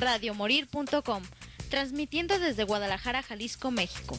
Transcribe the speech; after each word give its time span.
radiomorir.com, 0.00 1.22
transmitiendo 1.68 2.38
desde 2.38 2.64
Guadalajara, 2.64 3.22
Jalisco, 3.22 3.70
México. 3.70 4.18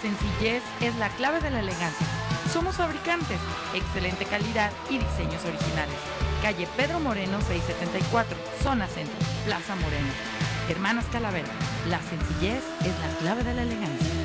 Sencillez 0.00 0.62
es 0.80 0.94
la 0.96 1.08
clave 1.10 1.40
de 1.40 1.50
la 1.50 1.60
elegancia. 1.60 2.06
Somos 2.52 2.76
fabricantes, 2.76 3.38
excelente 3.74 4.24
calidad 4.24 4.72
y 4.88 4.98
diseños 4.98 5.44
originales. 5.44 5.98
Calle 6.42 6.68
Pedro 6.76 7.00
Moreno 7.00 7.40
674, 7.40 8.36
zona 8.62 8.86
centro, 8.86 9.14
Plaza 9.44 9.74
Moreno. 9.76 10.08
Hermanas 10.68 11.04
Calavera, 11.12 11.48
la 11.88 12.00
sencillez 12.00 12.62
es 12.80 12.98
la 13.00 13.18
clave 13.20 13.44
de 13.44 13.54
la 13.54 13.62
elegancia. 13.62 14.17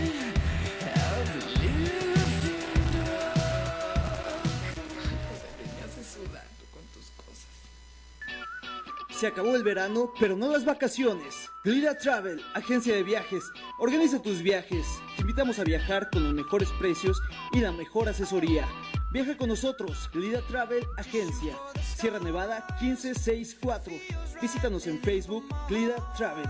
Se 9.24 9.28
acabó 9.28 9.56
el 9.56 9.64
verano, 9.64 10.12
pero 10.20 10.36
no 10.36 10.52
las 10.52 10.66
vacaciones. 10.66 11.50
Glida 11.64 11.98
Travel, 11.98 12.42
agencia 12.56 12.94
de 12.94 13.04
viajes. 13.04 13.42
Organiza 13.80 14.22
tus 14.22 14.42
viajes. 14.42 14.86
Te 15.16 15.22
invitamos 15.22 15.60
a 15.60 15.64
viajar 15.64 16.10
con 16.10 16.26
los 16.26 16.34
mejores 16.34 16.68
precios 16.78 17.22
y 17.54 17.62
la 17.62 17.72
mejor 17.72 18.10
asesoría. 18.10 18.68
Viaja 19.14 19.38
con 19.38 19.48
nosotros, 19.48 20.10
Glida 20.12 20.46
Travel 20.48 20.86
Agencia. 20.98 21.56
Sierra 21.96 22.20
Nevada 22.20 22.68
1564. 22.82 23.94
Visítanos 24.42 24.88
en 24.88 25.02
Facebook, 25.02 25.46
Glida 25.70 25.96
Travel. 26.18 26.50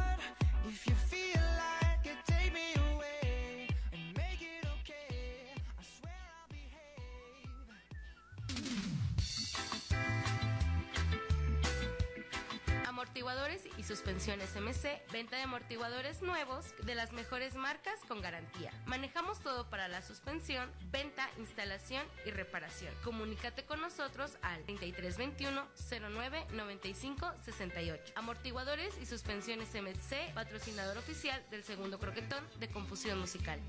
Amortiguadores 13.33 13.79
y 13.79 13.83
suspensiones 13.83 14.55
MC, 14.55 15.01
venta 15.11 15.37
de 15.37 15.41
amortiguadores 15.41 16.21
nuevos 16.21 16.65
de 16.85 16.93
las 16.93 17.13
mejores 17.13 17.55
marcas 17.55 17.99
con 18.07 18.21
garantía. 18.21 18.71
Manejamos 18.85 19.39
todo 19.39 19.67
para 19.71 19.87
la 19.87 20.03
suspensión, 20.03 20.69
venta, 20.91 21.27
instalación 21.39 22.05
y 22.27 22.29
reparación. 22.29 22.93
Comunícate 23.03 23.65
con 23.65 23.81
nosotros 23.81 24.37
al 24.43 24.63
3321 24.65 25.65
09 26.11 26.45
95 26.53 27.31
68. 27.43 28.13
Amortiguadores 28.15 28.93
y 29.01 29.07
suspensiones 29.07 29.69
MC, 29.73 30.31
patrocinador 30.35 30.99
oficial 30.99 31.43
del 31.49 31.63
segundo 31.63 31.97
croquetón 31.97 32.47
de 32.59 32.69
Confusión 32.69 33.19
Musical. 33.19 33.59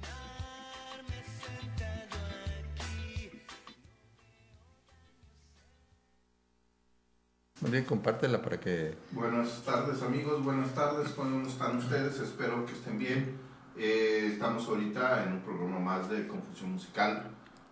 Bien, 7.70 7.84
compártela 7.84 8.43
para 8.43 8.61
que... 8.61 8.94
Buenas 9.12 9.62
tardes 9.62 10.02
amigos, 10.02 10.44
buenas 10.44 10.75
tardes, 10.75 11.08
¿cómo 11.12 11.46
están 11.46 11.78
ustedes? 11.78 12.20
Espero 12.20 12.66
que 12.66 12.72
estén 12.72 12.99
bien. 12.99 13.38
Eh, 13.78 14.28
estamos 14.32 14.69
ahorita 14.69 15.25
en 15.25 15.32
un 15.32 15.40
programa 15.40 15.78
más 15.78 16.11
de 16.11 16.28
Confusión 16.28 16.72
Musical. 16.72 17.25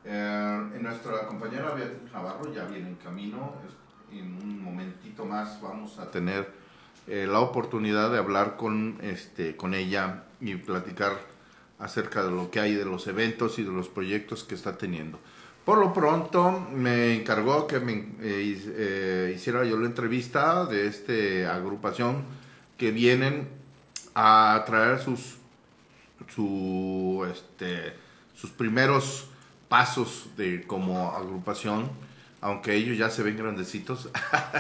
Eh, 0.05 0.79
nuestra 0.81 1.27
compañera 1.27 1.75
Beatriz 1.75 2.11
Navarro 2.11 2.53
ya 2.55 2.65
viene 2.65 2.89
en 2.89 2.95
camino. 2.97 3.53
En 4.11 4.35
un 4.43 4.65
momentito 4.65 5.27
más 5.27 5.61
vamos 5.61 5.99
a 5.99 6.11
tener 6.11 6.51
eh, 7.07 7.27
la 7.31 7.41
oportunidad 7.41 8.11
de 8.11 8.19
hablar 8.19 8.57
con, 8.57 8.99
este, 9.03 9.57
con 9.57 9.75
ella 9.75 10.25
y 10.41 10.55
platicar 10.55 11.13
acerca 11.79 12.25
de 12.25 12.31
lo 12.31 12.51
que 12.51 12.61
hay 12.61 12.75
de 12.75 12.87
los 12.87 13.07
eventos 13.09 13.59
y 13.59 13.63
de 13.63 13.73
los 13.73 13.91
proyectos 13.91 14.43
que 14.43 14.55
está 14.55 14.79
teniendo. 14.79 15.19
Por 15.65 15.79
lo 15.79 15.93
pronto 15.93 16.67
me 16.73 17.15
encargó 17.15 17.67
que 17.67 17.79
me 17.79 17.93
eh, 18.21 18.59
eh, 18.77 19.33
hiciera 19.37 19.65
yo 19.65 19.77
la 19.77 19.87
entrevista 19.87 20.67
de 20.67 20.87
esta 20.87 21.55
agrupación 21.55 22.25
que 22.77 22.91
vienen 22.91 23.49
a 24.15 24.65
traer 24.67 24.99
sus 24.99 25.37
su 26.35 27.27
este 27.31 27.95
sus 28.35 28.51
primeros 28.51 29.29
pasos 29.69 30.31
de 30.37 30.67
como 30.67 31.13
agrupación 31.13 31.91
aunque 32.43 32.75
ellos 32.75 32.99
ya 32.99 33.09
se 33.09 33.23
ven 33.23 33.37
grandecitos. 33.37 34.11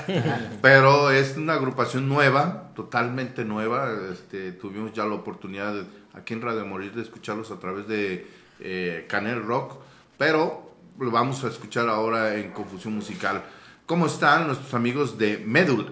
Pero 0.63 1.11
es 1.11 1.37
una 1.37 1.55
agrupación 1.55 2.09
nueva 2.09 2.71
totalmente 2.77 3.45
nueva. 3.45 3.93
Este 4.13 4.53
tuvimos 4.53 4.93
ya 4.93 5.05
la 5.05 5.15
oportunidad 5.15 5.75
de, 5.75 5.85
aquí 6.15 6.33
en 6.33 6.43
Radio 6.43 6.65
Morir 6.65 6.93
de 6.93 7.03
escucharlos 7.03 7.51
a 7.51 7.59
través 7.59 7.89
de 7.89 8.27
eh, 8.61 9.07
Canel 9.09 9.43
Rock. 9.43 9.81
Pero 10.17 10.72
lo 10.99 11.11
vamos 11.11 11.43
a 11.45 11.49
escuchar 11.49 11.89
ahora 11.89 12.37
en 12.37 12.51
Confusión 12.53 12.95
Musical 12.95 13.43
¿Cómo 13.87 14.07
están 14.07 14.47
nuestros 14.47 14.73
amigos 14.75 15.19
de 15.19 15.39
Médula? 15.39 15.91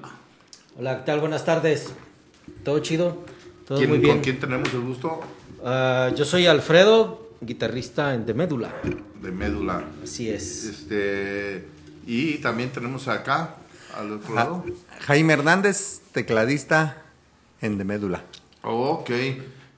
Hola, 0.78 0.98
¿qué 0.98 1.02
tal? 1.06 1.20
Buenas 1.20 1.44
tardes. 1.44 1.92
¿Todo 2.64 2.78
chido? 2.78 3.24
Todo 3.66 3.76
¿Quién- 3.78 3.90
muy 3.90 3.98
bien. 3.98 4.14
¿Con 4.14 4.22
quién 4.22 4.38
tenemos 4.40 4.72
el 4.72 4.80
gusto? 4.80 5.20
Ah, 5.64 6.10
yo 6.16 6.24
soy 6.24 6.46
Alfredo, 6.46 7.30
guitarrista 7.40 8.14
en 8.14 8.24
The 8.24 8.32
Médula. 8.32 8.72
De 9.20 9.32
Médula. 9.32 9.84
Así 10.02 10.30
es. 10.30 10.64
Este, 10.64 11.66
y 12.06 12.36
también 12.38 12.70
tenemos 12.70 13.08
acá, 13.08 13.56
al 13.98 14.12
otro 14.12 14.28
Ja- 14.34 14.44
lado. 14.44 14.64
Jaime 15.00 15.32
Hernández, 15.34 16.00
tecladista 16.12 17.02
en 17.60 17.76
De 17.76 17.84
Médula. 17.84 18.22
Ok. 18.62 19.10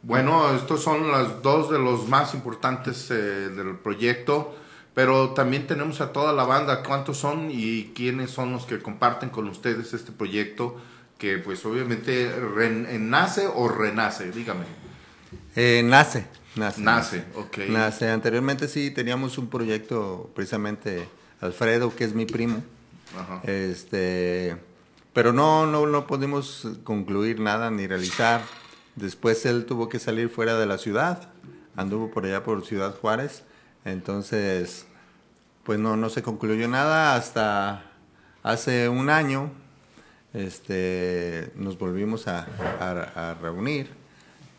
Bueno, 0.03 0.55
estos 0.55 0.83
son 0.83 1.11
las 1.11 1.43
dos 1.43 1.71
de 1.71 1.79
los 1.79 2.07
más 2.09 2.35
importantes 2.35 3.11
eh, 3.11 3.15
del 3.15 3.77
proyecto, 3.79 4.55
pero 4.94 5.31
también 5.31 5.67
tenemos 5.67 6.00
a 6.00 6.12
toda 6.12 6.33
la 6.33 6.44
banda. 6.44 6.83
¿Cuántos 6.83 7.19
son 7.19 7.49
y 7.50 7.93
quiénes 7.94 8.31
son 8.31 8.53
los 8.53 8.67
que 8.67 8.79
comparten 8.81 9.31
con 9.31 9.49
ustedes 9.49 9.94
este 9.94 10.12
proyecto? 10.12 10.77
Que 11.19 11.39
pues 11.39 11.65
obviamente 11.65 12.31
nace 12.99 13.47
o 13.47 13.69
renace, 13.69 14.31
dígame. 14.33 14.65
Eh, 15.56 15.83
nace, 15.85 16.27
nace. 16.56 16.81
Nace, 16.81 17.25
ok. 17.37 17.59
Nace. 17.69 18.11
Anteriormente 18.11 18.69
sí 18.69 18.91
teníamos 18.91 19.39
un 19.39 19.49
proyecto, 19.49 20.31
precisamente 20.35 21.09
Alfredo, 21.41 21.95
que 21.95 22.05
es 22.05 22.15
mi 22.15 22.27
primo. 22.27 22.62
Ajá. 23.19 23.41
Este, 23.45 24.56
pero 25.12 25.33
no, 25.33 25.67
no, 25.67 25.87
no 25.87 26.06
pudimos 26.06 26.67
concluir 26.85 27.41
nada 27.41 27.71
ni 27.71 27.87
realizar. 27.87 28.43
Después 28.97 29.47
él 29.47 29.65
tuvo 29.65 29.88
que 29.88 29.99
salir 29.99 30.29
fuera 30.29 30.59
de 30.59 30.67
la 30.67 30.77
ciudad, 30.79 31.31
anduvo 31.77 32.11
por 32.11 32.27
allá 32.27 32.43
por 32.45 32.65
Ciudad 32.67 32.95
Juárez, 32.99 33.45
entonces, 33.84 34.87
pues 35.64 35.79
no, 35.79 35.96
no 35.96 36.08
se 36.11 36.23
concluyó 36.23 36.69
nada 36.69 37.14
hasta 37.17 37.84
hace 38.43 38.88
un 38.88 39.11
año. 39.11 39.50
Este, 40.34 41.52
nos 41.56 41.79
volvimos 41.79 42.26
a, 42.26 42.46
a- 42.81 43.31
a 43.31 43.34
reunir, 43.34 43.90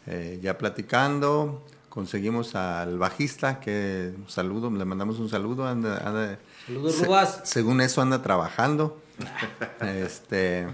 eh, 0.05 0.39
ya 0.41 0.57
platicando, 0.57 1.65
conseguimos 1.89 2.53
al 2.55 2.97
bajista, 2.99 3.59
que 3.59 4.13
un 4.15 4.29
saludo, 4.29 4.69
le 4.69 4.85
mandamos 4.85 5.17
un 5.19 5.29
saludo, 5.29 5.67
anda, 5.67 5.97
anda- 6.07 6.37
Saludos, 6.67 6.95
se- 6.95 7.05
Rubas. 7.05 7.41
según 7.43 7.81
eso 7.81 8.01
anda 8.01 8.21
trabajando. 8.21 9.01
este, 9.81 10.67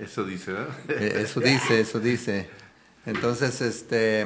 Eso 0.00 0.24
dice, 0.24 0.52
¿verdad? 0.52 0.74
eh, 0.88 1.20
eso 1.22 1.40
dice, 1.40 1.80
eso 1.80 2.00
dice. 2.00 2.48
Entonces, 3.04 3.60
este, 3.60 4.22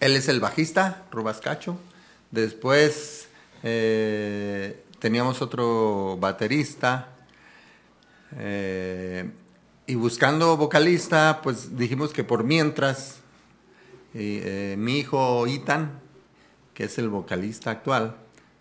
él 0.00 0.16
es 0.16 0.28
el 0.28 0.40
bajista, 0.40 1.02
Rubas 1.10 1.40
Cacho. 1.40 1.78
Después 2.32 3.28
eh, 3.62 4.82
teníamos 4.98 5.40
otro 5.40 6.16
baterista, 6.18 7.08
Eh, 8.38 9.30
y 9.86 9.94
buscando 9.94 10.56
vocalista, 10.56 11.40
pues 11.42 11.76
dijimos 11.76 12.12
que 12.12 12.24
por 12.24 12.44
mientras, 12.44 13.20
eh, 14.14 14.74
mi 14.78 14.98
hijo 14.98 15.46
Itan, 15.46 16.00
que 16.72 16.84
es 16.84 16.96
el 16.96 17.10
vocalista 17.10 17.70
actual, 17.70 18.16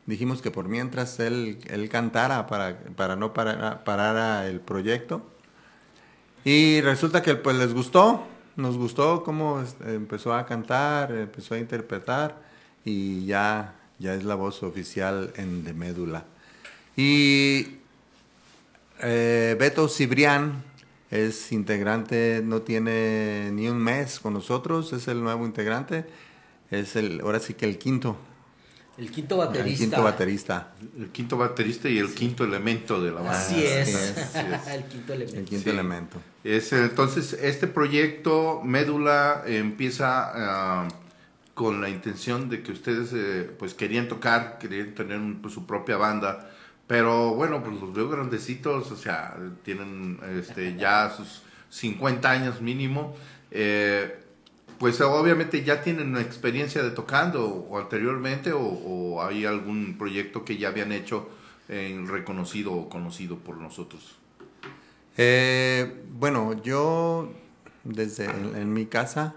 dijimos 0.06 0.42
que 0.42 0.52
por 0.52 0.68
mientras 0.68 1.20
él, 1.20 1.60
él 1.70 1.88
cantara 1.88 2.48
para, 2.48 2.80
para 2.98 3.16
no 3.16 3.34
parar, 3.34 4.46
el 4.46 4.60
proyecto. 4.60 5.22
Y 6.44 6.82
resulta 6.82 7.22
que 7.22 7.36
pues 7.36 7.56
les 7.56 7.74
gustó, 7.74 8.26
nos 8.58 8.76
gustó 8.78 9.24
cómo 9.24 9.64
empezó 9.86 10.34
a 10.34 10.46
cantar, 10.46 11.14
empezó 11.14 11.56
a 11.56 11.60
interpretar 11.60 12.51
y 12.86 13.26
ya, 13.26 13.76
ya 14.00 14.14
es 14.14 14.24
la 14.24 14.36
voz 14.36 14.64
oficial 14.64 15.34
en 15.36 15.64
De 15.64 15.74
Médula. 15.74 16.26
Y 16.96 17.78
eh, 19.02 19.56
Beto 19.60 19.88
Cibrián 19.88 20.64
es 21.10 21.52
integrante, 21.52 22.42
no 22.44 22.62
tiene 22.62 23.52
ni 23.52 23.68
un 23.68 23.78
mes 23.78 24.20
con 24.20 24.34
nosotros, 24.34 24.94
es 24.94 25.08
el 25.08 25.22
nuevo 25.22 25.46
integrante, 25.46 26.06
es 26.70 26.96
el, 26.96 27.22
ahora 27.22 27.40
sí 27.40 27.54
que 27.54 27.66
el 27.66 27.78
quinto. 27.78 28.18
El 28.98 29.10
quinto 29.10 29.38
baterista. 29.38 29.72
El 29.72 29.90
quinto 29.90 30.04
baterista. 30.04 30.74
El 30.98 31.10
quinto 31.10 31.38
baterista 31.38 31.90
y 31.90 31.98
el 31.98 32.14
quinto 32.14 32.44
elemento 32.44 33.02
de 33.02 33.12
la 33.12 33.22
banda. 33.22 33.40
Así 33.40 33.64
es. 33.64 34.26
el 34.68 34.84
quinto 34.84 35.14
elemento. 35.14 35.40
El 35.40 35.46
quinto 35.46 35.70
elemento. 35.70 36.22
Es, 36.44 36.72
entonces, 36.74 37.34
este 37.34 37.68
proyecto 37.68 38.62
Médula 38.64 39.44
empieza 39.48 40.32
ah, 40.34 40.88
con 41.62 41.80
la 41.80 41.90
intención 41.90 42.50
de 42.50 42.64
que 42.64 42.72
ustedes 42.72 43.14
eh, 43.14 43.48
pues 43.60 43.76
querían 43.76 44.08
tocar, 44.08 44.58
querían 44.58 44.96
tener 44.96 45.20
pues, 45.42 45.54
su 45.54 45.68
propia 45.68 45.98
banda 45.98 46.50
pero 46.88 47.36
bueno, 47.36 47.64
pues 47.64 47.80
los 47.80 47.94
veo 47.94 48.10
grandecitos, 48.10 48.92
o 48.92 48.98
sea, 48.98 49.38
tienen 49.64 50.20
este, 50.38 50.76
ya 50.76 51.10
sus 51.18 51.42
50 51.70 52.30
años 52.30 52.60
mínimo. 52.60 53.16
Eh, 53.50 54.20
pues 54.78 55.00
obviamente 55.00 55.64
ya 55.64 55.84
tienen 55.84 56.10
una 56.10 56.20
experiencia 56.20 56.84
de 56.84 56.92
tocando 56.92 57.46
o 57.46 57.80
anteriormente 57.80 58.52
o, 58.54 59.24
hay 59.24 59.46
algún 59.46 59.96
proyecto 59.98 60.44
que 60.44 60.58
ya 60.58 60.68
habían 60.68 60.92
hecho 60.92 61.30
en 61.70 62.10
reconocido 62.10 62.74
o 62.74 62.90
conocido 62.90 63.38
por 63.38 63.56
nosotros. 63.56 64.18
Eh, 65.16 66.04
bueno, 66.12 66.62
yo 66.62 67.32
desde 67.86 68.26
en, 68.26 68.74
mi 68.74 68.86
casa 68.86 69.36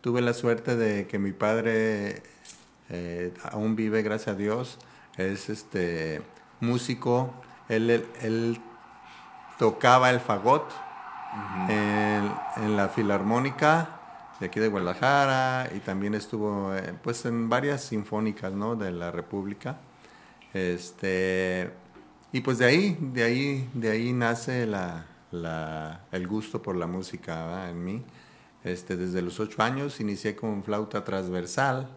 tuve 0.00 0.22
la 0.22 0.32
suerte 0.32 0.76
de 0.76 1.06
que 1.06 1.18
mi 1.18 1.32
padre 1.32 2.22
eh, 2.88 3.32
aún 3.52 3.76
vive, 3.76 4.02
gracias 4.02 4.34
a 4.34 4.38
Dios, 4.38 4.78
es 5.16 5.48
este 5.48 6.22
músico, 6.60 7.32
él, 7.68 8.04
él, 8.22 8.60
tocaba 9.58 10.08
el 10.08 10.20
fagot 10.20 10.72
en, 11.68 12.76
la 12.76 12.88
filarmónica 12.88 14.00
de 14.40 14.46
aquí 14.46 14.58
de 14.58 14.68
Guadalajara 14.68 15.68
y 15.76 15.80
también 15.80 16.14
estuvo 16.14 16.74
eh, 16.74 16.94
pues 17.02 17.26
en 17.26 17.50
varias 17.50 17.82
sinfónicas 17.82 18.54
¿no? 18.54 18.74
de 18.74 18.90
la 18.90 19.10
República. 19.10 19.76
Este, 20.54 21.70
y 22.32 22.40
pues 22.40 22.56
de 22.56 22.64
ahí, 22.64 22.96
de 22.98 23.22
ahí, 23.22 23.70
de 23.74 23.90
ahí 23.90 24.14
nace 24.14 24.66
la, 24.66 25.04
la, 25.30 26.06
el 26.10 26.26
gusto 26.26 26.62
por 26.62 26.74
la 26.74 26.86
música 26.86 27.68
en 27.68 27.84
mí. 27.84 28.02
Este, 28.64 28.96
desde 28.96 29.22
los 29.22 29.40
ocho 29.40 29.62
años 29.62 30.00
inicié 30.00 30.36
con 30.36 30.62
flauta 30.62 31.02
transversal 31.04 31.88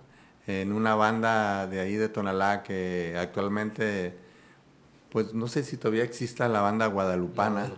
en 0.47 0.71
una 0.71 0.95
banda 0.95 1.67
de 1.67 1.79
ahí 1.79 1.95
de 1.95 2.09
Tonalá 2.09 2.63
que 2.63 3.15
actualmente 3.17 4.15
pues 5.13 5.33
no 5.33 5.47
sé 5.47 5.63
si 5.63 5.77
todavía 5.77 6.03
exista 6.03 6.49
la 6.49 6.61
banda 6.61 6.87
guadalupana. 6.87 7.71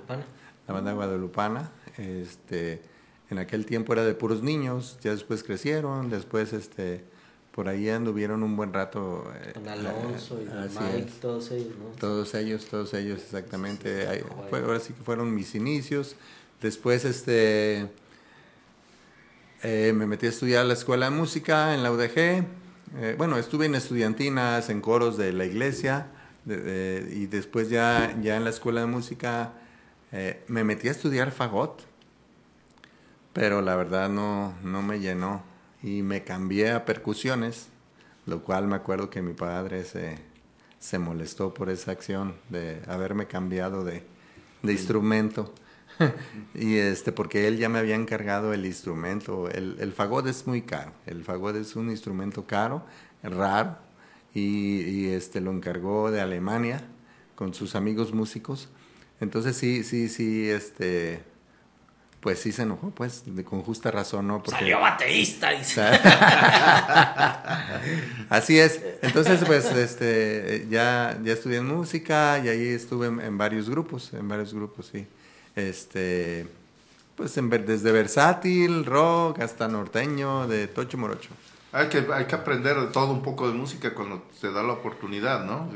La, 0.68 0.74
banda 0.74 0.94
guadalupana. 0.94 1.70
Este, 1.98 2.82
en 3.30 3.40
aquel 3.40 3.66
tiempo 3.66 3.92
era 3.92 4.06
de 4.06 4.16
puros 4.16 4.42
niños, 4.42 4.98
ya 5.02 5.12
después 5.12 5.44
crecieron, 5.44 6.10
después 6.10 6.54
este, 6.54 7.04
por 7.52 7.68
ahí 7.68 7.90
anduvieron 7.90 8.42
un 8.42 8.56
buen 8.56 8.72
rato. 8.72 9.30
Eh, 9.44 9.52
Con 9.54 9.68
Alonso 9.68 10.40
y 10.42 10.46
Mike, 10.46 11.12
todos 11.22 11.52
ellos, 11.52 11.74
¿no? 11.78 12.00
Todos 12.00 12.34
ellos, 12.36 12.68
todos 12.68 12.94
ellos, 12.94 13.22
exactamente. 13.22 14.08
ahora 14.52 14.80
sí 14.80 14.94
que 14.94 15.04
fueron 15.04 15.36
mis 15.36 15.56
inicios. 15.56 16.16
Después, 16.62 17.04
este, 17.04 17.90
eh, 19.68 19.94
me 19.94 20.06
metí 20.06 20.28
a 20.28 20.30
estudiar 20.30 20.64
la 20.64 20.74
escuela 20.74 21.10
de 21.10 21.16
música 21.16 21.74
en 21.74 21.82
la 21.82 21.92
UDG. 21.92 22.18
Eh, 22.18 23.16
bueno, 23.18 23.40
estuve 23.40 23.66
en 23.66 23.74
estudiantinas, 23.74 24.70
en 24.70 24.80
coros 24.80 25.18
de 25.18 25.34
la 25.34 25.46
iglesia 25.46 26.12
y 26.46 27.26
después 27.26 27.72
ya, 27.72 28.16
ya 28.22 28.38
en 28.38 28.44
la 28.44 28.52
escuela 28.52 28.82
de 28.82 28.86
música 28.86 29.54
eh, 30.12 30.44
me 30.48 30.64
metí 30.64 30.88
a 30.88 30.92
estudiar 30.92 31.32
fagot, 31.32 31.82
pero 33.34 33.64
la 33.64 33.76
verdad 33.76 34.08
no, 34.08 34.54
no 34.62 34.84
me 34.84 35.00
llenó 35.00 35.42
y 35.82 36.04
me 36.04 36.24
cambié 36.24 36.72
a 36.72 36.86
percusiones, 36.86 37.70
lo 38.28 38.44
cual 38.44 38.68
me 38.68 38.76
acuerdo 38.76 39.10
que 39.10 39.24
mi 39.24 39.34
padre 39.34 39.84
se, 39.84 40.20
se 40.78 41.00
molestó 41.00 41.56
por 41.56 41.72
esa 41.72 41.90
acción 41.90 42.36
de 42.50 42.84
haberme 42.88 43.26
cambiado 43.26 43.84
de, 43.84 44.04
de 44.62 44.72
instrumento. 44.72 45.56
y 46.54 46.76
este, 46.76 47.12
porque 47.12 47.48
él 47.48 47.58
ya 47.58 47.70
me 47.70 47.80
había 47.80 47.96
encargado 47.96 48.54
el 48.54 48.66
instrumento. 48.66 49.50
El, 49.50 49.78
el 49.80 49.94
fagot 49.94 50.28
es 50.28 50.48
muy 50.48 50.62
caro. 50.62 50.92
El 51.06 51.24
fagot 51.24 51.56
es 51.56 51.76
un 51.76 51.90
instrumento 51.90 52.46
caro, 52.46 52.86
raro, 53.24 53.78
y, 54.36 55.08
este, 55.08 55.40
lo 55.40 55.52
encargó 55.52 56.12
de 56.12 56.22
Alemania 56.22 56.82
con 57.36 57.54
sus 57.54 57.76
amigos 57.76 58.14
músicos. 58.14 58.70
Entonces 59.22 59.56
sí, 59.56 59.84
sí, 59.84 60.10
sí, 60.10 60.50
este, 60.50 61.24
pues 62.20 62.40
sí 62.40 62.52
se 62.52 62.64
enojó, 62.64 62.90
pues, 62.90 63.24
de, 63.26 63.46
con 63.46 63.62
justa 63.62 63.92
razón, 63.92 64.28
¿no? 64.28 64.40
Porque, 64.44 64.60
Salió 64.60 64.82
baterista, 64.82 65.52
dice. 65.52 65.82
Así 68.30 68.60
es. 68.60 68.82
Entonces, 69.02 69.42
pues, 69.46 69.72
este, 69.72 70.68
ya, 70.70 71.18
ya 71.24 71.32
estudié 71.32 71.60
en 71.60 71.68
música 71.68 72.42
y 72.44 72.50
ahí 72.50 72.68
estuve 72.68 73.08
en, 73.08 73.38
varios 73.38 73.70
grupos, 73.70 74.14
en 74.14 74.28
varios 74.28 74.54
grupos, 74.54 74.90
sí. 74.92 75.08
Este, 75.56 76.48
pues, 77.16 77.38
en, 77.38 77.50
desde 77.50 77.92
versátil, 77.92 78.86
rock, 78.86 79.40
hasta 79.40 79.68
norteño, 79.68 80.48
de 80.48 80.68
Tocho 80.68 80.98
Morocho. 80.98 81.30
Hay 81.72 81.90
que, 81.90 82.06
hay 82.14 82.26
que 82.26 82.36
aprender 82.36 82.92
todo 82.92 83.12
un 83.12 83.22
poco 83.22 83.50
de 83.50 83.54
música 83.54 83.94
cuando 83.94 84.24
se 84.40 84.52
da 84.52 84.64
la 84.64 84.74
oportunidad, 84.74 85.44
¿no? 85.44 85.70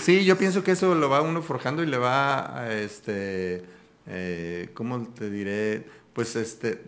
Sí, 0.00 0.24
yo 0.24 0.38
pienso 0.38 0.64
que 0.64 0.72
eso 0.72 0.94
lo 0.94 1.10
va 1.10 1.20
uno 1.20 1.42
forjando 1.42 1.82
y 1.82 1.86
le 1.86 1.98
va, 1.98 2.68
este, 2.70 3.64
eh, 4.06 4.70
¿cómo 4.72 5.06
te 5.08 5.28
diré? 5.28 5.86
Pues, 6.14 6.36
este, 6.36 6.82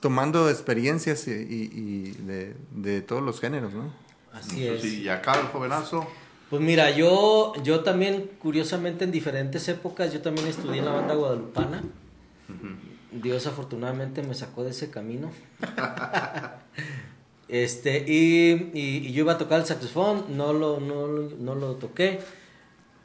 tomando 0.00 0.48
experiencias 0.48 1.28
y, 1.28 2.12
de, 2.72 3.02
todos 3.02 3.22
los 3.22 3.40
géneros, 3.40 3.74
¿no? 3.74 3.92
Así 4.32 4.66
es. 4.66 4.84
y 4.84 5.08
acá 5.08 5.38
el 5.38 5.46
jovenazo. 5.46 6.06
Pues 6.54 6.62
mira, 6.62 6.92
yo, 6.92 7.52
yo 7.64 7.80
también, 7.80 8.30
curiosamente, 8.38 9.02
en 9.02 9.10
diferentes 9.10 9.66
épocas, 9.66 10.12
yo 10.12 10.22
también 10.22 10.46
estudié 10.46 10.78
en 10.78 10.84
la 10.84 10.92
banda 10.92 11.14
guadalupana. 11.16 11.82
Dios 13.10 13.48
afortunadamente 13.48 14.22
me 14.22 14.34
sacó 14.36 14.62
de 14.62 14.70
ese 14.70 14.88
camino. 14.88 15.32
Este, 17.48 18.04
y, 18.08 18.70
y, 18.72 19.12
yo 19.12 19.24
iba 19.24 19.32
a 19.32 19.38
tocar 19.38 19.60
el 19.60 19.66
saxofón, 19.66 20.24
no 20.36 20.52
lo, 20.52 20.78
no, 20.80 21.08
no 21.08 21.54
lo 21.54 21.74
toqué, 21.74 22.20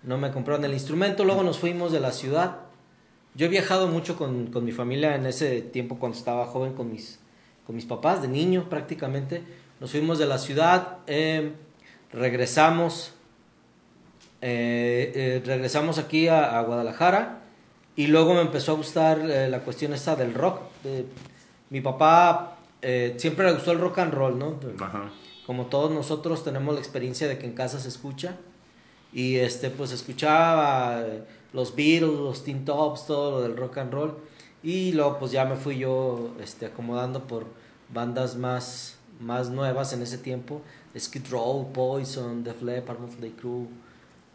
no 0.03 0.17
me 0.17 0.31
compraron 0.31 0.63
el 0.63 0.73
instrumento, 0.73 1.25
luego 1.25 1.43
nos 1.43 1.57
fuimos 1.57 1.91
de 1.91 1.99
la 1.99 2.11
ciudad. 2.11 2.59
Yo 3.33 3.47
he 3.47 3.49
viajado 3.49 3.87
mucho 3.87 4.15
con, 4.15 4.47
con 4.47 4.63
mi 4.63 4.71
familia 4.71 5.15
en 5.15 5.25
ese 5.25 5.61
tiempo 5.61 5.97
cuando 5.97 6.17
estaba 6.17 6.45
joven 6.45 6.73
con 6.73 6.91
mis, 6.91 7.19
con 7.65 7.75
mis 7.75 7.85
papás, 7.85 8.21
de 8.21 8.27
niño 8.27 8.69
prácticamente. 8.69 9.41
Nos 9.79 9.91
fuimos 9.91 10.19
de 10.19 10.27
la 10.27 10.37
ciudad, 10.37 10.99
eh, 11.07 11.51
regresamos, 12.13 13.13
eh, 14.41 15.11
eh, 15.15 15.41
regresamos 15.45 15.97
aquí 15.97 16.27
a, 16.27 16.59
Guadalajara 16.61 17.41
y 17.95 18.07
luego 18.07 18.33
me 18.33 18.41
empezó 18.41 18.73
a 18.73 18.75
gustar 18.75 19.17
la 19.19 19.59
cuestión 19.61 19.93
esta 19.93 20.15
del 20.15 20.33
rock. 20.33 20.61
mi 21.69 21.81
papá 21.81 22.59
eh, 22.81 23.15
siempre 23.17 23.45
le 23.45 23.53
gustó 23.53 23.71
el 23.71 23.79
rock 23.79 23.99
and 23.99 24.13
roll, 24.13 24.39
¿no? 24.39 24.59
Como 25.45 25.65
todos 25.65 25.91
nosotros 25.91 26.43
tenemos 26.43 26.73
la 26.73 26.79
experiencia 26.79 27.27
de 27.27 27.37
que 27.37 27.45
en 27.45 27.53
casa 27.53 27.79
se 27.79 27.89
escucha. 27.89 28.37
Y 29.11 29.37
este, 29.37 29.69
pues 29.69 29.91
escuchaba 29.91 31.01
eh, 31.01 31.23
los 31.51 31.75
Beatles, 31.75 32.11
los 32.11 32.43
Teen 32.43 32.63
Tops, 32.63 33.07
todo 33.07 33.31
lo 33.31 33.41
del 33.41 33.57
rock 33.57 33.79
and 33.79 33.93
roll. 33.93 34.17
Y 34.61 34.91
luego 34.93 35.19
pues 35.19 35.31
ya 35.31 35.45
me 35.45 35.55
fui 35.55 35.77
yo 35.77 36.31
este, 36.41 36.67
acomodando 36.67 37.25
por 37.25 37.47
bandas 37.91 38.35
más, 38.35 38.97
más 39.19 39.49
nuevas 39.49 39.93
en 39.93 40.03
ese 40.03 40.17
tiempo. 40.17 40.61
Skid 40.97 41.29
Row, 41.31 41.71
Poison, 41.73 42.43
Def 42.43 42.61
Leppard, 42.61 42.99
Motley 42.99 43.31
Crue. 43.31 43.67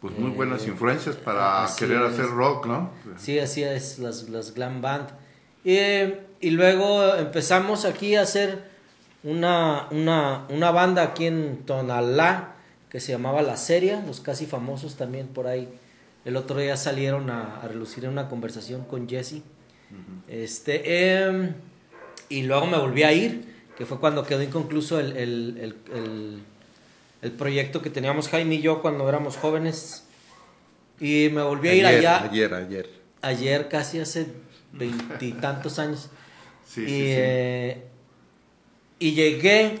Pues 0.05 0.19
muy 0.19 0.29
buenas 0.29 0.65
eh, 0.65 0.69
influencias 0.69 1.15
para 1.15 1.67
querer 1.79 1.97
hacer 2.03 2.27
rock, 2.27 2.67
¿no? 2.67 2.91
Sí, 3.17 3.39
así 3.39 3.63
es, 3.63 3.97
las, 3.97 4.29
las 4.29 4.53
glam 4.53 4.79
band. 4.79 5.07
Y, 5.63 6.51
luego 6.51 7.15
empezamos 7.15 7.85
aquí 7.85 8.15
a 8.15 8.21
hacer 8.21 8.69
una, 9.23 9.87
una, 9.89 10.45
una 10.49 10.69
banda 10.69 11.01
aquí 11.01 11.25
en 11.25 11.65
Tonalá 11.65 12.53
que 12.87 12.99
se 12.99 13.13
llamaba 13.13 13.41
La 13.41 13.57
Serie, 13.57 13.99
los 14.05 14.19
casi 14.19 14.45
famosos 14.45 14.95
también 14.95 15.25
por 15.27 15.47
ahí 15.47 15.67
el 16.23 16.35
otro 16.37 16.59
día 16.59 16.77
salieron 16.77 17.31
a, 17.31 17.61
a 17.61 17.67
relucir 17.67 18.05
en 18.05 18.11
una 18.11 18.27
conversación 18.27 18.83
con 18.85 19.09
Jesse. 19.09 19.41
Este, 20.27 21.17
em, 21.17 21.53
y 22.29 22.43
luego 22.43 22.67
me 22.67 22.77
volví 22.77 23.01
a 23.01 23.11
ir, 23.11 23.43
que 23.75 23.87
fue 23.87 23.99
cuando 23.99 24.23
quedó 24.23 24.43
inconcluso 24.43 24.99
el, 24.99 25.17
el, 25.17 25.57
el, 25.59 25.75
el, 25.95 26.39
el 27.25 27.31
proyecto 27.31 27.81
que 27.81 27.89
teníamos 27.89 28.29
Jaime 28.29 28.55
y 28.55 28.61
yo 28.61 28.81
cuando 28.81 29.07
éramos 29.09 29.35
jóvenes. 29.37 30.05
Y 30.99 31.29
me 31.33 31.41
volví 31.41 31.69
a 31.69 31.73
ir 31.73 31.85
allá 31.85 32.23
Ayer, 32.23 32.53
ayer. 32.53 32.89
ayer, 33.21 33.67
casi 33.67 33.99
hace 33.99 34.27
veintitantos 34.71 35.79
años. 35.79 36.09
Sí, 36.65 36.81
y, 36.81 36.85
sí, 36.85 36.91
sí. 36.91 36.95
eh, 36.97 37.83
y 38.99 39.11
llegué, 39.13 39.79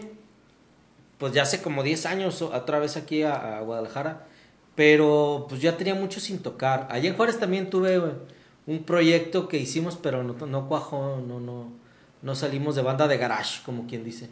pues 1.17 1.33
ya 1.33 1.43
hace 1.43 1.61
como 1.61 1.83
10 1.83 2.05
años 2.07 2.41
otra 2.41 2.79
vez 2.79 2.97
aquí 2.97 3.23
a, 3.23 3.57
a 3.57 3.61
Guadalajara, 3.61 4.25
pero 4.75 5.45
pues 5.47 5.61
ya 5.61 5.77
tenía 5.77 5.95
mucho 5.95 6.19
sin 6.19 6.39
tocar. 6.39 6.87
Allá 6.89 7.09
en 7.09 7.15
Juárez 7.15 7.39
también 7.39 7.69
tuve 7.69 8.01
un 8.67 8.83
proyecto 8.83 9.47
que 9.47 9.57
hicimos, 9.57 9.97
pero 10.01 10.23
no, 10.23 10.33
no 10.47 10.67
cuajó, 10.67 11.21
no, 11.25 11.39
no, 11.39 11.71
no 12.21 12.35
salimos 12.35 12.75
de 12.75 12.81
banda 12.81 13.07
de 13.07 13.17
garage, 13.17 13.61
como 13.63 13.87
quien 13.87 14.03
dice. 14.03 14.29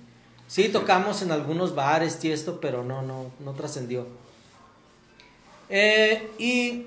Sí, 0.54 0.70
tocamos 0.70 1.24
en 1.24 1.32
algunos 1.32 1.74
bares 1.74 2.24
y 2.24 2.32
esto, 2.32 2.62
pero 2.62 2.84
no, 2.84 3.02
no, 3.02 3.32
no 3.40 3.54
trascendió. 3.54 4.06
Eh, 5.68 6.30
y 6.38 6.86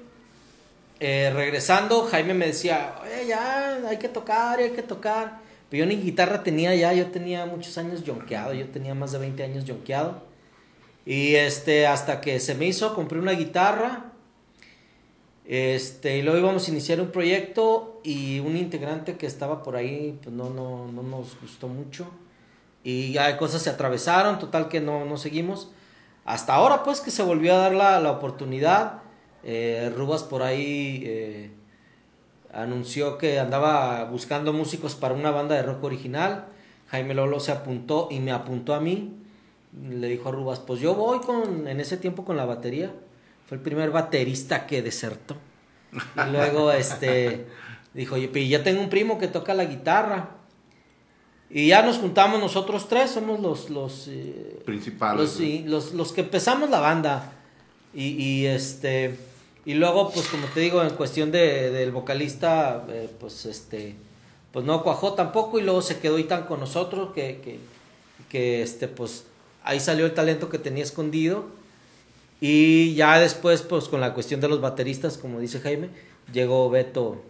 eh, 1.01 1.33
regresando, 1.35 2.05
Jaime 2.05 2.33
me 2.33 2.47
decía, 2.47 2.95
oye, 3.03 3.27
ya, 3.27 3.89
hay 3.89 3.97
que 3.97 4.09
tocar, 4.09 4.61
hay 4.61 4.71
que 4.71 4.85
tocar. 4.85 5.41
Pero 5.69 5.83
yo 5.85 5.87
ni 5.87 5.97
guitarra 5.97 6.45
tenía 6.45 6.77
ya, 6.77 6.93
yo 6.93 7.07
tenía 7.07 7.45
muchos 7.45 7.77
años 7.77 8.05
yonkeado, 8.05 8.55
yo 8.55 8.69
tenía 8.69 8.95
más 8.95 9.11
de 9.11 9.19
20 9.19 9.43
años 9.43 9.65
yonkeado. 9.65 10.23
Y 11.05 11.35
este, 11.35 11.89
hasta 11.89 12.21
que 12.21 12.39
se 12.39 12.55
me 12.55 12.67
hizo, 12.67 12.95
compré 12.95 13.19
una 13.19 13.33
guitarra. 13.33 14.13
Este, 15.45 16.19
y 16.19 16.23
luego 16.23 16.39
íbamos 16.39 16.69
a 16.69 16.71
iniciar 16.71 17.01
un 17.01 17.11
proyecto 17.11 18.01
y 18.05 18.39
un 18.39 18.57
integrante 18.57 19.17
que 19.17 19.27
estaba 19.27 19.65
por 19.65 19.75
ahí, 19.75 20.17
pues 20.23 20.33
no, 20.33 20.51
no, 20.51 20.87
no 20.87 21.03
nos 21.03 21.37
gustó 21.41 21.67
mucho. 21.67 22.09
Y 22.87 23.11
ya 23.11 23.37
cosas 23.37 23.63
se 23.63 23.71
atravesaron, 23.71 24.39
total 24.39 24.69
que 24.69 24.81
no, 24.81 25.05
no 25.07 25.17
seguimos. 25.17 25.73
Hasta 26.25 26.55
ahora, 26.55 26.85
pues, 26.85 27.01
que 27.01 27.11
se 27.11 27.25
volvió 27.25 27.53
a 27.53 27.59
dar 27.59 27.75
la, 27.75 27.99
la 27.99 28.13
oportunidad. 28.13 29.01
Eh, 29.43 29.93
Rubas 29.97 30.23
por 30.23 30.45
ahí 30.45 31.03
eh, 31.05 31.51
anunció 32.55 33.19
que 33.19 33.41
andaba 33.41 34.05
buscando 34.05 34.53
músicos 34.53 34.95
para 34.95 35.15
una 35.15 35.33
banda 35.33 35.57
de 35.57 35.63
rock 35.63 35.83
original. 35.83 36.45
Jaime 36.87 37.15
Lolo 37.15 37.41
se 37.41 37.51
apuntó 37.51 38.07
y 38.09 38.21
me 38.21 38.31
apuntó 38.31 38.73
a 38.73 38.79
mí. 38.79 39.17
Le 39.91 40.07
dijo 40.07 40.29
a 40.29 40.33
Rubas, 40.33 40.61
pues 40.61 40.79
yo 40.79 40.95
voy 40.95 41.19
con, 41.19 41.67
en 41.67 41.81
ese 41.81 41.97
tiempo 41.97 42.25
con 42.25 42.37
la 42.37 42.45
batería. 42.45 42.93
Fue 43.49 43.57
el 43.57 43.65
primer 43.65 43.91
baterista 43.91 44.65
que 44.69 44.81
desertó. 44.81 45.37
Y 45.93 46.31
luego 46.31 46.71
este 46.71 47.49
dijo, 47.95 48.15
pero 48.33 48.47
ya 48.47 48.63
tengo 48.63 48.81
un 48.81 48.91
primo 48.91 49.19
que 49.19 49.27
toca 49.27 49.55
la 49.55 49.65
guitarra. 49.65 50.36
Y 51.49 51.69
ya 51.69 51.83
nos 51.83 51.99
juntamos 51.99 52.41
nosotros 52.41 52.89
tres, 52.89 53.13
somos 53.13 53.41
los, 53.41 53.71
los, 53.71 54.09
eh, 54.09 54.61
Principales. 54.65 55.21
los, 55.21 55.31
sí, 55.31 55.65
los, 55.67 55.93
los 55.95 56.13
que 56.13 56.23
empezamos 56.23 56.71
la 56.71 56.81
banda. 56.81 57.33
Y, 57.95 58.09
y, 58.23 58.47
este 58.47 59.17
y 59.65 59.75
luego, 59.75 60.11
pues 60.13 60.29
como 60.29 60.47
te 60.49 60.61
digo, 60.61 60.83
en 60.83 60.91
cuestión 60.91 61.31
de, 61.33 61.71
del 61.71 61.91
vocalista, 61.91 62.85
eh, 62.89 63.09
pues 63.19 63.47
este 63.47 63.97
pues 64.53 64.65
no 64.65 64.83
cuajó 64.83 65.13
tampoco 65.13 65.59
y 65.59 65.63
luego 65.63 65.83
se 65.83 65.99
quedó 65.99 66.19
Itan 66.19 66.45
con 66.45 66.61
nosotros, 66.61 67.13
que, 67.15 67.41
que, 67.45 67.59
que 68.31 68.63
este 68.63 68.89
pues 68.89 69.25
ahí 69.65 69.81
salió 69.81 70.07
el 70.07 70.15
talento 70.15 70.49
que 70.49 70.59
tenía 70.59 70.83
escondido. 70.83 71.47
Y 72.41 72.95
ya 72.95 73.19
después, 73.19 73.63
pues 73.63 73.89
con 73.89 74.01
la 74.01 74.15
cuestión 74.15 74.41
de 74.41 74.49
los 74.49 74.61
bateristas, 74.61 75.19
como 75.19 75.41
dice 75.41 75.61
Jaime, 75.61 75.91
llegó 76.33 76.71
Beto 76.71 77.23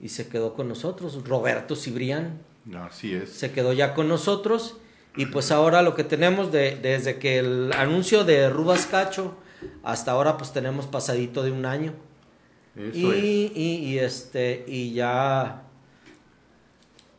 y 0.00 0.08
se 0.08 0.28
quedó 0.28 0.54
con 0.54 0.68
nosotros. 0.68 1.26
Roberto 1.26 1.76
Cibrián 1.76 2.40
Así 2.76 3.14
es. 3.14 3.30
se 3.30 3.52
quedó 3.52 3.72
ya 3.72 3.94
con 3.94 4.08
nosotros. 4.08 4.76
Y 5.16 5.26
pues 5.26 5.52
ahora 5.52 5.82
lo 5.82 5.94
que 5.94 6.02
tenemos 6.02 6.50
de, 6.50 6.76
desde 6.76 7.18
que 7.20 7.38
el 7.38 7.72
anuncio 7.72 8.24
de 8.24 8.50
Rubas 8.50 8.86
Cacho 8.86 9.36
hasta 9.84 10.10
ahora 10.10 10.36
pues 10.36 10.52
tenemos 10.52 10.86
pasadito 10.86 11.42
de 11.44 11.52
un 11.52 11.66
año. 11.66 11.94
Eso 12.74 13.14
Y, 13.14 13.44
es. 13.46 13.56
y, 13.56 13.76
y, 13.92 13.98
este 14.00 14.64
y 14.66 14.92
ya 14.92 15.62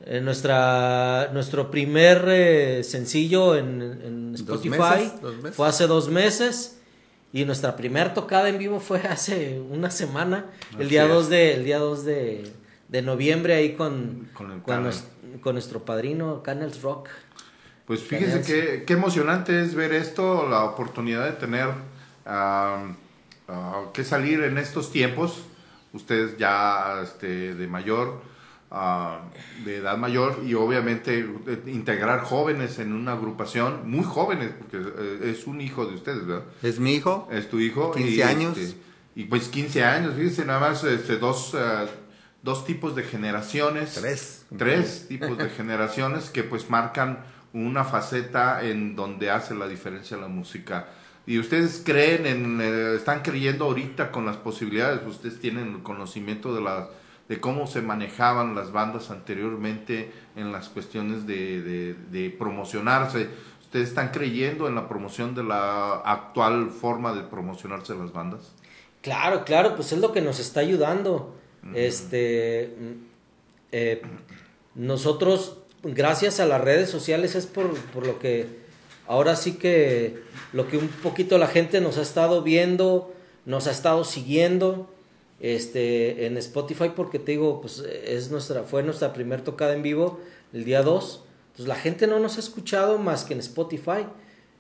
eh, 0.06 0.20
nuestra 0.20 1.30
nuestro 1.32 1.72
primer 1.72 2.25
eh, 2.28 2.84
sencillo 2.84 3.56
en, 3.56 3.82
en 3.82 4.32
Dos 4.34 4.42
Spotify 4.42 4.70
meses, 4.78 5.22
dos 5.22 5.36
meses. 5.38 5.56
fue 5.56 5.68
hace 5.70 5.88
dos 5.88 6.10
meses 6.10 6.80
y 7.32 7.46
nuestra 7.46 7.78
primer 7.78 8.14
tocada 8.14 8.50
en 8.50 8.58
vivo 8.58 8.82
fue 8.82 9.00
hace 9.10 9.62
una 9.72 9.90
semana 9.90 10.48
el 10.78 10.90
día 10.90 11.04
es. 11.06 11.10
2 11.10 11.30
de 11.30 11.54
el 11.54 11.64
día 11.64 11.80
2 11.80 12.04
de, 12.04 12.52
de 12.90 13.02
noviembre 13.02 13.54
ahí 13.56 13.74
con 13.75 14.30
Con 14.34 14.52
el 14.52 14.62
con. 14.62 14.92
Con 15.42 15.56
nuestro 15.56 15.84
padrino 15.84 16.42
Canels 16.44 16.82
Rock 16.82 17.10
Pues 17.86 18.01
fíjense 18.01 18.42
qué, 18.42 18.84
qué 18.86 18.94
emocionante 18.94 19.62
es 19.62 19.75
ver 19.75 19.94
esto, 19.94 20.48
la 20.50 20.63
oportunidad 20.63 21.25
de 21.25 21.34
tener 21.34 21.70
ah, 22.25 22.84
que 23.94 24.04
salir 24.04 24.42
en 24.42 24.58
estos 24.58 24.92
tiempos, 24.92 25.44
ustedes 25.94 26.38
ya 26.38 27.01
este, 27.04 27.54
de 27.54 27.68
mayor, 27.68 28.22
ah, 28.72 29.22
de 29.63 29.77
edad 29.77 29.98
mayor, 29.98 30.42
y 30.46 30.54
obviamente 30.54 31.20
eh, 31.20 31.63
integrar 31.68 32.22
jóvenes 32.22 32.80
en 32.80 32.94
una 32.94 33.13
agrupación, 33.13 33.89
muy 33.89 34.04
jóvenes, 34.04 34.51
porque 34.58 34.77
eh, 34.77 35.32
es 35.32 35.48
un 35.48 35.62
hijo 35.62 35.86
de 35.86 35.96
ustedes, 35.96 36.25
¿verdad? 36.25 36.46
Es 36.63 36.80
mi 36.80 36.96
hijo. 36.96 37.27
Es 37.32 37.50
tu 37.50 37.60
hijo. 37.60 37.92
15 37.92 38.10
y, 38.10 38.22
años. 38.22 38.58
este, 38.58 38.80
y 39.15 39.25
pues 39.25 39.48
15 39.48 39.84
años, 39.84 40.13
fíjense, 40.15 40.46
nada 40.46 40.60
más 40.60 40.84
este, 40.84 41.18
dos, 41.18 41.54
ah, 41.56 41.86
dos 42.46 42.64
tipos 42.66 42.96
de 42.96 43.04
generaciones. 43.04 43.96
Tres. 43.96 44.46
Tres 44.58 45.08
tipos 45.10 45.38
de 45.38 45.50
generaciones 45.50 46.30
que 46.30 46.44
pues 46.44 46.70
marcan 46.70 47.25
una 47.52 47.84
faceta 47.84 48.64
en 48.64 48.96
donde 48.96 49.32
hace 49.32 49.56
la 49.56 49.68
diferencia 49.68 50.16
la 50.18 50.28
música. 50.28 50.88
Y 51.25 51.40
ustedes 51.40 51.82
creen 51.84 52.25
en, 52.28 52.60
eh, 52.62 52.96
están 52.96 53.22
creyendo 53.24 53.66
ahorita 53.66 54.12
con 54.12 54.25
las 54.28 54.38
posibilidades, 54.38 55.02
ustedes 55.08 55.40
tienen 55.40 55.74
el 55.75 55.84
conocimiento 55.84 56.54
de 56.56 56.62
las 56.62 56.88
de 57.28 57.40
cómo 57.40 57.66
se 57.66 57.82
manejaban 57.82 58.54
las 58.54 58.72
bandas 58.72 59.10
anteriormente 59.10 60.12
en 60.36 60.52
las 60.52 60.70
cuestiones 60.70 61.25
de, 61.25 61.60
de- 61.64 61.96
de 62.12 62.30
promocionarse. 62.30 63.30
¿Ustedes 63.62 63.90
están 63.90 64.10
creyendo 64.10 64.68
en 64.68 64.75
la 64.75 64.88
promoción 64.88 65.34
de 65.34 65.44
la 65.44 65.94
actual 66.06 66.70
forma 66.70 67.14
de 67.14 67.24
promocionarse 67.24 67.96
las 67.96 68.14
bandas? 68.14 68.54
Claro, 69.02 69.44
claro, 69.44 69.75
pues 69.75 69.92
es 69.92 69.98
lo 70.00 70.12
que 70.14 70.22
nos 70.22 70.40
está 70.40 70.60
ayudando. 70.60 71.36
Este, 71.74 72.76
eh, 73.72 74.02
nosotros, 74.76 75.58
gracias 75.84 76.40
a 76.40 76.46
las 76.46 76.62
redes 76.62 76.90
sociales, 76.90 77.36
es 77.36 77.48
por, 77.48 77.74
por 77.92 78.06
lo 78.06 78.20
que 78.20 78.46
ahora 79.08 79.36
sí 79.36 79.54
que 79.54 80.22
lo 80.54 80.68
que 80.68 80.78
un 80.78 80.88
poquito 80.88 81.38
la 81.38 81.48
gente 81.48 81.82
nos 81.82 81.98
ha 81.98 82.02
estado 82.02 82.44
viendo, 82.44 83.14
nos 83.46 83.68
ha 83.68 83.72
estado 83.72 84.04
siguiendo, 84.04 84.90
este, 85.40 86.26
en 86.26 86.38
Spotify, 86.38 86.92
porque 86.96 87.20
te 87.20 87.34
digo, 87.34 87.62
pues 87.62 87.80
es 87.80 88.32
nuestra, 88.32 88.64
fue 88.64 88.84
nuestra 88.84 89.14
primer 89.14 89.42
tocada 89.42 89.74
en 89.74 89.84
vivo 89.84 90.20
el 90.54 90.66
día 90.66 90.82
2. 90.82 91.24
Entonces 91.48 91.68
la 91.68 91.76
gente 91.76 92.08
no 92.08 92.20
nos 92.20 92.38
ha 92.38 92.40
escuchado 92.40 92.98
más 92.98 93.24
que 93.24 93.34
en 93.34 93.40
Spotify. 93.40 94.06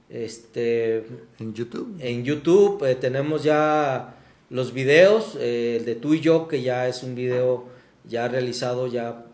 Este, 0.09 1.05
En 1.39 1.53
YouTube. 1.53 1.97
en 1.99 2.23
YouTube 2.23 2.83
eh, 2.85 2.93
tenemos 2.93 3.43
ya 3.43 4.15
los 4.55 4.73
videos, 4.73 5.35
eh, 5.39 5.77
el 5.79 5.85
de 5.85 5.95
tú 5.95 6.13
y 6.13 6.21
yo, 6.21 6.47
que 6.47 6.61
ya 6.61 6.87
es 6.87 7.03
un 7.03 7.13
video 7.15 7.65
ya 8.05 8.27
realizado 8.27 8.87
ya 8.87 9.25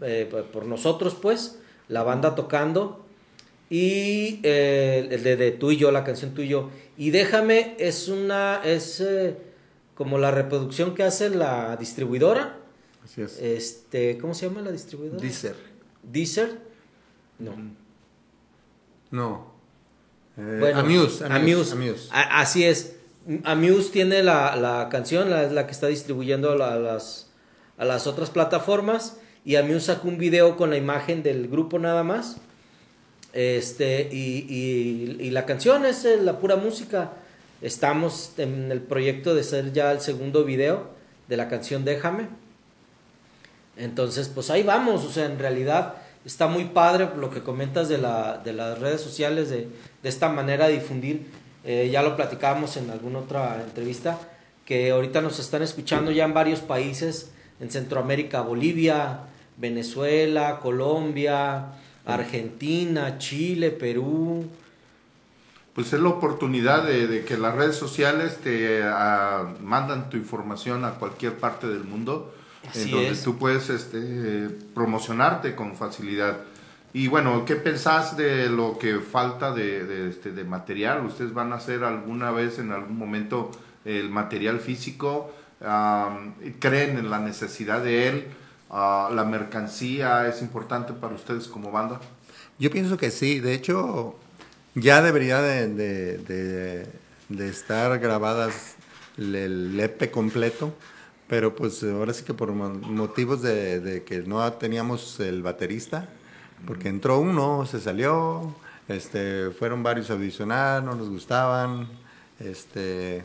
eh, 0.00 0.30
por 0.52 0.66
nosotros, 0.66 1.16
pues, 1.20 1.58
la 1.88 2.02
banda 2.02 2.34
tocando. 2.34 3.04
Y 3.68 4.40
eh, 4.42 5.08
el 5.10 5.22
de, 5.22 5.36
de 5.36 5.50
tú 5.52 5.70
y 5.70 5.76
yo, 5.76 5.90
la 5.92 6.04
canción 6.04 6.34
tú 6.34 6.42
y 6.42 6.48
yo. 6.48 6.70
Y 6.96 7.10
déjame, 7.10 7.74
es 7.78 8.08
una, 8.08 8.60
es 8.64 9.02
como 9.94 10.18
la 10.18 10.30
reproducción 10.30 10.94
que 10.94 11.02
hace 11.02 11.30
la 11.30 11.76
distribuidora. 11.76 12.56
Así 13.04 13.22
es. 13.22 13.38
Este, 13.40 14.18
¿cómo 14.18 14.34
se 14.34 14.46
llama 14.48 14.60
la 14.62 14.72
distribuidora? 14.72 15.20
Deezer. 15.20 15.54
Deezer. 16.02 16.58
No. 17.38 17.54
No. 19.10 19.52
Eh, 20.36 20.56
Bueno, 20.60 20.80
Amuse. 20.80 21.24
Amuse. 21.26 21.72
Amuse. 21.72 22.08
A- 22.12 22.40
así 22.40 22.64
es. 22.64 22.96
Amuse 23.44 23.90
tiene 23.92 24.22
la, 24.22 24.56
la 24.56 24.88
canción, 24.90 25.30
la, 25.30 25.44
es 25.44 25.52
la 25.52 25.66
que 25.66 25.72
está 25.72 25.86
distribuyendo 25.86 26.50
a 26.52 26.76
las, 26.76 27.28
a 27.78 27.84
las 27.84 28.06
otras 28.06 28.30
plataformas. 28.30 29.16
Y 29.44 29.56
Amuse 29.56 29.86
sacó 29.86 30.08
un 30.08 30.18
video 30.18 30.56
con 30.56 30.70
la 30.70 30.76
imagen 30.76 31.22
del 31.22 31.48
grupo 31.48 31.78
nada 31.78 32.02
más. 32.02 32.36
Este, 33.32 34.08
y, 34.12 34.44
y- 34.48 35.16
y 35.20 35.30
la 35.30 35.46
canción 35.46 35.84
es 35.86 36.04
eh, 36.04 36.18
la 36.20 36.38
pura 36.38 36.56
música. 36.56 37.12
Estamos 37.62 38.32
en 38.38 38.72
el 38.72 38.80
proyecto 38.80 39.34
de 39.34 39.42
ser 39.44 39.72
ya 39.72 39.92
el 39.92 40.00
segundo 40.00 40.44
video 40.44 40.88
de 41.28 41.36
la 41.36 41.48
canción 41.48 41.84
Déjame. 41.84 42.28
Entonces, 43.76 44.28
pues 44.28 44.50
ahí 44.50 44.62
vamos. 44.62 45.04
O 45.04 45.10
sea, 45.10 45.26
en 45.26 45.38
realidad 45.38 45.94
está 46.24 46.48
muy 46.48 46.64
padre 46.66 47.08
lo 47.16 47.30
que 47.30 47.40
comentas 47.42 47.88
de, 47.88 47.98
la, 47.98 48.38
de 48.44 48.52
las 48.52 48.78
redes 48.78 49.00
sociales, 49.00 49.48
de, 49.50 49.68
de 50.02 50.08
esta 50.08 50.28
manera 50.28 50.66
de 50.66 50.74
difundir. 50.74 51.26
Eh, 51.64 51.90
ya 51.92 52.02
lo 52.02 52.16
platicábamos 52.16 52.76
en 52.76 52.90
alguna 52.90 53.18
otra 53.20 53.62
entrevista, 53.62 54.18
que 54.64 54.90
ahorita 54.90 55.20
nos 55.20 55.38
están 55.38 55.62
escuchando 55.62 56.10
ya 56.10 56.24
en 56.24 56.32
varios 56.32 56.60
países, 56.60 57.32
en 57.60 57.70
Centroamérica, 57.70 58.40
Bolivia, 58.40 59.20
Venezuela, 59.58 60.58
Colombia, 60.60 61.66
Argentina, 62.06 63.18
Chile, 63.18 63.70
Perú. 63.70 64.48
Pues 65.74 65.92
es 65.92 66.00
la 66.00 66.08
oportunidad 66.08 66.84
de, 66.84 67.24
que 67.24 67.36
las 67.36 67.54
redes 67.54 67.76
sociales 67.76 68.38
te 68.38 68.82
ah, 68.82 69.54
mandan 69.60 70.10
tu 70.10 70.16
información 70.16 70.84
a 70.84 70.92
cualquier 70.94 71.34
parte 71.34 71.68
del 71.68 71.84
mundo, 71.84 72.34
en 72.74 72.90
donde 72.90 73.14
tú 73.16 73.38
puedes 73.38 73.70
este, 73.70 74.48
promocionarte 74.74 75.54
con 75.54 75.76
facilidad. 75.76 76.38
Y 76.92 77.06
bueno, 77.06 77.44
¿qué 77.44 77.54
pensás 77.54 78.16
de 78.16 78.48
lo 78.48 78.76
que 78.76 78.98
falta 78.98 79.52
de, 79.52 80.08
este, 80.08 80.32
de 80.32 80.42
material? 80.42 81.06
¿Ustedes 81.06 81.32
van 81.32 81.52
a 81.52 81.56
hacer 81.56 81.84
alguna 81.84 82.32
vez, 82.32 82.58
en 82.58 82.72
algún 82.72 82.98
momento, 82.98 83.52
el 83.84 84.10
material 84.10 84.58
físico? 84.58 85.32
¿Creen 85.60 86.98
en 86.98 87.10
la 87.10 87.20
necesidad 87.20 87.84
de 87.84 88.08
él? 88.08 88.26
Ah, 88.70 89.08
¿La 89.14 89.24
mercancía 89.24 90.26
es 90.26 90.42
importante 90.42 90.92
para 90.92 91.14
ustedes 91.14 91.46
como 91.46 91.70
banda? 91.70 92.00
Yo 92.58 92.70
pienso 92.72 92.96
que 92.96 93.12
sí. 93.12 93.38
De 93.38 93.54
hecho, 93.54 94.16
ya 94.74 95.00
debería 95.00 95.40
de, 95.40 96.88
estar 97.38 98.00
grabadas 98.00 98.74
el 99.16 99.78
EP 99.78 100.10
completo. 100.10 100.74
Pero 101.28 101.54
pues 101.54 101.84
ahora 101.84 102.12
sí 102.12 102.24
que 102.24 102.34
por 102.34 102.50
motivos 102.50 103.42
de 103.42 104.02
que 104.04 104.22
no 104.22 104.52
teníamos 104.54 105.20
el 105.20 105.44
baterista, 105.44 106.08
porque 106.66 106.88
entró 106.88 107.18
uno, 107.18 107.66
se 107.66 107.80
salió, 107.80 108.54
este, 108.88 109.50
fueron 109.50 109.82
varios 109.82 110.10
a 110.10 110.14
audicionar, 110.14 110.82
no 110.82 110.94
nos 110.94 111.08
gustaban, 111.08 111.88
este, 112.38 113.24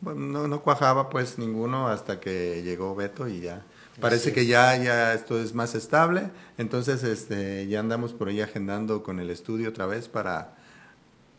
bueno, 0.00 0.46
no, 0.48 0.60
cuajaba 0.62 1.10
pues 1.10 1.38
ninguno 1.38 1.88
hasta 1.88 2.20
que 2.20 2.62
llegó 2.62 2.94
Beto 2.94 3.28
y 3.28 3.40
ya. 3.40 3.62
Parece 4.00 4.32
que 4.32 4.46
ya, 4.46 4.74
ya 4.76 5.12
esto 5.12 5.40
es 5.40 5.54
más 5.54 5.74
estable, 5.74 6.30
entonces 6.56 7.04
este, 7.04 7.66
ya 7.68 7.80
andamos 7.80 8.12
por 8.12 8.28
ahí 8.28 8.40
agendando 8.40 9.02
con 9.02 9.20
el 9.20 9.30
estudio 9.30 9.68
otra 9.68 9.86
vez 9.86 10.08
para, 10.08 10.54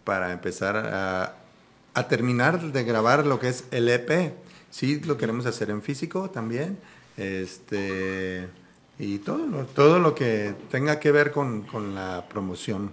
para 0.04 0.32
empezar 0.32 0.78
a, 0.78 1.36
a 1.94 2.08
terminar 2.08 2.62
de 2.72 2.84
grabar 2.84 3.26
lo 3.26 3.40
que 3.40 3.50
es 3.50 3.66
el 3.72 3.90
EP. 3.90 4.34
Sí, 4.70 5.00
lo 5.02 5.18
queremos 5.18 5.46
hacer 5.46 5.70
en 5.70 5.82
físico 5.82 6.30
también. 6.30 6.78
Este, 7.18 8.48
y 9.00 9.20
todo 9.20 9.46
lo, 9.48 9.66
todo 9.66 10.00
lo 10.00 10.14
que 10.14 10.54
tenga 10.70 11.00
que 11.00 11.12
ver 11.12 11.32
con, 11.32 11.66
la 11.96 12.26
promoción 12.30 12.92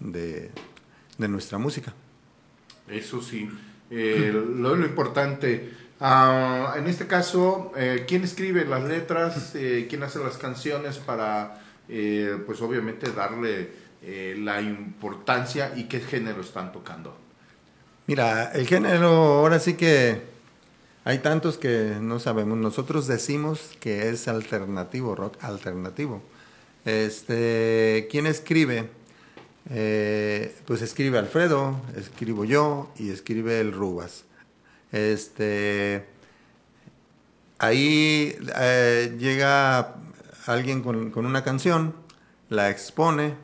de, 0.00 0.50
nuestra 1.18 1.58
música. 1.58 1.94
Eso 2.88 3.22
sí, 3.22 3.48
eh, 3.90 4.32
lo, 4.32 4.76
importante. 4.84 5.72
Ah, 6.00 6.74
en 6.76 6.88
este 6.88 7.06
caso, 7.06 7.72
eh, 7.76 8.04
¿quién 8.08 8.24
escribe 8.24 8.64
las 8.64 8.82
letras? 8.84 9.54
Eh, 9.62 9.86
¿Quién 9.88 10.02
hace 10.02 10.18
las 10.18 10.36
canciones 10.36 10.98
para, 10.98 11.62
pues 11.86 12.60
obviamente, 12.60 13.12
darle 13.12 13.82
la 14.38 14.60
importancia 14.60 15.72
y 15.76 15.84
qué 15.84 16.00
género 16.00 16.40
están 16.40 16.72
tocando? 16.72 17.16
Mira, 18.08 18.50
el 18.52 18.66
género 18.66 19.08
ahora 19.08 19.60
sí 19.60 19.74
que 19.74 20.31
hay 21.04 21.18
tantos 21.18 21.58
que 21.58 21.96
no 22.00 22.20
sabemos. 22.20 22.58
Nosotros 22.58 23.06
decimos 23.06 23.70
que 23.80 24.08
es 24.08 24.28
alternativo, 24.28 25.14
rock 25.14 25.42
alternativo. 25.42 26.22
Este, 26.84 28.08
¿Quién 28.10 28.26
escribe? 28.26 28.88
Eh, 29.70 30.54
pues 30.66 30.82
escribe 30.82 31.18
Alfredo, 31.18 31.80
escribo 31.96 32.44
yo 32.44 32.92
y 32.96 33.10
escribe 33.10 33.60
el 33.60 33.72
Rubas. 33.72 34.24
Este, 34.90 36.04
ahí 37.58 38.36
eh, 38.60 39.16
llega 39.18 39.94
alguien 40.46 40.82
con, 40.82 41.10
con, 41.10 41.26
una 41.26 41.44
canción, 41.44 41.94
la 42.48 42.70
expone 42.70 43.34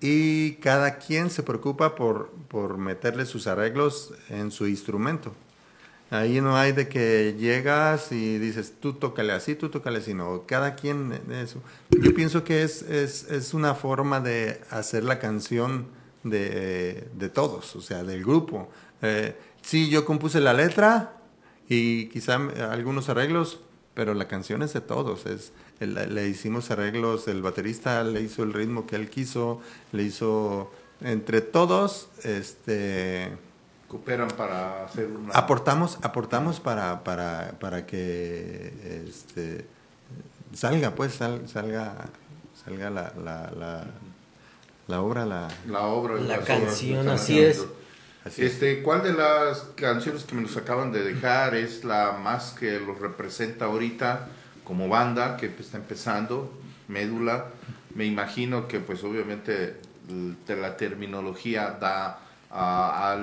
y 0.00 0.54
cada 0.54 0.98
quien 0.98 1.30
se 1.30 1.42
preocupa 1.42 1.94
por, 1.94 2.30
por 2.48 2.78
meterle 2.78 3.26
sus 3.26 3.46
arreglos 3.46 4.14
en 4.28 4.50
su 4.50 4.66
instrumento. 4.66 5.34
Ahí 6.12 6.42
no 6.42 6.58
hay 6.58 6.72
de 6.72 6.88
que 6.88 7.34
llegas 7.38 8.12
y 8.12 8.36
dices, 8.36 8.74
tú 8.78 8.92
tócale 8.92 9.32
así, 9.32 9.54
tú 9.54 9.70
tócale 9.70 10.00
así, 10.00 10.12
no, 10.12 10.44
cada 10.44 10.74
quien 10.74 11.18
eso. 11.30 11.62
Yo 11.88 12.14
pienso 12.14 12.44
que 12.44 12.62
es, 12.64 12.82
es, 12.82 13.30
es 13.30 13.54
una 13.54 13.74
forma 13.74 14.20
de 14.20 14.60
hacer 14.68 15.04
la 15.04 15.18
canción 15.18 15.86
de, 16.22 17.08
de 17.14 17.28
todos, 17.30 17.74
o 17.76 17.80
sea, 17.80 18.04
del 18.04 18.22
grupo. 18.24 18.68
Eh, 19.00 19.34
sí, 19.62 19.88
yo 19.88 20.04
compuse 20.04 20.42
la 20.42 20.52
letra 20.52 21.16
y 21.66 22.08
quizá 22.10 22.34
algunos 22.70 23.08
arreglos, 23.08 23.60
pero 23.94 24.12
la 24.12 24.28
canción 24.28 24.62
es 24.62 24.74
de 24.74 24.82
todos, 24.82 25.24
es, 25.24 25.52
le 25.80 26.28
hicimos 26.28 26.70
arreglos, 26.70 27.26
el 27.26 27.40
baterista 27.40 28.04
le 28.04 28.20
hizo 28.20 28.42
el 28.42 28.52
ritmo 28.52 28.86
que 28.86 28.96
él 28.96 29.08
quiso, 29.08 29.62
le 29.92 30.02
hizo 30.02 30.70
entre 31.00 31.40
todos, 31.40 32.10
este 32.22 33.32
cooperan 33.92 34.28
para 34.28 34.86
hacer 34.86 35.06
una... 35.06 35.34
Aportamos, 35.34 35.98
aportamos 36.00 36.60
para, 36.60 37.04
para, 37.04 37.52
para 37.60 37.84
que 37.84 39.04
este, 39.06 39.66
salga, 40.54 40.94
pues, 40.94 41.12
salga, 41.12 42.06
salga 42.64 42.88
la, 42.88 43.12
la, 43.22 43.84
la, 44.86 45.02
obra, 45.02 45.26
la, 45.26 45.48
la 45.68 45.82
obra, 45.82 46.14
la 46.22 46.38
canción, 46.38 47.06
así 47.10 47.38
es. 47.38 47.66
este, 48.38 48.82
¿Cuál 48.82 49.02
de 49.02 49.12
las 49.12 49.58
canciones 49.76 50.24
que 50.24 50.36
me 50.36 50.40
nos 50.40 50.56
acaban 50.56 50.90
de 50.90 51.04
dejar 51.04 51.54
es 51.54 51.84
la 51.84 52.12
más 52.12 52.52
que 52.52 52.80
los 52.80 52.98
representa 52.98 53.66
ahorita 53.66 54.28
como 54.64 54.88
banda 54.88 55.36
que 55.36 55.54
está 55.58 55.76
empezando? 55.76 56.50
Médula. 56.88 57.48
Me 57.94 58.06
imagino 58.06 58.68
que 58.68 58.80
pues 58.80 59.04
obviamente 59.04 59.76
la 60.48 60.78
terminología 60.78 61.76
da 61.78 62.20
a, 62.52 63.16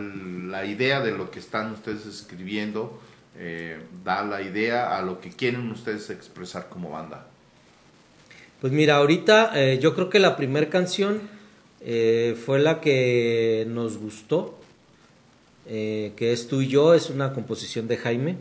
la 0.48 0.66
idea 0.66 1.02
de 1.02 1.12
lo 1.12 1.30
que 1.30 1.40
están 1.40 1.72
ustedes 1.72 2.06
escribiendo, 2.06 3.00
eh, 3.38 3.80
da 4.04 4.24
la 4.24 4.42
idea 4.42 4.98
a 4.98 5.02
lo 5.02 5.22
que 5.22 5.30
quieren 5.30 5.70
ustedes 5.72 6.10
expresar 6.10 6.68
como 6.70 6.92
banda. 6.92 7.28
Pues 8.60 8.74
mira, 8.74 8.98
ahorita 8.98 9.52
eh, 9.56 9.80
yo 9.80 9.96
creo 9.96 10.10
que 10.10 10.20
la 10.20 10.36
primera 10.36 10.70
canción 10.70 11.22
eh, 11.82 12.36
fue 12.44 12.60
la 12.60 12.82
que 12.82 13.66
nos 13.70 13.98
gustó, 13.98 14.56
que 15.66 16.34
es 16.34 16.48
tú 16.48 16.62
y 16.62 16.68
yo, 16.68 16.96
es 16.96 17.12
una 17.12 17.32
composición 17.32 17.88
de 17.88 17.98
Jaime. 17.98 18.38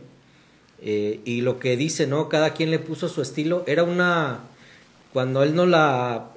y 0.81 1.41
lo 1.41 1.59
que 1.59 1.77
dice, 1.77 2.07
¿no? 2.07 2.27
Cada 2.27 2.53
quien 2.53 2.71
le 2.71 2.79
puso 2.79 3.07
su 3.07 3.21
estilo. 3.21 3.63
Era 3.67 3.83
una, 3.83 4.39
cuando 5.13 5.43
él 5.43 5.53
nos 5.53 5.67
la 5.67 6.29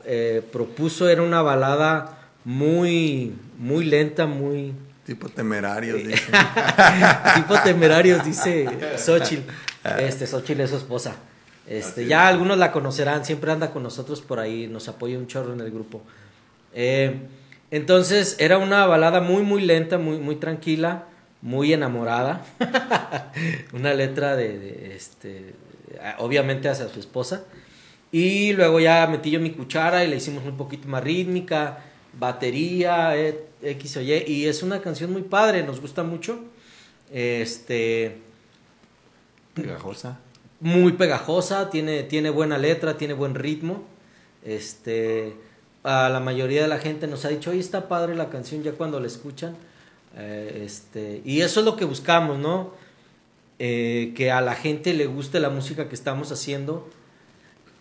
propuso, 0.53 1.09
era 1.09 1.23
una 1.23 1.41
balada 1.41 2.22
muy, 2.45 3.35
muy 3.59 3.85
lenta, 3.85 4.27
muy... 4.27 4.75
Tipo 5.05 5.29
temerarios, 5.29 6.05
dice. 6.05 6.33
tipo 7.35 7.59
temerarios, 7.61 8.25
dice 8.25 8.69
Xochitl. 8.97 9.51
Este, 9.99 10.27
Xochitl 10.27 10.61
es 10.61 10.71
su 10.71 10.77
esposa. 10.77 11.17
Este, 11.67 12.07
ya 12.07 12.29
algunos 12.29 12.59
la 12.59 12.73
conocerán, 12.73 13.25
siempre 13.25 13.51
anda 13.51 13.71
con 13.71 13.83
nosotros 13.83 14.21
por 14.21 14.39
ahí, 14.39 14.67
nos 14.67 14.89
apoya 14.89 15.19
un 15.19 15.27
chorro 15.27 15.53
en 15.53 15.61
el 15.61 15.71
grupo. 15.71 16.03
Eh, 16.73 17.21
entonces, 17.71 18.37
era 18.39 18.59
una 18.59 18.87
balada 18.87 19.21
muy, 19.21 19.43
muy 19.43 19.63
lenta, 19.63 19.99
muy, 19.99 20.19
muy 20.19 20.37
tranquila, 20.37 21.05
muy 21.41 21.73
enamorada. 21.73 22.45
una 23.73 23.95
letra 23.95 24.37
de, 24.37 24.59
de, 24.59 24.97
este, 24.97 25.55
obviamente 26.19 26.69
hacia 26.69 26.89
su 26.89 27.01
esposa. 27.01 27.45
Y 28.13 28.53
luego 28.53 28.79
ya 28.79 29.07
metí 29.07 29.31
yo 29.31 29.41
mi 29.41 29.51
cuchara 29.51 30.05
y 30.05 30.09
le 30.09 30.17
hicimos 30.17 30.45
un 30.45 30.57
poquito 30.57 30.87
más 30.87 31.03
rítmica 31.03 31.79
batería, 32.19 33.17
e, 33.17 33.47
X 33.63 33.97
o 33.97 34.01
Y, 34.01 34.25
y 34.27 34.47
es 34.47 34.63
una 34.63 34.81
canción 34.81 35.13
muy 35.13 35.23
padre, 35.23 35.63
nos 35.63 35.81
gusta 35.81 36.03
mucho. 36.03 36.39
Este. 37.13 38.19
Pegajosa. 39.55 40.19
Muy 40.61 40.93
pegajosa, 40.93 41.71
tiene, 41.71 42.05
tiene 42.05 42.31
buena 42.31 42.59
letra, 42.59 42.97
tiene 42.97 43.15
buen 43.15 43.35
ritmo. 43.35 43.85
Este. 44.45 45.35
A 45.85 46.09
la 46.09 46.21
mayoría 46.21 46.63
de 46.63 46.69
la 46.69 46.79
gente 46.79 47.09
nos 47.09 47.25
ha 47.25 47.29
dicho, 47.29 47.51
oye, 47.51 47.59
está 47.59 47.89
padre 47.89 48.15
la 48.15 48.31
canción 48.31 48.63
ya 48.63 48.73
cuando 48.73 49.01
la 49.01 49.09
escuchan. 49.09 49.57
Eh, 50.17 50.63
este, 50.65 51.23
y 51.25 51.41
eso 51.41 51.61
es 51.61 51.67
lo 51.67 51.77
que 51.77 51.85
buscamos, 51.85 52.39
¿no? 52.39 52.73
Eh, 53.59 54.13
que 54.17 54.31
a 54.31 54.41
la 54.41 54.55
gente 54.55 54.93
le 54.95 55.07
guste 55.07 55.41
la 55.41 55.51
música 55.51 55.89
que 55.89 55.95
estamos 55.95 56.31
haciendo. 56.33 56.89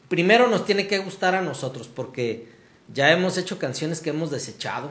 Primero 0.09 0.47
nos 0.47 0.65
tiene 0.65 0.87
que 0.87 0.99
gustar 0.99 1.35
a 1.35 1.41
nosotros, 1.41 1.87
porque 1.87 2.47
ya 2.93 3.11
hemos 3.11 3.37
hecho 3.37 3.57
canciones 3.57 4.01
que 4.01 4.09
hemos 4.09 4.31
desechado, 4.31 4.89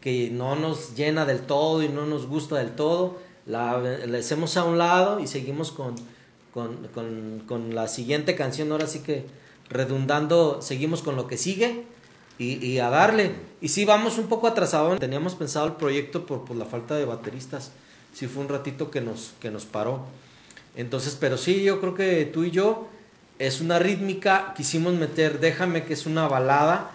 que 0.00 0.30
no 0.30 0.56
nos 0.56 0.94
llena 0.94 1.26
del 1.26 1.40
todo 1.40 1.82
y 1.82 1.88
no 1.88 2.06
nos 2.06 2.26
gusta 2.26 2.56
del 2.56 2.70
todo. 2.70 3.18
La, 3.46 3.82
hacemos 4.18 4.56
a 4.56 4.64
un 4.64 4.78
lado 4.78 5.20
y 5.20 5.26
seguimos 5.26 5.72
con, 5.72 5.96
con, 6.52 7.74
la 7.74 7.88
siguiente 7.88 8.34
canción. 8.34 8.72
Ahora 8.72 8.86
sí 8.86 9.00
que 9.00 9.26
redundando, 9.68 10.62
seguimos 10.62 11.02
con 11.02 11.16
lo 11.16 11.26
que 11.26 11.36
sigue 11.36 11.84
y, 12.38 12.78
a 12.78 12.88
darle. 12.88 13.32
Y 13.60 13.68
sí, 13.68 13.84
vamos 13.84 14.16
un 14.18 14.28
poco 14.28 14.46
atrasados. 14.46 14.98
Teníamos 14.98 15.34
pensado 15.34 15.66
el 15.66 15.74
proyecto 15.74 16.24
por, 16.24 16.44
por 16.44 16.56
la 16.56 16.64
falta 16.64 16.94
de 16.96 17.04
bateristas. 17.04 17.72
sí 18.14 18.26
fue 18.26 18.42
un 18.42 18.48
ratito 18.48 18.90
que 18.90 19.02
nos, 19.02 19.34
que 19.40 19.50
nos 19.50 19.66
paró. 19.66 20.06
Entonces, 20.76 21.16
pero 21.20 21.36
sí, 21.36 21.62
yo 21.62 21.80
creo 21.80 21.94
que 21.94 22.24
tú 22.24 22.44
y 22.44 22.50
yo 22.50 22.88
es 23.38 23.60
una 23.60 23.78
rítmica, 23.78 24.54
quisimos 24.56 24.94
meter 24.94 25.40
Déjame 25.40 25.84
que 25.84 25.94
es 25.94 26.06
una 26.06 26.28
balada 26.28 26.92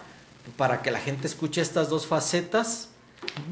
para 0.56 0.82
que 0.82 0.90
la 0.90 0.98
gente 1.00 1.26
escuche 1.26 1.60
estas 1.60 1.88
dos 1.88 2.06
facetas. 2.06 2.88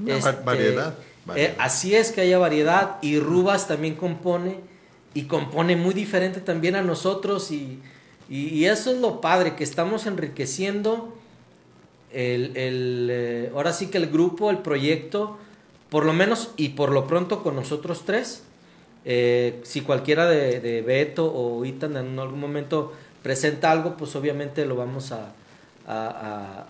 Una 0.02 0.14
va- 0.24 0.32
variedad, 0.44 0.94
eh, 1.36 1.54
así 1.58 1.94
es 1.94 2.12
que 2.12 2.20
haya 2.20 2.38
variedad 2.38 2.96
y 3.02 3.18
Rubas 3.18 3.66
también 3.66 3.94
compone 3.94 4.60
y 5.14 5.24
compone 5.24 5.74
muy 5.76 5.94
diferente 5.94 6.40
también 6.40 6.76
a 6.76 6.82
nosotros 6.82 7.50
y, 7.50 7.80
y- 8.28 8.48
y 8.48 8.66
eso 8.66 8.92
es 8.92 8.98
lo 9.00 9.20
padre, 9.20 9.54
que 9.56 9.64
estamos 9.64 10.06
enriqueciendo 10.06 11.16
el, 12.12 12.56
el, 12.56 13.08
eh, 13.10 13.50
ahora 13.54 13.72
sí 13.72 13.86
que 13.88 13.98
el 13.98 14.08
grupo, 14.08 14.50
el 14.50 14.58
proyecto, 14.58 15.38
por 15.90 16.04
lo 16.04 16.12
menos 16.12 16.50
y 16.56 16.70
por 16.70 16.90
lo 16.92 17.06
pronto 17.06 17.42
con 17.42 17.56
nosotros 17.56 18.02
tres. 18.04 18.42
Eh, 19.06 19.60
si 19.64 19.80
cualquiera 19.82 20.26
de, 20.26 20.60
de 20.60 20.80
Beto 20.82 21.30
o 21.32 21.64
Itan 21.64 21.96
en 21.96 22.18
algún 22.18 22.40
momento 22.40 22.92
presenta 23.22 23.70
algo, 23.70 23.96
pues 23.96 24.14
obviamente 24.16 24.64
lo 24.64 24.76
vamos 24.76 25.12
a, 25.12 25.32
a, 25.86 26.64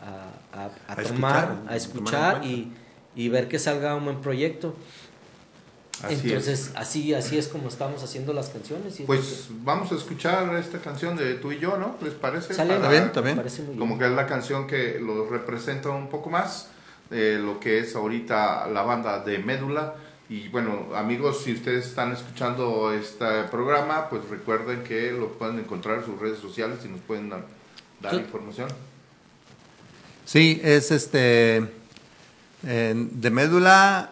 a- 0.52 0.64
a- 0.64 0.92
a- 0.92 0.96
tomar, 1.02 1.04
escuchar, 1.04 1.62
a 1.68 1.76
escuchar 1.76 2.44
y, 2.44 2.72
y 3.14 3.28
ver 3.28 3.48
que 3.48 3.58
salga 3.58 3.94
un 3.94 4.04
buen 4.04 4.20
proyecto. 4.20 4.74
Así 6.02 6.14
Entonces, 6.28 6.72
así, 6.74 7.14
así 7.14 7.38
es 7.38 7.46
como 7.46 7.68
estamos 7.68 8.02
haciendo 8.02 8.32
las 8.32 8.48
canciones. 8.48 8.98
y 8.98 9.02
es 9.02 9.06
Pues 9.06 9.46
vamos 9.62 9.92
a 9.92 9.94
escuchar 9.94 10.52
esta 10.56 10.78
canción 10.78 11.16
de 11.16 11.34
tú 11.34 11.52
y 11.52 11.60
yo, 11.60 11.76
¿no? 11.76 11.94
¿Les 12.02 12.14
parece? 12.14 12.52
Sale. 12.52 12.74
Está 12.74 13.20
bien, 13.20 13.36
parece 13.36 13.62
muy 13.62 13.68
bien. 13.76 13.78
Como 13.78 13.98
que 13.98 14.06
es 14.06 14.10
la 14.10 14.26
canción 14.26 14.66
que 14.66 14.98
lo 14.98 15.28
representa 15.28 15.90
un 15.90 16.08
poco 16.08 16.30
más 16.30 16.68
de 17.10 17.38
lo 17.38 17.60
que 17.60 17.78
es 17.78 17.94
ahorita 17.94 18.66
la 18.68 18.82
banda 18.82 19.20
de 19.20 19.38
Médula. 19.38 19.94
Y 20.28 20.48
bueno, 20.48 20.88
amigos, 20.96 21.42
si 21.44 21.52
ustedes 21.52 21.86
están 21.86 22.10
escuchando 22.12 22.92
este 22.92 23.44
programa, 23.44 24.08
pues 24.08 24.28
recuerden 24.28 24.82
que 24.82 25.12
lo 25.12 25.28
pueden 25.34 25.60
encontrar 25.60 25.98
en 25.98 26.04
sus 26.06 26.18
redes 26.18 26.40
sociales 26.40 26.78
y 26.84 26.88
nos 26.88 27.00
pueden 27.02 27.28
dar, 27.30 27.44
dar 28.00 28.14
Sí. 28.14 28.18
información. 28.20 28.68
Sí, 30.24 30.60
es 30.64 30.90
este. 30.90 31.56
en- 32.66 33.20
de 33.20 33.30
médula. 33.30 34.10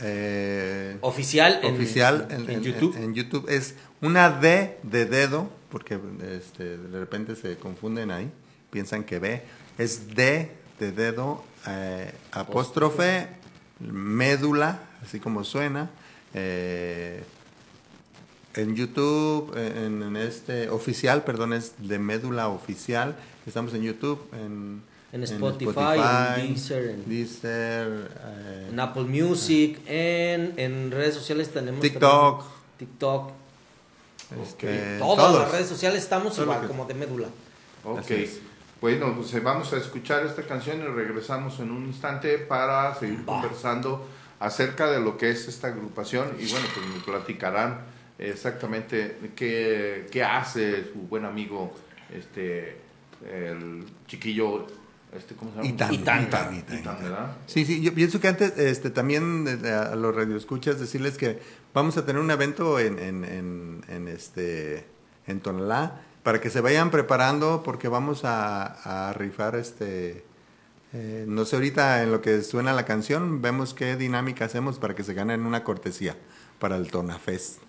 eh, 0.00 0.96
Oficial 1.00 1.58
en, 1.62 1.74
oficial 1.74 2.28
en, 2.30 2.42
en, 2.42 2.50
en- 2.50 2.62
YouTube. 2.62 2.96
en 2.96 3.14
YouTube. 3.14 3.48
Es 3.48 3.74
una 4.00 4.30
D 4.30 4.78
de 4.84 5.06
dedo, 5.06 5.50
porque 5.70 5.98
este, 6.36 6.78
de 6.78 7.00
repente 7.00 7.34
se 7.34 7.56
confunden 7.56 8.10
ahí, 8.12 8.30
piensan 8.70 9.02
que 9.04 9.18
B. 9.18 9.42
Es 9.76 10.14
D 10.14 10.52
de 10.78 10.92
dedo, 10.92 11.42
eh, 11.66 12.12
apóstrofe, 12.32 13.26
médula, 13.80 14.80
así 15.02 15.18
como 15.20 15.42
suena. 15.44 15.90
eh, 16.34 17.22
en 18.54 18.74
YouTube, 18.76 19.54
en 19.56 20.16
este 20.16 20.68
oficial, 20.68 21.22
perdón, 21.24 21.52
es 21.52 21.74
de 21.78 21.98
médula 21.98 22.48
oficial. 22.48 23.16
Estamos 23.46 23.72
en 23.74 23.82
YouTube, 23.82 24.20
en, 24.32 24.82
En 25.12 25.22
Spotify, 25.24 25.98
en 26.36 26.48
Deezer, 26.48 26.90
en- 26.90 27.08
Deezer, 27.08 28.10
eh, 28.24 28.68
en 28.70 28.78
Apple 28.80 29.04
Music, 29.04 29.80
en, 29.86 30.52
en 30.58 30.90
redes 30.90 31.14
sociales 31.14 31.48
tenemos 31.50 31.80
TikTok. 31.80 32.40
también 32.40 32.58
TikTok. 32.78 33.30
este, 34.42 34.98
Todas 34.98 35.26
todos. 35.28 35.40
las 35.42 35.50
redes 35.52 35.66
sociales 35.68 36.02
estamos 36.02 36.34
Todo 36.34 36.42
igual 36.44 36.60
que- 36.60 36.66
como 36.68 36.84
de 36.84 36.94
médula. 36.94 37.28
Ok. 37.84 38.10
Bueno, 38.80 39.14
pues 39.16 39.32
eh, 39.34 39.40
vamos 39.40 39.72
a 39.72 39.78
escuchar 39.78 40.24
esta 40.26 40.42
canción 40.42 40.80
y 40.80 40.84
regresamos 40.86 41.58
en 41.58 41.70
un 41.70 41.86
instante 41.86 42.38
para 42.38 42.94
seguir 42.94 43.24
conversando 43.24 44.06
acerca 44.38 44.88
de 44.90 45.00
lo 45.00 45.16
que 45.16 45.30
es 45.30 45.48
esta 45.48 45.68
agrupación 45.68 46.28
y 46.38 46.46
bueno, 46.50 46.66
pues 46.74 46.86
me 46.86 47.00
platicarán 47.00 47.80
exactamente 48.18 49.16
qué, 49.34 50.06
qué 50.12 50.22
hace 50.22 50.84
su 50.92 50.98
buen 51.08 51.24
amigo, 51.24 51.72
este, 52.14 52.76
el 53.28 53.84
chiquillo, 54.06 54.66
este, 55.16 55.34
¿cómo 55.34 55.50
se 55.52 55.56
llama? 55.58 55.68
Itán, 55.68 55.94
Itán. 55.94 56.22
Itán, 56.24 56.54
Itán, 56.56 56.78
Itán, 56.78 56.96
¿verdad? 57.02 57.36
Sí, 57.46 57.64
sí, 57.64 57.80
yo 57.80 57.94
pienso 57.94 58.20
que 58.20 58.28
antes 58.28 58.56
este, 58.58 58.90
también 58.90 59.46
eh, 59.64 59.70
a 59.70 59.94
los 59.94 60.14
radioescuchas 60.14 60.78
decirles 60.78 61.16
que 61.16 61.40
vamos 61.74 61.96
a 61.96 62.04
tener 62.04 62.20
un 62.20 62.30
evento 62.30 62.78
en, 62.78 62.98
en, 62.98 63.24
en, 63.24 63.84
en, 63.88 64.08
este, 64.08 64.86
en 65.26 65.40
Tonalá 65.40 66.02
para 66.22 66.40
que 66.40 66.50
se 66.50 66.60
vayan 66.60 66.90
preparando 66.90 67.62
porque 67.62 67.88
vamos 67.88 68.24
a, 68.24 69.08
a 69.08 69.12
rifar 69.14 69.56
este... 69.56 70.24
eh, 70.92 71.24
no 71.26 71.44
sé 71.44 71.56
ahorita 71.56 72.02
en 72.02 72.12
lo 72.12 72.20
que 72.20 72.42
suena 72.42 72.72
la 72.72 72.84
canción, 72.84 73.40
vemos 73.40 73.74
qué 73.74 73.96
dinámica 73.96 74.44
hacemos 74.44 74.78
para 74.78 74.94
que 74.94 75.04
se 75.04 75.14
ganen 75.14 75.46
una 75.46 75.64
cortesía 75.64 76.16
para 76.58 76.76
el 76.76 76.90
Tonafest. 76.90 77.60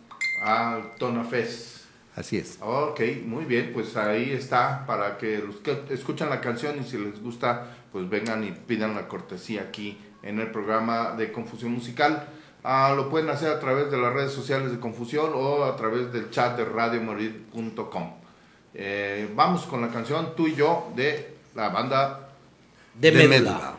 Ah, 0.43 0.79
Tona 0.97 1.23
Fest. 1.25 1.78
Así 2.19 2.37
es. 2.37 2.57
Ok, 2.61 2.99
muy 3.23 3.45
bien, 3.45 3.71
pues 3.73 3.95
ahí 3.95 4.31
está 4.31 4.85
para 4.85 5.17
que 5.17 5.37
los 5.37 5.55
que 5.57 5.85
escuchan 5.89 6.29
la 6.29 6.41
canción 6.41 6.77
y 6.77 6.83
si 6.83 6.97
les 6.97 7.23
gusta, 7.23 7.77
pues 7.93 8.09
vengan 8.09 8.43
y 8.43 8.51
pidan 8.51 8.93
la 8.93 9.07
cortesía 9.07 9.61
aquí 9.61 9.97
en 10.21 10.41
el 10.41 10.51
programa 10.51 11.11
de 11.11 11.31
Confusión 11.31 11.71
Musical. 11.71 12.27
Ah, 12.61 12.93
lo 12.93 13.09
pueden 13.09 13.29
hacer 13.29 13.49
a 13.49 13.59
través 13.61 13.89
de 13.89 13.97
las 13.97 14.11
redes 14.11 14.33
sociales 14.33 14.69
de 14.69 14.81
Confusión 14.81 15.31
o 15.33 15.63
a 15.63 15.77
través 15.77 16.11
del 16.11 16.29
chat 16.29 16.57
de 16.57 16.65
radiomorir.com. 16.65 18.13
Eh, 18.73 19.29
vamos 19.33 19.61
con 19.61 19.79
la 19.79 19.87
canción 19.87 20.35
Tú 20.35 20.47
y 20.47 20.55
yo 20.55 20.91
de 20.97 21.35
la 21.55 21.69
banda 21.69 22.31
De, 22.95 23.11
De. 23.11 23.78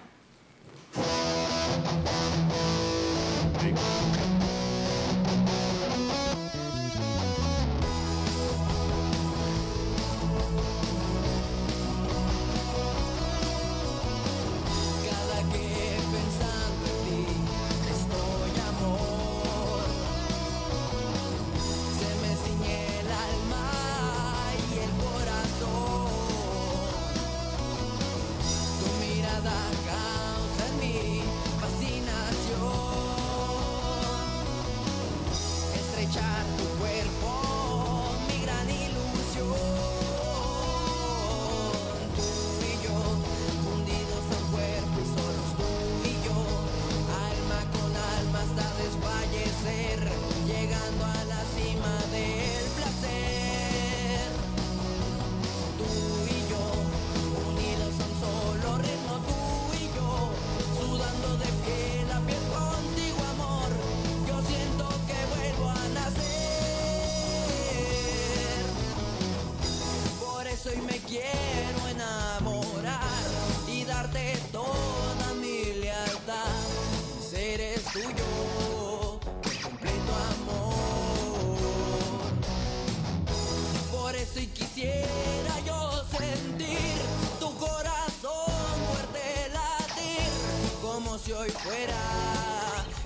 Hoy 91.33 91.51
fuera 91.51 91.95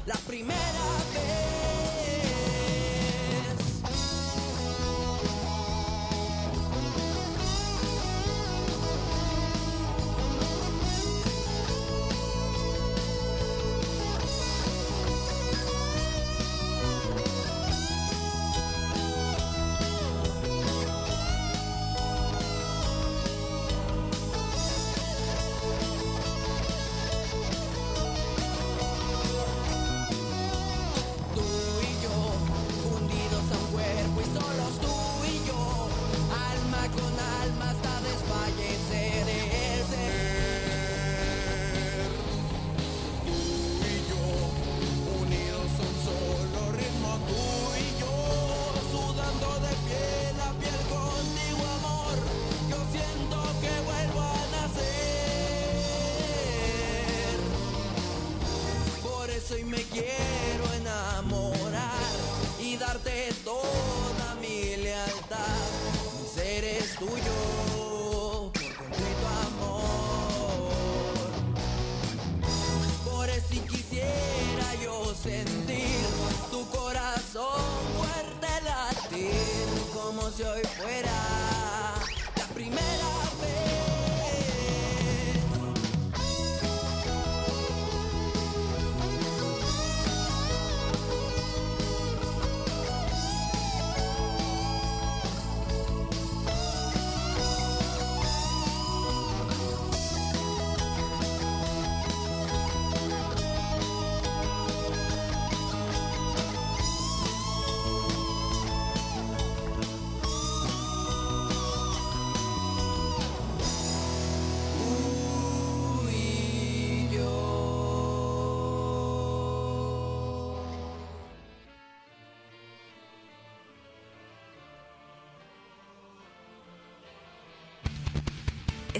la 0.06 0.14
primera 0.26 0.60
vez. 1.12 1.53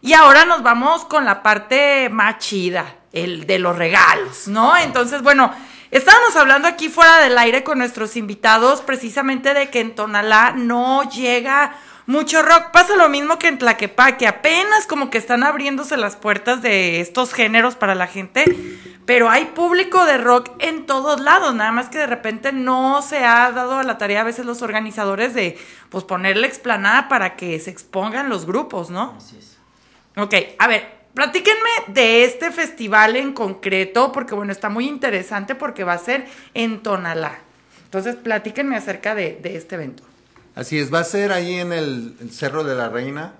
y 0.00 0.12
ahora 0.12 0.44
nos 0.44 0.62
vamos 0.62 1.04
con 1.04 1.24
la 1.24 1.42
parte 1.42 2.08
más 2.10 2.38
chida, 2.38 2.94
el 3.12 3.44
de 3.44 3.58
los 3.58 3.76
regalos, 3.76 4.46
¿no? 4.46 4.76
Entonces, 4.76 5.20
bueno, 5.20 5.52
estábamos 5.94 6.34
hablando 6.34 6.66
aquí 6.66 6.88
fuera 6.88 7.20
del 7.20 7.38
aire 7.38 7.62
con 7.62 7.78
nuestros 7.78 8.16
invitados 8.16 8.82
precisamente 8.82 9.54
de 9.54 9.70
que 9.70 9.80
en 9.80 9.94
Tonalá 9.94 10.52
no 10.56 11.08
llega 11.08 11.76
mucho 12.06 12.42
rock. 12.42 12.70
Pasa 12.72 12.96
lo 12.96 13.08
mismo 13.08 13.38
que 13.38 13.46
en 13.46 13.58
Tlaquepaque, 13.58 14.26
apenas 14.26 14.86
como 14.88 15.08
que 15.08 15.18
están 15.18 15.44
abriéndose 15.44 15.96
las 15.96 16.16
puertas 16.16 16.62
de 16.62 17.00
estos 17.00 17.32
géneros 17.32 17.76
para 17.76 17.94
la 17.94 18.08
gente, 18.08 18.44
pero 19.06 19.30
hay 19.30 19.46
público 19.46 20.04
de 20.04 20.18
rock 20.18 20.50
en 20.58 20.84
todos 20.84 21.20
lados, 21.20 21.54
nada 21.54 21.70
más 21.70 21.88
que 21.88 21.98
de 21.98 22.06
repente 22.06 22.52
no 22.52 23.00
se 23.00 23.24
ha 23.24 23.52
dado 23.52 23.78
a 23.78 23.84
la 23.84 23.96
tarea 23.96 24.22
a 24.22 24.24
veces 24.24 24.46
los 24.46 24.62
organizadores 24.62 25.32
de 25.32 25.56
pues 25.90 26.02
ponerle 26.02 26.48
explanada 26.48 27.08
para 27.08 27.36
que 27.36 27.60
se 27.60 27.70
expongan 27.70 28.28
los 28.28 28.46
grupos, 28.46 28.90
¿no? 28.90 29.14
Así 29.16 29.36
es. 29.38 29.58
Ok, 30.16 30.34
a 30.58 30.66
ver, 30.66 30.93
platíquenme 31.14 31.70
de 31.88 32.24
este 32.24 32.50
festival 32.50 33.16
en 33.16 33.32
concreto, 33.32 34.12
porque 34.12 34.34
bueno, 34.34 34.52
está 34.52 34.68
muy 34.68 34.88
interesante 34.88 35.54
porque 35.54 35.84
va 35.84 35.94
a 35.94 35.98
ser 35.98 36.26
en 36.52 36.82
Tonalá. 36.82 37.38
Entonces, 37.84 38.16
platíquenme 38.16 38.76
acerca 38.76 39.14
de, 39.14 39.38
de 39.40 39.56
este 39.56 39.76
evento. 39.76 40.02
Así 40.54 40.78
es, 40.78 40.92
va 40.92 41.00
a 41.00 41.04
ser 41.04 41.32
ahí 41.32 41.54
en 41.54 41.72
el 41.72 42.16
Cerro 42.30 42.62
de 42.62 42.74
la 42.74 42.88
Reina, 42.88 43.34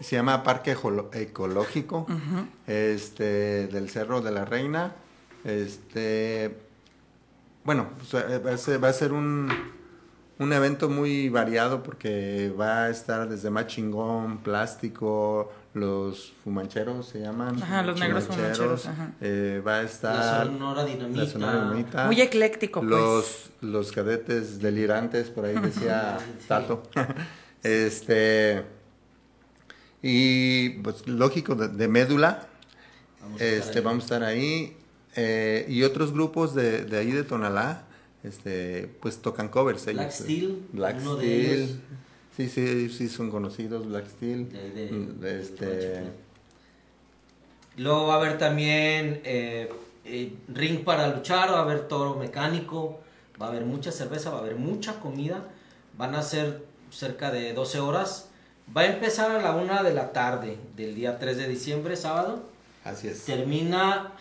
se 0.00 0.16
llama 0.16 0.42
Parque 0.42 0.76
Ecológico, 1.12 2.06
este, 2.66 3.66
del 3.66 3.90
Cerro 3.90 4.20
de 4.20 4.30
la 4.30 4.44
Reina. 4.44 4.94
Este, 5.44 6.56
bueno, 7.64 7.90
eh, 8.12 8.40
va 8.44 8.52
a 8.52 8.56
ser, 8.56 8.82
va 8.82 8.88
a 8.88 8.92
ser 8.92 9.12
un, 9.12 9.48
un 10.38 10.52
evento 10.52 10.88
muy 10.88 11.28
variado 11.28 11.82
porque 11.82 12.52
va 12.58 12.84
a 12.84 12.90
estar 12.90 13.28
desde 13.28 13.50
más 13.50 13.66
chingón, 13.66 14.38
plástico, 14.38 15.52
los 15.74 16.32
fumancheros 16.42 17.06
se 17.08 17.20
llaman. 17.20 17.62
Ajá, 17.62 17.82
los 17.82 17.98
negros 18.00 18.24
fumancheros, 18.24 18.86
ajá. 18.86 19.12
eh, 19.20 19.62
va 19.66 19.76
a 19.76 19.82
estar 19.82 20.46
Sonora 20.46 20.84
Dinamita. 20.84 21.22
la 21.24 21.30
Sonora 21.30 21.52
Dinamita. 21.64 22.06
Muy 22.06 22.20
ecléctico, 22.20 22.80
pues. 22.80 22.90
Los, 22.90 23.50
los 23.60 23.92
cadetes 23.92 24.58
delirantes, 24.60 25.30
por 25.30 25.44
ahí 25.44 25.54
decía 25.56 26.18
Tato. 26.48 26.82
este. 27.62 28.64
Y 30.02 30.70
pues 30.80 31.06
lógico, 31.06 31.54
de, 31.54 31.68
de 31.68 31.88
médula. 31.88 32.46
Vamos 33.20 33.40
este, 33.40 33.80
vamos 33.80 34.02
a 34.04 34.06
estar 34.06 34.24
ahí. 34.24 34.76
eh, 35.14 35.66
y 35.68 35.82
otros 35.82 36.12
grupos 36.12 36.54
de, 36.54 36.84
de 36.84 36.98
ahí 36.98 37.12
de 37.12 37.22
Tonalá, 37.22 37.84
este, 38.24 38.90
pues 39.00 39.18
tocan 39.18 39.48
covers. 39.48 39.84
Black 39.84 39.98
ellos. 40.06 40.14
Steel, 40.14 40.66
Black 40.72 40.96
uno 41.02 41.16
de 41.16 41.26
Steel. 41.66 41.80
Sí, 42.36 42.48
sí, 42.48 42.88
sí, 42.88 43.08
son 43.08 43.30
conocidos, 43.30 43.86
Black 43.86 44.06
Steel. 44.08 44.50
De 44.50 44.58
ahí 44.58 44.70
de- 44.70 44.90
Mm, 44.92 45.20
de 45.20 45.40
este, 45.40 46.02
Luego 47.76 48.06
va 48.08 48.14
a 48.14 48.16
haber 48.18 48.38
también 48.38 49.20
eh, 49.24 49.70
eh, 50.04 50.32
ring 50.48 50.84
para 50.84 51.08
luchar, 51.08 51.50
va 51.52 51.58
a 51.58 51.62
haber 51.62 51.88
toro 51.88 52.16
mecánico, 52.16 53.00
va 53.40 53.46
a 53.46 53.48
haber 53.50 53.64
mucha 53.64 53.90
cerveza, 53.92 54.30
va 54.30 54.38
a 54.38 54.40
haber 54.40 54.56
mucha 54.56 55.00
comida. 55.00 55.44
Van 55.96 56.14
a 56.14 56.22
ser 56.22 56.64
cerca 56.90 57.30
de 57.30 57.52
12 57.52 57.80
horas. 57.80 58.28
Va 58.76 58.82
a 58.82 58.86
empezar 58.86 59.30
a 59.30 59.40
la 59.42 59.52
una 59.56 59.82
de 59.82 59.92
la 59.94 60.12
tarde 60.12 60.56
del 60.76 60.94
día 60.94 61.18
3 61.18 61.36
de 61.36 61.48
diciembre, 61.48 61.96
sábado. 61.96 62.44
así 62.84 63.08
es. 63.08 63.24
Termina, 63.24 64.12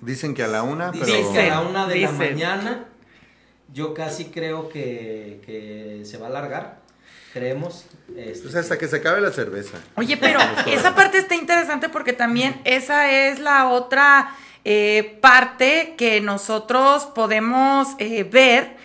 Dicen 0.00 0.34
que 0.34 0.42
a 0.42 0.48
la 0.48 0.62
una, 0.62 0.92
pero. 0.92 1.06
dicen 1.06 1.32
que 1.32 1.40
a 1.40 1.46
la 1.46 1.60
una 1.62 1.86
de 1.86 2.00
la 2.00 2.12
mañana. 2.12 2.84
Yo 3.72 3.94
casi 3.94 4.26
creo 4.26 4.68
que, 4.68 5.40
que 5.44 6.02
se 6.04 6.18
va 6.18 6.26
a 6.26 6.30
alargar. 6.30 6.80
Creemos. 7.36 7.84
este, 8.16 8.44
Pues 8.44 8.54
hasta 8.54 8.78
que 8.78 8.88
se 8.88 8.96
acabe 8.96 9.20
la 9.20 9.30
cerveza. 9.30 9.76
Oye, 9.96 10.16
pero 10.16 10.40
esa 10.66 10.94
parte 10.94 11.18
está 11.18 11.34
interesante 11.34 11.90
porque 11.90 12.14
también 12.14 12.58
esa 12.64 13.12
es 13.12 13.40
la 13.40 13.68
otra 13.68 14.34
eh, 14.64 15.18
parte 15.20 15.96
que 15.98 16.22
nosotros 16.22 17.04
podemos 17.14 17.88
eh, 17.98 18.24
ver 18.24 18.75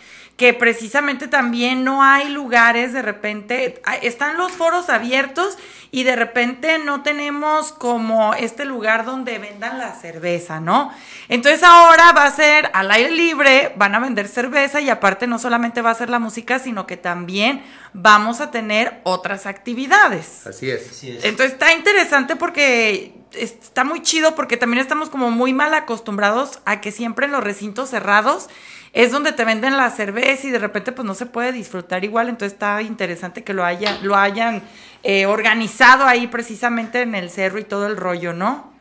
que 0.41 0.55
precisamente 0.55 1.27
también 1.27 1.83
no 1.83 2.01
hay 2.01 2.27
lugares, 2.29 2.93
de 2.93 3.03
repente, 3.03 3.79
ah, 3.85 3.95
están 3.97 4.37
los 4.37 4.51
foros 4.51 4.89
abiertos 4.89 5.55
y 5.91 6.01
de 6.01 6.15
repente 6.15 6.79
no 6.79 7.03
tenemos 7.03 7.71
como 7.71 8.33
este 8.33 8.65
lugar 8.65 9.05
donde 9.05 9.37
vendan 9.37 9.77
la 9.77 9.93
cerveza, 9.93 10.59
¿no? 10.59 10.91
Entonces 11.29 11.61
ahora 11.61 12.11
va 12.13 12.25
a 12.25 12.31
ser 12.31 12.71
al 12.73 12.89
aire 12.89 13.11
libre, 13.11 13.71
van 13.75 13.93
a 13.93 13.99
vender 13.99 14.27
cerveza 14.27 14.81
y 14.81 14.89
aparte 14.89 15.27
no 15.27 15.37
solamente 15.37 15.83
va 15.83 15.91
a 15.91 15.93
ser 15.93 16.09
la 16.09 16.17
música, 16.17 16.57
sino 16.57 16.87
que 16.87 16.97
también 16.97 17.61
vamos 17.93 18.41
a 18.41 18.49
tener 18.49 18.99
otras 19.03 19.45
actividades. 19.45 20.47
Así 20.47 20.71
es. 20.71 20.89
Así 20.89 21.11
es. 21.11 21.23
Entonces 21.23 21.53
está 21.53 21.71
interesante 21.73 22.35
porque 22.35 23.13
está 23.33 23.83
muy 23.83 24.01
chido 24.01 24.33
porque 24.33 24.57
también 24.57 24.81
estamos 24.81 25.11
como 25.11 25.29
muy 25.29 25.53
mal 25.53 25.75
acostumbrados 25.75 26.61
a 26.65 26.81
que 26.81 26.91
siempre 26.91 27.27
en 27.27 27.31
los 27.31 27.43
recintos 27.43 27.91
cerrados 27.91 28.49
es 28.93 29.11
donde 29.11 29.31
te 29.31 29.45
venden 29.45 29.77
la 29.77 29.89
cerveza 29.89 30.47
y 30.47 30.51
de 30.51 30.59
repente 30.59 30.91
pues 30.91 31.05
no 31.05 31.13
se 31.13 31.25
puede 31.25 31.51
disfrutar 31.51 32.03
igual, 32.03 32.29
entonces 32.29 32.53
está 32.53 32.81
interesante 32.81 33.43
que 33.43 33.53
lo 33.53 33.63
haya, 33.63 33.99
lo 34.01 34.15
hayan 34.15 34.63
eh, 35.03 35.25
organizado 35.25 36.05
ahí 36.05 36.27
precisamente 36.27 37.01
en 37.01 37.15
el 37.15 37.29
cerro 37.29 37.59
y 37.59 37.63
todo 37.63 37.87
el 37.87 37.97
rollo, 37.97 38.33
¿no? 38.33 38.73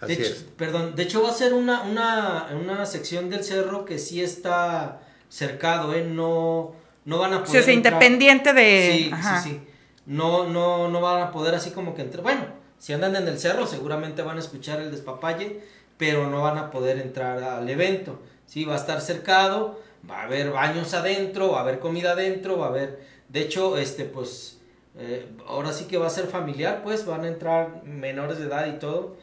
De 0.00 0.12
Así 0.12 0.12
hecho, 0.14 0.32
es. 0.32 0.46
Perdón, 0.56 0.94
de 0.96 1.02
hecho 1.04 1.22
va 1.22 1.30
a 1.30 1.32
ser 1.32 1.54
una, 1.54 1.82
una, 1.82 2.48
una 2.60 2.86
sección 2.86 3.30
del 3.30 3.44
cerro 3.44 3.84
que 3.84 3.98
sí 3.98 4.22
está 4.22 5.00
cercado, 5.28 5.94
¿eh? 5.94 6.04
No, 6.04 6.74
no 7.04 7.18
van 7.18 7.34
a 7.34 7.38
poder. 7.38 7.50
sea, 7.50 7.60
o 7.60 7.64
sea, 7.64 7.72
entrar. 7.72 7.94
independiente 7.94 8.52
de... 8.52 8.90
Sí, 8.92 9.10
ajá. 9.12 9.40
sí, 9.40 9.50
sí. 9.50 9.60
No, 10.06 10.46
no, 10.48 10.88
no 10.88 11.00
van 11.00 11.22
a 11.22 11.30
poder 11.30 11.54
así 11.54 11.70
como 11.70 11.94
que 11.94 12.02
entrar. 12.02 12.22
Bueno, 12.22 12.46
si 12.78 12.92
andan 12.92 13.14
en 13.14 13.28
el 13.28 13.38
cerro, 13.38 13.66
seguramente 13.66 14.22
van 14.22 14.36
a 14.36 14.40
escuchar 14.40 14.80
el 14.80 14.90
despapalle, 14.90 15.60
pero 15.96 16.28
no 16.28 16.42
van 16.42 16.58
a 16.58 16.70
poder 16.70 16.98
entrar 16.98 17.42
al 17.42 17.68
evento. 17.68 18.20
Sí, 18.52 18.66
va 18.66 18.74
a 18.74 18.76
estar 18.76 19.00
cercado, 19.00 19.80
va 20.10 20.20
a 20.20 20.24
haber 20.24 20.50
baños 20.50 20.92
adentro, 20.92 21.52
va 21.52 21.60
a 21.60 21.62
haber 21.62 21.78
comida 21.78 22.12
adentro, 22.12 22.58
va 22.58 22.66
a 22.66 22.68
haber. 22.68 23.00
De 23.30 23.40
hecho, 23.40 23.78
este, 23.78 24.04
pues, 24.04 24.58
eh, 24.98 25.26
ahora 25.46 25.72
sí 25.72 25.86
que 25.86 25.96
va 25.96 26.08
a 26.08 26.10
ser 26.10 26.26
familiar, 26.26 26.82
pues, 26.84 27.06
van 27.06 27.24
a 27.24 27.28
entrar 27.28 27.82
menores 27.84 28.38
de 28.38 28.44
edad 28.44 28.66
y 28.66 28.78
todo. 28.78 29.16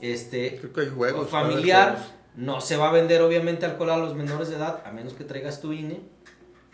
Este, 0.00 0.58
Creo 0.58 0.72
que 0.72 0.80
hay 0.82 0.90
juegos. 0.90 1.28
familiar. 1.28 1.94
juegos. 1.94 2.12
No 2.36 2.60
se 2.60 2.76
va 2.76 2.90
a 2.90 2.92
vender 2.92 3.22
obviamente 3.22 3.66
alcohol 3.66 3.90
a 3.90 3.96
los 3.96 4.14
menores 4.14 4.50
de 4.50 4.54
edad, 4.54 4.80
a 4.84 4.92
menos 4.92 5.14
que 5.14 5.24
traigas 5.24 5.60
tu 5.60 5.72
INE. 5.72 5.98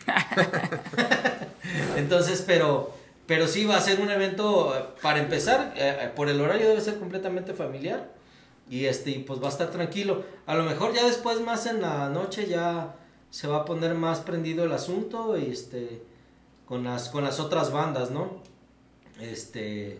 Entonces, 1.97 2.43
pero, 2.45 2.93
pero 3.25 3.47
sí 3.47 3.65
va 3.65 3.77
a 3.77 3.81
ser 3.81 3.99
un 3.99 4.11
evento, 4.11 4.77
eh, 4.77 4.83
para 5.01 5.17
empezar, 5.17 5.73
eh, 5.75 6.11
por 6.15 6.29
el 6.29 6.39
horario 6.39 6.67
debe 6.67 6.81
ser 6.81 6.99
completamente 6.99 7.55
familiar. 7.55 8.07
Y 8.73 8.87
este, 8.87 9.11
y 9.11 9.19
pues 9.19 9.39
va 9.39 9.45
a 9.45 9.51
estar 9.51 9.69
tranquilo. 9.69 10.23
A 10.47 10.55
lo 10.55 10.63
mejor 10.63 10.95
ya 10.95 11.05
después, 11.05 11.39
más 11.39 11.67
en 11.67 11.79
la 11.79 12.09
noche, 12.09 12.47
ya 12.47 12.95
se 13.29 13.47
va 13.47 13.57
a 13.57 13.65
poner 13.65 13.93
más 13.93 14.21
prendido 14.21 14.63
el 14.63 14.71
asunto. 14.71 15.37
Y 15.37 15.51
este, 15.51 16.01
con 16.65 16.83
las, 16.83 17.09
con 17.09 17.23
las 17.23 17.39
otras 17.39 17.71
bandas, 17.71 18.09
¿no? 18.09 18.41
Este, 19.21 19.99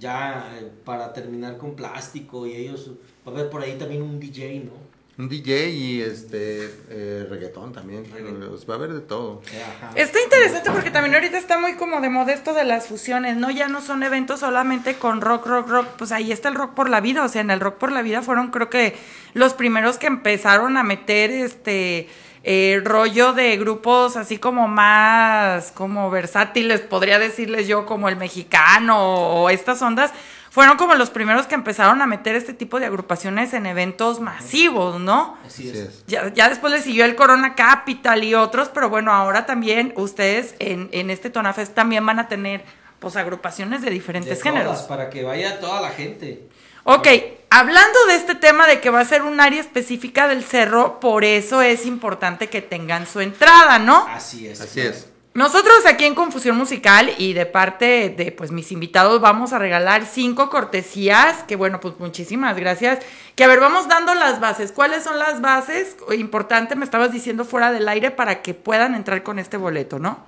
ya 0.00 0.52
eh, 0.58 0.68
para 0.84 1.12
terminar 1.12 1.58
con 1.58 1.76
plástico 1.76 2.44
y 2.44 2.56
ellos, 2.56 2.90
va 3.24 3.30
a 3.30 3.34
haber 3.36 3.50
por 3.50 3.62
ahí 3.62 3.78
también 3.78 4.02
un 4.02 4.18
DJ, 4.18 4.64
¿no? 4.64 4.72
Un 5.18 5.28
DJ 5.28 5.70
y 5.70 6.00
este 6.00 6.70
eh, 6.88 7.26
reggaetón 7.28 7.72
también. 7.72 8.04
Reggaetón. 8.10 8.58
Va 8.68 8.74
a 8.74 8.76
haber 8.78 8.94
de 8.94 9.00
todo. 9.00 9.42
Ajá. 9.46 9.92
Está 9.94 10.22
interesante 10.22 10.70
porque 10.70 10.90
también 10.90 11.14
ahorita 11.14 11.36
está 11.36 11.58
muy 11.58 11.74
como 11.74 12.00
de 12.00 12.08
modesto 12.08 12.54
de 12.54 12.64
las 12.64 12.86
fusiones, 12.86 13.36
¿no? 13.36 13.50
Ya 13.50 13.68
no 13.68 13.82
son 13.82 14.02
eventos 14.02 14.40
solamente 14.40 14.94
con 14.94 15.20
rock, 15.20 15.46
rock, 15.46 15.68
rock, 15.68 15.86
pues 15.98 16.12
ahí 16.12 16.32
está 16.32 16.48
el 16.48 16.54
rock 16.54 16.72
por 16.72 16.88
la 16.88 17.00
vida, 17.00 17.24
o 17.24 17.28
sea, 17.28 17.42
en 17.42 17.50
el 17.50 17.60
rock 17.60 17.76
por 17.76 17.92
la 17.92 18.00
vida 18.00 18.22
fueron 18.22 18.50
creo 18.50 18.70
que 18.70 18.96
los 19.34 19.52
primeros 19.52 19.98
que 19.98 20.06
empezaron 20.06 20.78
a 20.78 20.82
meter 20.82 21.30
este 21.30 22.08
eh, 22.44 22.80
rollo 22.82 23.34
de 23.34 23.56
grupos 23.56 24.16
así 24.16 24.38
como 24.38 24.66
más 24.66 25.70
como 25.72 26.10
versátiles, 26.10 26.80
podría 26.80 27.18
decirles 27.18 27.68
yo, 27.68 27.86
como 27.86 28.08
el 28.08 28.16
mexicano 28.16 28.98
o 28.98 29.50
estas 29.50 29.80
ondas, 29.82 30.10
fueron 30.52 30.76
como 30.76 30.94
los 30.96 31.08
primeros 31.08 31.46
que 31.46 31.54
empezaron 31.54 32.02
a 32.02 32.06
meter 32.06 32.36
este 32.36 32.52
tipo 32.52 32.78
de 32.78 32.84
agrupaciones 32.84 33.54
en 33.54 33.64
eventos 33.64 34.20
masivos, 34.20 35.00
¿no? 35.00 35.38
Así 35.46 35.70
es. 35.70 36.04
Ya, 36.06 36.30
ya 36.34 36.50
después 36.50 36.70
le 36.74 36.82
siguió 36.82 37.06
el 37.06 37.14
Corona 37.16 37.54
Capital 37.54 38.22
y 38.22 38.34
otros, 38.34 38.68
pero 38.68 38.90
bueno, 38.90 39.12
ahora 39.12 39.46
también 39.46 39.94
ustedes 39.96 40.54
en, 40.58 40.90
en 40.92 41.08
este 41.08 41.30
Tonafest 41.30 41.72
también 41.74 42.04
van 42.04 42.18
a 42.18 42.28
tener 42.28 42.64
pues 42.98 43.16
agrupaciones 43.16 43.80
de 43.80 43.86
De 43.86 43.94
diferentes 43.94 44.38
todas, 44.40 44.42
géneros. 44.54 44.80
para 44.82 45.08
que 45.08 45.22
vaya 45.22 45.58
toda 45.58 45.80
la 45.80 45.88
gente. 45.88 46.46
Ok, 46.84 47.08
hablando 47.48 48.06
de 48.08 48.16
este 48.16 48.34
tema 48.34 48.66
de 48.66 48.80
que 48.80 48.90
va 48.90 49.00
a 49.00 49.04
ser 49.06 49.22
un 49.22 49.40
área 49.40 49.58
específica 49.60 50.28
del 50.28 50.44
cerro, 50.44 51.00
por 51.00 51.24
eso 51.24 51.62
es 51.62 51.86
importante 51.86 52.48
que 52.48 52.60
tengan 52.60 53.06
su 53.06 53.20
entrada, 53.20 53.78
¿no? 53.78 54.06
Así 54.06 54.46
es. 54.48 54.60
Así 54.60 54.82
es. 54.82 55.06
Nosotros 55.34 55.86
aquí 55.86 56.04
en 56.04 56.14
Confusión 56.14 56.58
Musical 56.58 57.10
y 57.16 57.32
de 57.32 57.46
parte 57.46 58.14
de 58.14 58.32
pues 58.32 58.50
mis 58.50 58.70
invitados 58.70 59.18
vamos 59.22 59.54
a 59.54 59.58
regalar 59.58 60.04
cinco 60.04 60.50
cortesías, 60.50 61.42
que 61.44 61.56
bueno, 61.56 61.80
pues 61.80 61.98
muchísimas 61.98 62.54
gracias. 62.56 62.98
Que 63.34 63.44
a 63.44 63.48
ver, 63.48 63.58
vamos 63.58 63.88
dando 63.88 64.14
las 64.14 64.40
bases. 64.40 64.72
¿Cuáles 64.72 65.04
son 65.04 65.18
las 65.18 65.40
bases? 65.40 65.96
Importante, 66.18 66.76
me 66.76 66.84
estabas 66.84 67.12
diciendo 67.12 67.46
fuera 67.46 67.72
del 67.72 67.88
aire 67.88 68.10
para 68.10 68.42
que 68.42 68.52
puedan 68.52 68.94
entrar 68.94 69.22
con 69.22 69.38
este 69.38 69.56
boleto, 69.56 69.98
¿no? 69.98 70.18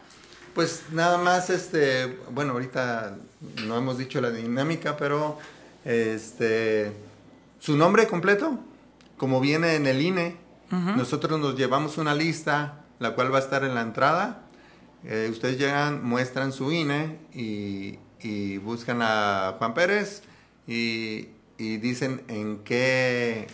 Pues 0.55 0.85
nada 0.93 1.19
más, 1.19 1.51
este, 1.51 2.19
bueno, 2.31 2.53
ahorita 2.53 3.17
no 3.67 3.77
hemos 3.77 3.99
dicho 3.99 4.23
la 4.23 4.31
dinámica, 4.31 4.97
pero 4.97 5.39
este, 5.85 6.93
su 7.61 7.77
nombre 7.77 8.07
completo, 8.07 8.59
como 9.19 9.41
viene 9.41 9.75
en 9.75 9.87
el 9.87 10.01
INE, 10.01 10.37
nosotros 10.71 11.39
nos 11.39 11.57
llevamos 11.57 11.99
una 11.99 12.15
lista, 12.15 12.81
la 12.99 13.15
cual 13.15 13.33
va 13.33 13.39
a 13.39 13.43
estar 13.43 13.63
en 13.65 13.77
la 13.77 13.83
entrada. 13.83 14.41
Eh, 15.07 15.29
ustedes 15.31 15.59
llegan, 15.59 16.05
muestran 16.05 16.53
su 16.53 16.73
INE 16.73 17.19
y, 17.35 17.99
y 18.21 18.59
buscan 18.59 19.01
a 19.03 19.57
Juan 19.59 19.75
Pérez 19.75 20.23
y, 20.67 21.29
y 21.59 21.77
dicen 21.77 22.23
en 22.29 22.59
qué, 22.59 23.47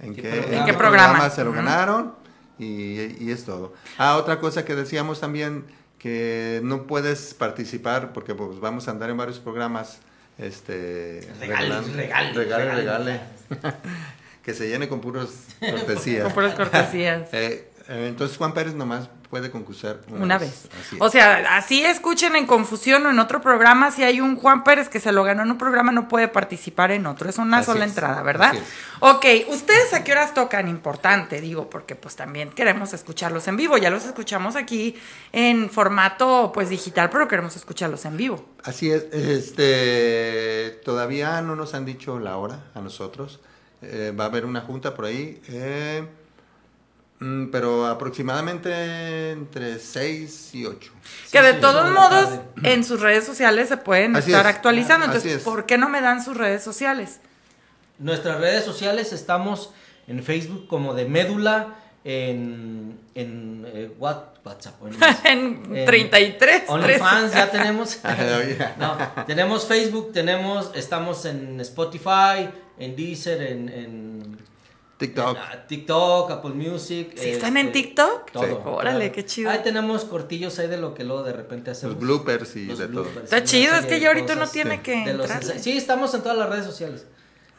en 0.00 0.14
¿Qué 0.14 0.22
qué, 0.22 0.28
programa? 0.30 0.56
¿En 0.56 0.64
qué 0.64 0.72
programa? 0.72 1.30
se 1.30 1.44
lo 1.44 1.52
ganaron 1.52 2.14
y, 2.58 3.22
y 3.22 3.30
es 3.30 3.44
todo. 3.44 3.74
Ah, 3.98 4.16
otra 4.16 4.40
cosa 4.40 4.64
que 4.64 4.74
decíamos 4.74 5.20
también, 5.20 5.64
que 5.98 6.60
no 6.64 6.86
puedes 6.86 7.34
participar 7.34 8.12
porque 8.12 8.34
pues, 8.34 8.60
vamos 8.60 8.88
a 8.88 8.92
andar 8.92 9.10
en 9.10 9.16
varios 9.16 9.38
programas. 9.38 10.00
Este, 10.38 11.28
Regales, 11.40 11.92
regales, 11.94 12.36
regale, 12.36 12.74
regales. 12.74 13.20
regale. 13.50 13.76
que 14.42 14.54
se 14.54 14.68
llene 14.68 14.88
con 14.88 15.00
puros 15.00 15.30
cortesías. 15.60 16.24
Con 16.24 16.32
puras 16.32 16.54
cortesías. 16.54 17.28
Eh, 17.32 17.70
eh, 17.88 18.06
entonces 18.08 18.36
Juan 18.36 18.54
Pérez 18.54 18.74
nomás 18.74 19.08
puede 19.30 19.50
concursar 19.50 20.00
una, 20.08 20.24
Una 20.24 20.38
vez. 20.38 20.68
O 20.98 21.10
sea, 21.10 21.56
así 21.56 21.84
escuchen 21.84 22.34
en 22.34 22.46
Confusión 22.46 23.04
o 23.06 23.10
en 23.10 23.18
otro 23.18 23.40
programa, 23.40 23.90
si 23.90 24.02
hay 24.02 24.20
un 24.20 24.36
Juan 24.36 24.64
Pérez 24.64 24.88
que 24.88 25.00
se 25.00 25.12
lo 25.12 25.22
ganó 25.22 25.42
en 25.42 25.50
un 25.50 25.58
programa, 25.58 25.92
no 25.92 26.08
puede 26.08 26.28
participar 26.28 26.90
en 26.90 27.06
otro. 27.06 27.28
Es 27.28 27.38
una 27.38 27.58
Así 27.58 27.66
sola 27.66 27.84
es, 27.84 27.90
entrada, 27.90 28.22
¿verdad? 28.22 28.54
Ok, 29.00 29.26
¿ustedes 29.48 29.92
a 29.92 30.02
qué 30.02 30.12
horas 30.12 30.34
tocan? 30.34 30.68
Importante, 30.68 31.40
digo, 31.40 31.68
porque 31.68 31.94
pues 31.94 32.16
también 32.16 32.50
queremos 32.50 32.92
escucharlos 32.94 33.46
en 33.48 33.56
vivo. 33.56 33.76
Ya 33.76 33.90
los 33.90 34.04
escuchamos 34.04 34.56
aquí 34.56 34.96
en 35.32 35.68
formato 35.68 36.50
pues 36.54 36.70
digital, 36.70 37.10
pero 37.10 37.28
queremos 37.28 37.54
escucharlos 37.56 38.04
en 38.06 38.16
vivo. 38.16 38.44
Así 38.64 38.90
es, 38.90 39.04
este, 39.12 40.80
todavía 40.84 41.40
no 41.42 41.54
nos 41.54 41.74
han 41.74 41.84
dicho 41.84 42.18
la 42.18 42.36
hora 42.36 42.64
a 42.74 42.80
nosotros. 42.80 43.40
Eh, 43.82 44.12
va 44.18 44.24
a 44.24 44.26
haber 44.26 44.44
una 44.44 44.60
junta 44.62 44.94
por 44.94 45.04
ahí, 45.04 45.40
eh, 45.48 46.04
pero 47.50 47.86
aproximadamente 47.86 49.30
entre 49.32 49.78
6 49.78 50.54
y 50.54 50.66
8. 50.66 50.92
Que 51.32 51.42
de 51.42 51.54
sí, 51.54 51.58
todos 51.60 51.90
modos, 51.90 52.28
tarde. 52.30 52.72
en 52.74 52.84
sus 52.84 53.00
redes 53.00 53.24
sociales 53.24 53.68
se 53.68 53.76
pueden 53.76 54.14
Así 54.14 54.30
estar 54.30 54.46
es. 54.46 54.54
actualizando. 54.54 55.06
Así 55.06 55.16
Entonces, 55.16 55.38
es. 55.38 55.42
¿por 55.44 55.66
qué 55.66 55.78
no 55.78 55.88
me 55.88 56.00
dan 56.00 56.22
sus 56.24 56.36
redes 56.36 56.62
sociales? 56.62 57.20
Nuestras 57.98 58.38
redes 58.40 58.64
sociales 58.64 59.12
estamos 59.12 59.72
en 60.06 60.22
Facebook 60.22 60.68
como 60.68 60.94
de 60.94 61.06
Médula, 61.06 61.74
en, 62.04 62.98
en 63.14 63.64
eh, 63.66 63.90
what- 63.98 64.38
WhatsApp. 64.44 64.74
en- 65.24 65.62
en 65.66 65.76
En 65.76 65.84
33. 65.86 66.62
OnlyFans 66.68 67.32
13. 67.32 67.36
ya 67.36 67.50
tenemos. 67.50 67.98
No, 68.78 68.96
tenemos 69.26 69.66
Facebook, 69.66 70.12
tenemos, 70.12 70.70
estamos 70.74 71.24
en 71.24 71.60
Spotify, 71.60 72.48
en 72.78 72.94
Deezer, 72.96 73.42
en, 73.42 73.68
en- 73.68 74.38
TikTok. 74.98 75.36
en, 75.36 75.42
ah, 75.42 75.64
TikTok, 75.66 76.30
Apple 76.30 76.50
Music. 76.50 77.12
¿Sí 77.16 77.30
están 77.30 77.56
en 77.56 77.68
este, 77.68 77.82
TikTok? 77.82 78.30
Todo. 78.32 78.62
Órale, 78.64 79.12
qué 79.12 79.24
chido. 79.24 79.50
Ahí 79.50 79.60
tenemos 79.62 80.04
cortillos 80.04 80.58
ahí 80.58 80.66
de 80.68 80.76
lo 80.76 80.92
que 80.94 81.04
luego 81.04 81.22
de 81.22 81.32
repente 81.32 81.70
hacemos. 81.70 81.94
Los 81.96 82.02
bloopers 82.04 82.56
y 82.56 82.66
Los 82.66 82.78
de 82.78 82.86
todo. 82.88 83.02
bloopers, 83.04 83.24
Está 83.24 83.36
una 83.36 83.44
chido, 83.46 83.74
es 83.76 83.86
que 83.86 84.00
ya 84.00 84.08
ahorita 84.08 84.34
cosas 84.34 84.52
tiene 84.52 84.76
sí. 84.76 84.82
que 84.82 84.94
ensa- 85.04 85.58
Sí, 85.58 85.76
estamos 85.76 86.12
en 86.14 86.22
todas 86.22 86.36
las 86.36 86.48
redes 86.50 86.66
sociales. 86.66 87.06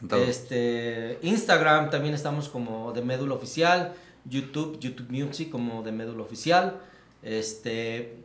En 0.01 0.07
todo. 0.09 0.21
Este, 0.23 1.17
Instagram 1.23 1.89
también 1.89 2.13
estamos 2.13 2.49
como 2.49 2.91
de 2.93 3.01
Médula 3.01 3.35
Oficial, 3.35 3.93
YouTube, 4.25 4.79
YouTube 4.79 5.09
Music 5.09 5.49
como 5.49 5.81
de 5.81 5.91
Médula 5.91 6.23
Oficial. 6.23 6.77
Este, 7.23 8.17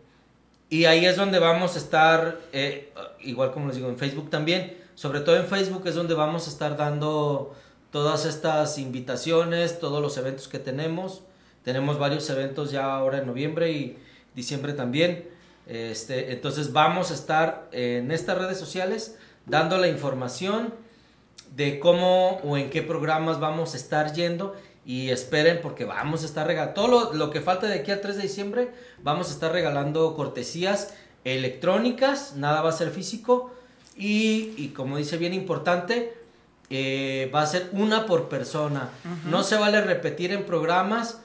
y 0.71 0.87
ahí 0.87 1.05
es 1.07 1.17
donde 1.17 1.39
vamos 1.39 1.77
a 1.77 1.79
estar, 1.79 2.41
eh, 2.53 2.93
igual 3.21 3.53
como 3.53 3.69
les 3.69 3.77
digo, 3.77 3.89
en 3.89 3.97
Facebook 3.99 4.31
también. 4.31 4.77
Sobre 4.95 5.21
todo 5.21 5.37
en 5.37 5.47
Facebook 5.47 5.83
es 5.87 5.95
donde 5.95 6.15
vamos 6.15 6.47
a 6.47 6.51
estar 6.51 6.77
dando 6.77 7.55
todas 7.95 8.27
estas 8.27 8.77
invitaciones, 8.79 9.79
todos 9.79 10.03
los 10.03 10.17
eventos 10.17 10.49
que 10.49 10.59
tenemos. 10.59 11.23
Tenemos 11.63 11.97
varios 11.97 12.29
eventos 12.29 12.73
ya 12.73 12.93
ahora 12.93 13.19
en 13.19 13.27
noviembre 13.29 13.71
y 13.71 13.97
diciembre 14.35 14.73
también. 14.73 15.29
Este, 15.69 16.33
entonces 16.33 16.73
vamos 16.73 17.13
a 17.13 17.15
estar 17.15 17.69
en 17.71 18.11
estas 18.11 18.37
redes 18.37 18.59
sociales 18.59 19.17
dando 19.47 19.79
la 19.79 19.87
información 19.87 20.75
de 21.55 21.79
cómo 21.79 22.41
o 22.43 22.57
en 22.57 22.69
qué 22.69 22.83
programas 22.83 23.39
vamos 23.39 23.75
a 23.75 23.77
estar 23.77 24.13
yendo 24.13 24.57
y 24.85 25.11
esperen 25.11 25.61
porque 25.63 25.85
vamos 25.85 26.25
a 26.25 26.27
estar 26.27 26.49
regalando 26.49 26.75
todo 26.75 27.13
lo, 27.13 27.31
que 27.31 27.41
falta 27.41 27.69
de 27.69 27.75
aquí 27.75 27.93
al 27.93 28.01
3 28.01 28.17
de 28.17 28.23
diciembre 28.23 28.71
vamos 29.05 29.29
a 29.29 29.35
estar 29.35 29.53
regalando 29.53 30.17
cortesías 30.17 30.95
electrónicas 31.23 32.35
nada 32.35 32.61
va 32.61 32.71
a 32.71 32.73
ser 32.73 32.91
físico 32.91 33.53
y 33.97 34.73
como 34.75 34.97
dice 34.97 35.17
bien 35.17 35.33
importante 35.33 36.24
eh, 36.71 37.31
va 37.35 37.43
a 37.43 37.47
ser 37.47 37.69
una 37.73 38.07
por 38.07 38.29
persona. 38.29 38.89
No 39.27 39.43
se 39.43 39.57
vale 39.57 39.81
repetir 39.81 40.33
en 40.33 40.45
programas 40.45 41.21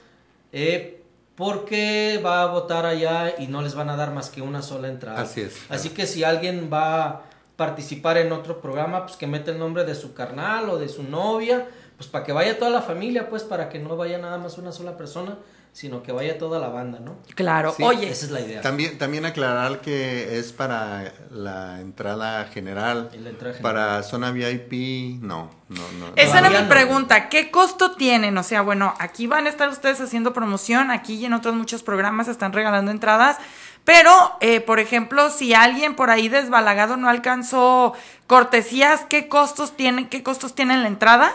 eh, 0.52 1.02
porque 1.34 2.20
va 2.24 2.42
a 2.42 2.46
votar 2.46 2.86
allá 2.86 3.34
y 3.38 3.46
no 3.46 3.62
les 3.62 3.74
van 3.74 3.88
a 3.88 3.96
dar 3.96 4.12
más 4.12 4.30
que 4.30 4.42
una 4.42 4.62
sola 4.62 4.88
entrada. 4.88 5.22
Así 5.22 5.40
es. 5.40 5.58
así 5.68 5.90
que 5.90 6.06
si 6.06 6.24
alguien 6.24 6.68
va 6.72 7.04
a 7.04 7.22
participar 7.56 8.18
en 8.18 8.32
otro 8.32 8.60
programa 8.60 9.06
pues 9.06 9.16
que 9.16 9.26
mete 9.26 9.50
el 9.50 9.58
nombre 9.58 9.84
de 9.84 9.94
su 9.94 10.14
carnal 10.14 10.70
o 10.70 10.78
de 10.78 10.88
su 10.88 11.02
novia 11.02 11.66
pues 12.00 12.08
para 12.08 12.24
que 12.24 12.32
vaya 12.32 12.58
toda 12.58 12.70
la 12.70 12.80
familia, 12.80 13.28
pues 13.28 13.42
para 13.42 13.68
que 13.68 13.78
no 13.78 13.94
vaya 13.94 14.16
nada 14.16 14.38
más 14.38 14.56
una 14.56 14.72
sola 14.72 14.96
persona, 14.96 15.36
sino 15.72 16.02
que 16.02 16.12
vaya 16.12 16.36
toda 16.36 16.58
la 16.58 16.68
banda, 16.68 16.98
¿no? 16.98 17.16
Claro, 17.34 17.72
Sí. 17.76 17.82
oye, 17.82 18.10
Esa 18.10 18.26
es 18.26 18.32
la 18.32 18.40
idea. 18.40 18.60
También, 18.60 18.98
también 18.98 19.24
aclarar 19.24 19.80
que 19.80 20.38
es 20.38 20.52
para 20.52 21.12
la 21.30 21.80
entrada 21.80 22.44
general. 22.46 23.08
Y 23.12 23.18
la 23.18 23.30
entrada 23.30 23.54
general. 23.54 23.62
Para 23.62 24.02
zona 24.02 24.32
VIP, 24.32 25.20
no, 25.22 25.50
no, 25.68 25.82
no. 25.98 26.12
esa 26.16 26.40
era 26.40 26.50
mi 26.50 26.68
pregunta, 26.68 27.28
¿qué 27.28 27.50
costo 27.50 27.92
tienen? 27.92 28.36
O 28.36 28.42
sea, 28.42 28.62
bueno, 28.62 28.94
aquí 28.98 29.26
van 29.26 29.46
a 29.46 29.48
estar 29.50 29.68
ustedes 29.68 30.00
haciendo 30.00 30.32
promoción, 30.32 30.90
aquí 30.90 31.14
y 31.14 31.24
en 31.24 31.32
otros 31.34 31.54
muchos 31.54 31.82
programas 31.82 32.28
están 32.28 32.52
regalando 32.52 32.90
entradas, 32.90 33.38
pero, 33.84 34.10
eh, 34.40 34.60
por 34.60 34.78
ejemplo, 34.80 35.30
si 35.30 35.54
alguien 35.54 35.94
por 35.94 36.10
ahí 36.10 36.28
desbalagado 36.28 36.96
no 36.96 37.08
alcanzó 37.08 37.94
cortesías, 38.26 39.02
¿qué 39.08 39.28
costos 39.28 39.76
tiene, 39.76 40.08
qué 40.08 40.22
costos 40.22 40.54
tiene 40.54 40.76
la 40.76 40.88
entrada? 40.88 41.32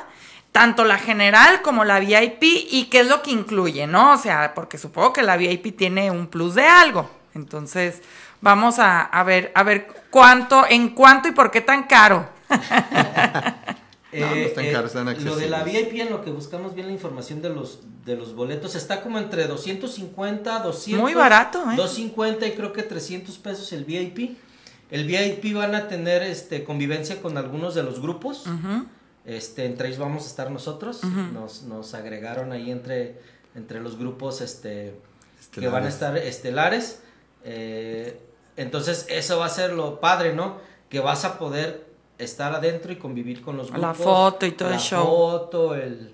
Tanto 0.56 0.86
la 0.86 0.97
general 0.97 1.62
como 1.62 1.84
la 1.84 1.99
VIP 1.99 2.43
y 2.43 2.88
qué 2.89 3.01
es 3.01 3.10
lo 3.10 3.22
que 3.22 3.32
incluye, 3.32 3.88
¿no? 3.88 4.14
O 4.14 4.18
sea, 4.18 4.53
porque 4.53 4.78
supongo 4.78 5.12
que 5.12 5.22
la 5.22 5.36
VIP 5.36 5.76
tiene 5.76 6.12
un 6.12 6.28
plus 6.28 6.56
de 6.56 6.66
algo. 6.66 7.10
Entonces, 7.34 8.01
vamos 8.39 8.80
a, 8.80 9.01
a 9.01 9.24
ver, 9.26 9.51
a 9.53 9.64
ver 9.64 9.88
cuánto, 10.10 10.66
en 10.70 10.95
cuánto 10.95 11.28
y 11.28 11.34
por 11.34 11.51
qué 11.51 11.60
tan 11.60 11.84
caro. 11.84 12.30
No, 14.14 14.28
no 14.28 14.36
están 14.36 14.72
caros, 14.72 14.95
están 14.95 15.10
Eh, 15.10 15.18
Lo 15.20 15.36
de 15.36 15.49
la. 15.49 15.66
VIP 15.66 15.99
en 15.99 16.10
lo 16.10 16.24
que 16.24 16.32
buscamos 16.32 16.74
bien 16.74 16.88
la 16.88 16.93
información 16.93 17.41
de 17.41 17.49
los 17.49 17.82
de 18.06 18.16
los 18.16 18.34
boletos 18.34 18.76
está 18.76 19.01
como 19.01 19.18
entre 19.18 19.45
250, 19.45 20.60
200. 20.60 21.01
Muy 21.03 21.14
barato, 21.14 21.60
¿eh? 21.64 21.76
250 21.76 22.47
y 22.47 22.51
creo 22.51 22.72
que 22.72 22.84
300 22.84 23.38
pesos 23.39 23.74
el 23.74 23.84
VIP. 23.84 24.38
El 24.89 25.06
VIP 25.06 25.53
van 25.53 25.76
a 25.76 25.89
tener 25.89 26.24
este 26.24 26.64
convivencia 26.64 27.22
con 27.22 27.38
algunos 27.38 27.76
de 27.76 27.84
los 27.84 27.99
grupos. 27.99 28.45
Este, 29.26 29.65
entre 29.65 29.88
ellos 29.88 29.99
vamos 29.99 30.23
a 30.23 30.28
estar 30.28 30.51
nosotros. 30.51 31.03
nos, 31.03 31.63
nos 31.63 31.93
agregaron 31.93 32.51
ahí 32.51 32.69
entre, 32.71 33.19
entre 33.55 33.80
los 33.80 33.97
grupos 33.97 34.41
este, 34.41 34.95
que 35.51 35.67
van 35.67 35.86
a 35.86 35.89
estar 35.89 36.15
estelares. 36.17 36.99
Eh, 37.43 38.19
entonces, 38.57 39.05
eso 39.09 39.39
va 39.39 39.45
a 39.47 39.49
ser 39.49 39.73
lo 39.73 39.99
padre, 39.99 40.34
¿no? 40.34 40.57
Que 40.89 40.99
vas 40.99 41.26
a 41.26 41.38
poder 41.39 41.86
estar 42.17 42.53
adentro 42.53 42.91
y 42.91 42.95
convivir 42.97 43.41
con 43.41 43.57
los 43.57 43.71
grupos. 43.71 43.82
La 43.88 43.93
foto 43.93 44.45
y 44.45 44.51
todo 44.53 44.69
el 44.69 44.76
la 44.76 44.80
show. 44.80 45.05
foto, 45.05 45.76
el, 45.76 46.13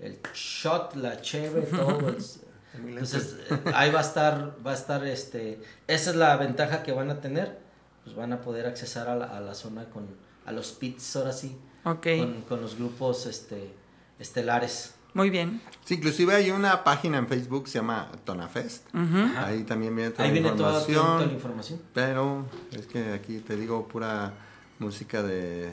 el 0.00 0.18
shot, 0.34 0.94
la 0.96 1.20
cheve, 1.20 1.62
todo. 1.62 2.10
es- 2.10 2.40
Entonces, 2.74 3.36
ahí 3.74 3.90
va 3.90 3.98
a 4.00 4.02
estar, 4.02 4.54
va 4.64 4.70
a 4.70 4.74
estar, 4.74 5.04
este, 5.06 5.60
esa 5.88 6.10
es 6.10 6.16
la 6.16 6.36
ventaja 6.36 6.82
que 6.84 6.92
van 6.92 7.10
a 7.10 7.20
tener, 7.20 7.58
pues 8.04 8.14
van 8.14 8.32
a 8.32 8.40
poder 8.40 8.66
accesar 8.66 9.08
a 9.08 9.16
la, 9.16 9.24
a 9.26 9.40
la 9.40 9.54
zona 9.54 9.86
con, 9.86 10.06
a 10.46 10.52
los 10.52 10.70
pits, 10.72 11.16
ahora 11.16 11.32
sí, 11.32 11.56
Ok, 11.84 12.06
con, 12.18 12.42
con 12.48 12.60
los 12.60 12.76
grupos, 12.76 13.26
este, 13.26 13.72
estelares. 14.18 14.94
muy 15.14 15.30
bien. 15.30 15.60
Sí, 15.84 15.94
inclusive 15.94 16.34
hay 16.34 16.50
una 16.50 16.84
página 16.84 17.18
en 17.18 17.26
Facebook 17.28 17.64
que 17.64 17.70
se 17.70 17.78
llama 17.78 18.10
Tonafest. 18.24 18.86
Ujú. 18.94 19.38
Ahí 19.38 19.62
también 19.64 19.94
viene 19.96 20.10
toda 20.10 20.24
Ahí 20.24 20.30
la 20.30 20.32
viene 20.34 20.48
toda, 20.56 20.56
toda- 20.56 20.80
información. 20.80 21.06
toda 21.16 21.26
la 21.26 21.32
información. 21.32 21.82
Pero 21.94 22.46
es 22.72 22.86
que 22.86 23.12
aquí 23.12 23.38
te 23.38 23.56
digo 23.56 23.88
pura 23.88 24.32
música 24.78 25.22
de 25.22 25.72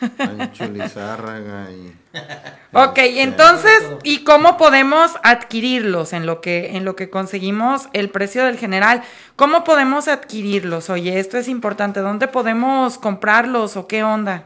Pancho 0.16 0.66
Lizárraga 0.68 1.70
y... 1.72 1.92
Ok, 2.74 2.98
este, 2.98 3.22
entonces. 3.22 3.82
¿y 4.04 4.22
cómo 4.24 4.56
podemos 4.56 5.12
adquirirlos 5.24 6.12
en 6.14 6.24
lo 6.24 6.40
que 6.40 6.76
en 6.76 6.84
lo 6.86 6.94
que 6.96 7.10
conseguimos 7.10 7.88
el 7.92 8.08
precio 8.10 8.44
del 8.46 8.56
general? 8.58 9.02
¿Cómo 9.36 9.64
podemos 9.64 10.08
adquirirlos? 10.08 10.88
Oye, 10.88 11.18
esto 11.18 11.36
es 11.36 11.48
importante. 11.48 12.00
¿Dónde 12.00 12.28
podemos 12.28 12.96
comprarlos 12.96 13.76
o 13.76 13.86
qué 13.88 14.04
onda? 14.04 14.44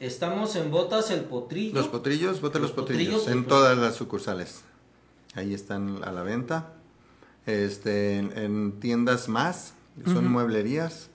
Estamos 0.00 0.54
en 0.54 0.70
Botas 0.70 1.10
El 1.10 1.22
Potrillo. 1.22 1.74
Los 1.74 1.88
potrillos, 1.88 2.40
bote 2.40 2.60
los, 2.60 2.70
Los 2.70 2.76
potrillos, 2.76 3.14
potrillos, 3.14 3.28
en 3.36 3.44
todas 3.46 3.76
las 3.76 3.96
sucursales. 3.96 4.62
Ahí 5.34 5.52
están 5.54 6.04
a 6.04 6.12
la 6.12 6.22
venta. 6.22 6.74
Este, 7.46 8.18
en, 8.18 8.32
en 8.36 8.72
tiendas 8.78 9.28
más, 9.28 9.74
son 10.04 10.30
mueblerías. 10.30 11.08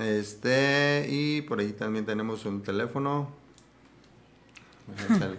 Este, 0.00 1.06
y 1.08 1.42
por 1.42 1.60
ahí 1.60 1.72
también 1.72 2.04
tenemos 2.04 2.44
un 2.46 2.62
teléfono. 2.62 3.30
El, 5.08 5.38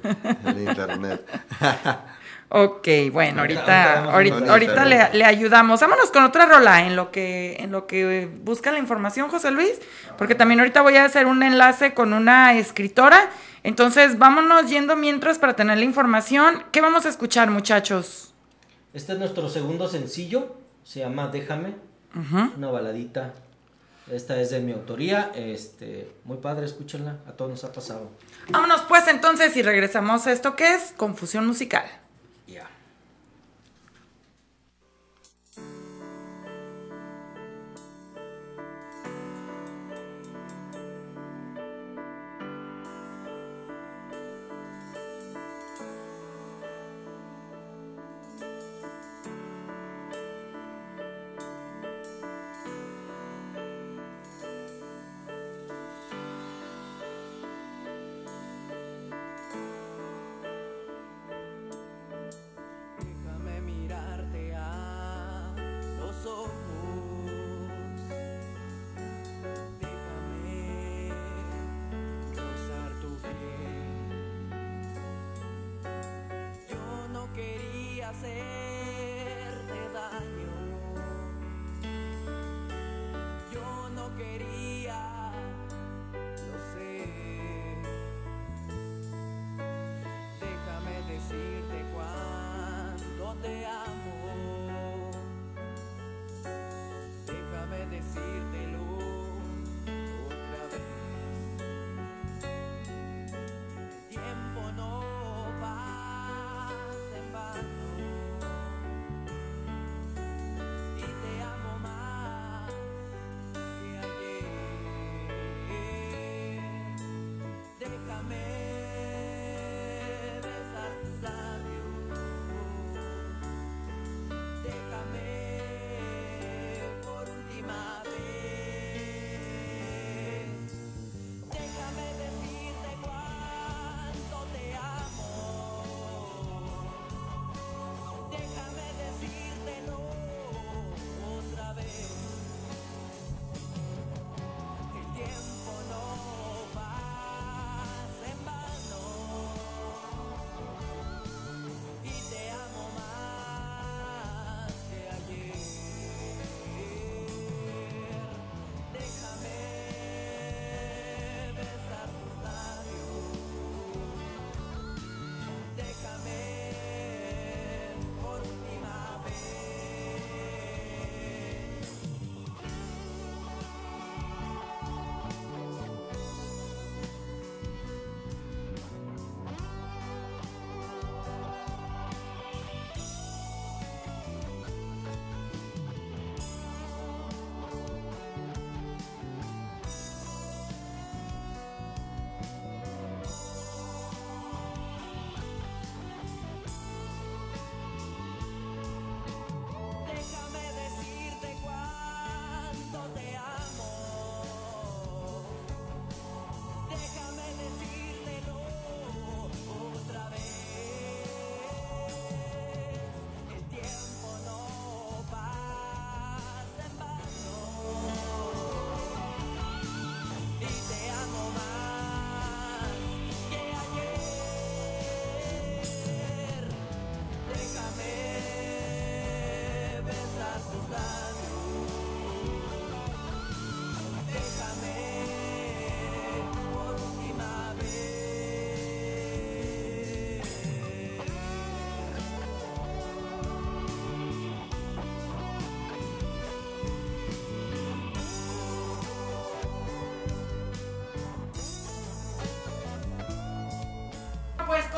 el 0.58 0.70
internet. 0.70 1.24
Ok, 2.50 2.88
bueno, 3.12 3.42
Ahorita- 3.42 4.06
ahorita, 4.52 4.86
le, 4.86 5.10
le 5.14 5.26
ayudamos. 5.26 5.82
Vámonos 5.82 6.12
con 6.12 6.24
otra 6.24 6.46
rola 6.46 6.86
en 6.86 6.96
lo 6.96 7.12
que, 7.12 7.58
en 7.60 7.72
lo 7.72 7.88
que 7.88 8.30
busca 8.44 8.72
la 8.72 8.78
información, 8.80 9.30
José 9.30 9.52
Luis, 9.52 9.74
porque 10.18 10.36
también 10.36 10.60
ahorita 10.60 10.82
voy 10.82 10.96
a 10.96 11.06
hacer 11.06 11.26
un 11.26 11.42
enlace 11.44 11.94
con 11.94 12.14
una 12.14 12.54
escritora. 12.54 13.30
Entonces, 13.64 14.20
vámonos 14.20 14.70
yendo 14.70 14.96
mientras 14.96 15.40
para 15.40 15.56
tener 15.56 15.80
la 15.80 15.84
información. 15.86 16.64
¿Qué 16.72 16.82
vamos 16.82 17.06
a 17.08 17.10
escuchar, 17.10 17.50
muchachos? 17.50 18.34
Este 18.94 19.14
es 19.14 19.20
nuestro 19.20 19.50
segundo 19.50 19.90
sencillo, 19.90 20.56
se 20.84 21.00
llama 21.00 21.28
Déjame, 21.28 21.74
Ujú. 22.16 22.52
una 22.58 22.70
baladita. 22.70 23.34
Esta 24.10 24.40
es 24.40 24.52
de 24.52 24.60
mi 24.60 24.72
autoría, 24.72 25.32
este, 25.34 26.12
muy 26.26 26.38
padre, 26.38 26.68
escúchenla, 26.68 27.16
a 27.28 27.32
todos 27.32 27.50
nos 27.50 27.64
ha 27.64 27.72
pasado. 27.72 28.12
Vámonos 28.50 28.82
pues 28.82 29.08
entonces 29.08 29.58
y 29.58 29.64
regresamos 29.64 30.28
a 30.28 30.32
esto 30.32 30.56
que 30.56 30.76
es 30.76 30.94
confusión 30.96 31.48
musical. 31.48 31.86
Ya. 32.48 32.70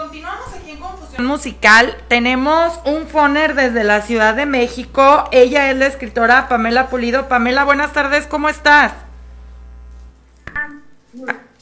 Continuamos 0.07 0.53
aquí 0.53 0.71
en 0.71 0.79
Confusión 0.79 1.25
Musical. 1.25 1.97
Tenemos 2.07 2.79
un 2.85 3.07
foner 3.07 3.55
desde 3.55 3.83
la 3.83 4.01
Ciudad 4.01 4.35
de 4.35 4.45
México. 4.45 5.27
Ella 5.33 5.69
es 5.69 5.75
la 5.75 5.87
escritora 5.87 6.47
Pamela 6.47 6.87
Pulido. 6.87 7.27
Pamela, 7.27 7.65
buenas 7.65 7.91
tardes, 7.91 8.25
¿cómo 8.25 8.47
estás? 8.47 8.93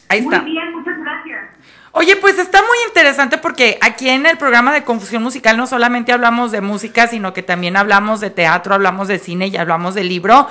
Ahí 0.10 0.20
está. 0.20 0.42
Muy 0.42 0.52
bien, 0.52 0.76
muchas 0.76 0.96
gracias. 1.00 1.40
Oye, 1.92 2.16
pues 2.18 2.38
está 2.38 2.60
muy 2.60 2.78
interesante 2.88 3.40
porque 3.40 3.80
aquí 3.82 4.10
en 4.10 4.28
el 4.28 4.38
programa 4.38 4.72
de 4.74 4.84
Confusión 4.84 5.24
Musical 5.24 5.58
no 5.58 5.66
solamente 5.66 6.12
hablamos 6.12 6.52
de 6.52 6.62
música, 6.62 7.08
sino 7.08 7.34
que 7.34 7.42
también 7.42 7.78
hablamos 7.78 8.20
de 8.20 8.30
teatro, 8.30 8.76
hablamos 8.76 9.08
de 9.08 9.18
cine 9.18 9.48
y 9.48 9.58
hablamos 9.58 9.96
de 9.96 10.04
libro. 10.04 10.48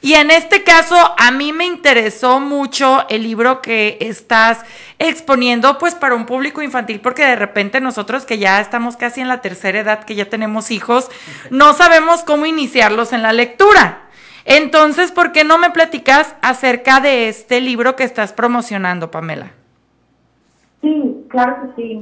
Y 0.00 0.14
en 0.14 0.30
este 0.30 0.62
caso, 0.62 0.94
a 1.18 1.32
mí 1.32 1.52
me 1.52 1.64
interesó 1.64 2.38
mucho 2.38 3.04
el 3.08 3.24
libro 3.24 3.60
que 3.60 3.98
estás 4.00 4.64
exponiendo, 5.00 5.76
pues 5.78 5.96
para 5.96 6.14
un 6.14 6.24
público 6.24 6.62
infantil, 6.62 7.00
porque 7.00 7.24
de 7.24 7.34
repente 7.34 7.80
nosotros 7.80 8.24
que 8.24 8.38
ya 8.38 8.60
estamos 8.60 8.96
casi 8.96 9.20
en 9.20 9.28
la 9.28 9.40
tercera 9.40 9.80
edad, 9.80 10.04
que 10.04 10.14
ya 10.14 10.28
tenemos 10.30 10.70
hijos, 10.70 11.10
no 11.50 11.72
sabemos 11.72 12.22
cómo 12.22 12.46
iniciarlos 12.46 13.12
en 13.12 13.22
la 13.22 13.32
lectura. 13.32 14.02
Entonces, 14.44 15.10
¿por 15.10 15.32
qué 15.32 15.42
no 15.42 15.58
me 15.58 15.70
platicas 15.70 16.36
acerca 16.42 17.00
de 17.00 17.28
este 17.28 17.60
libro 17.60 17.96
que 17.96 18.04
estás 18.04 18.32
promocionando, 18.32 19.10
Pamela? 19.10 19.50
Sí, 20.80 21.26
claro 21.28 21.74
que 21.74 21.82
sí. 21.82 22.00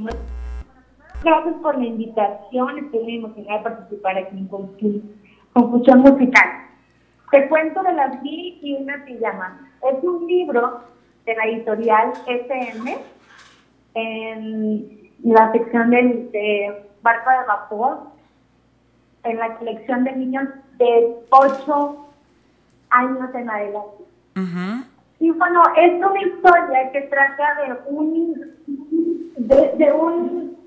Gracias 1.23 1.55
por 1.63 1.77
la 1.79 1.85
invitación. 1.85 2.77
Estoy 2.77 2.99
muy 3.03 3.15
emocionada 3.15 3.57
de 3.57 3.63
participar 3.63 4.17
aquí 4.19 4.37
en 4.37 4.47
Confu- 4.47 5.01
Confusión 5.51 5.99
Musical. 6.01 6.66
Te 7.31 7.47
cuento 7.49 7.83
de 7.83 7.93
las 7.93 8.21
mil 8.21 8.57
y 8.61 8.75
una 8.75 9.03
pijamas. 9.03 9.53
Es 9.91 10.03
un 10.03 10.25
libro 10.27 10.81
de 11.25 11.35
la 11.35 11.45
editorial 11.45 12.13
SM 12.25 12.97
en 13.95 15.11
la 15.23 15.51
sección 15.51 15.89
del 15.89 16.31
de 16.31 16.87
Barco 17.01 17.29
de 17.29 17.45
Vapor, 17.47 17.97
en 19.23 19.37
la 19.37 19.55
colección 19.55 20.03
de 20.05 20.11
niños 20.13 20.47
de 20.77 21.17
8 21.29 22.05
años 22.91 23.35
en 23.35 23.49
adelante. 23.49 24.03
Ujú. 24.35 24.85
Y 25.19 25.31
bueno, 25.31 25.63
es 25.75 25.93
una 25.93 26.21
historia 26.21 26.91
que 26.91 27.01
trata 27.01 27.55
de 27.65 27.89
un 27.89 28.53
de, 29.37 29.73
de 29.77 29.91
un 29.91 30.57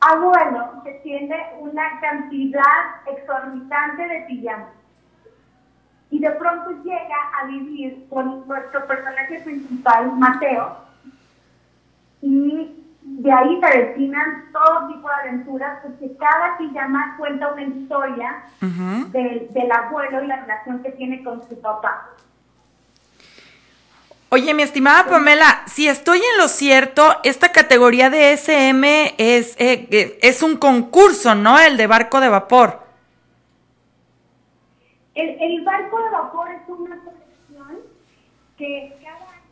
abuelo 0.00 0.82
que 0.84 0.92
tiene 1.02 1.36
una 1.60 2.00
cantidad 2.00 2.62
exorbitante 3.06 4.08
de 4.08 4.20
pijamas. 4.28 4.81
Y 6.12 6.20
de 6.20 6.30
pronto 6.30 6.70
llega 6.84 7.16
a 7.40 7.46
vivir 7.46 8.06
con 8.08 8.46
nuestro 8.46 8.86
personaje 8.86 9.40
principal, 9.40 10.12
Mateo, 10.12 10.76
y 12.20 12.84
de 13.02 13.32
ahí 13.32 13.58
se 13.60 13.78
destinan 13.78 14.44
todo 14.52 14.88
tipo 14.88 15.08
de 15.08 15.28
aventuras, 15.28 15.80
porque 15.82 16.14
cada 16.18 16.58
pijama 16.58 17.16
cuenta 17.16 17.52
una 17.52 17.62
historia 17.62 18.44
del 18.60 19.72
abuelo 19.72 20.22
y 20.22 20.26
la 20.26 20.36
relación 20.36 20.82
que 20.82 20.92
tiene 20.92 21.24
con 21.24 21.42
su 21.48 21.58
papá. 21.60 22.10
Oye, 24.28 24.52
mi 24.54 24.62
estimada 24.62 25.06
Pamela, 25.06 25.62
si 25.66 25.88
estoy 25.88 26.18
en 26.18 26.38
lo 26.38 26.48
cierto, 26.48 27.16
esta 27.22 27.52
categoría 27.52 28.10
de 28.10 28.32
SM 28.32 29.14
es, 29.18 29.56
eh, 29.58 29.88
eh, 29.90 30.18
es 30.22 30.42
un 30.42 30.56
concurso, 30.56 31.34
¿no? 31.34 31.58
El 31.58 31.76
de 31.76 31.86
barco 31.86 32.20
de 32.20 32.28
vapor. 32.28 32.81
El, 35.14 35.28
el 35.40 35.64
barco 35.64 36.02
de 36.02 36.10
vapor 36.10 36.50
es 36.50 36.68
una 36.68 36.98
colección 37.04 37.80
que 38.56 38.96
cada 39.02 39.16
año 39.30 39.42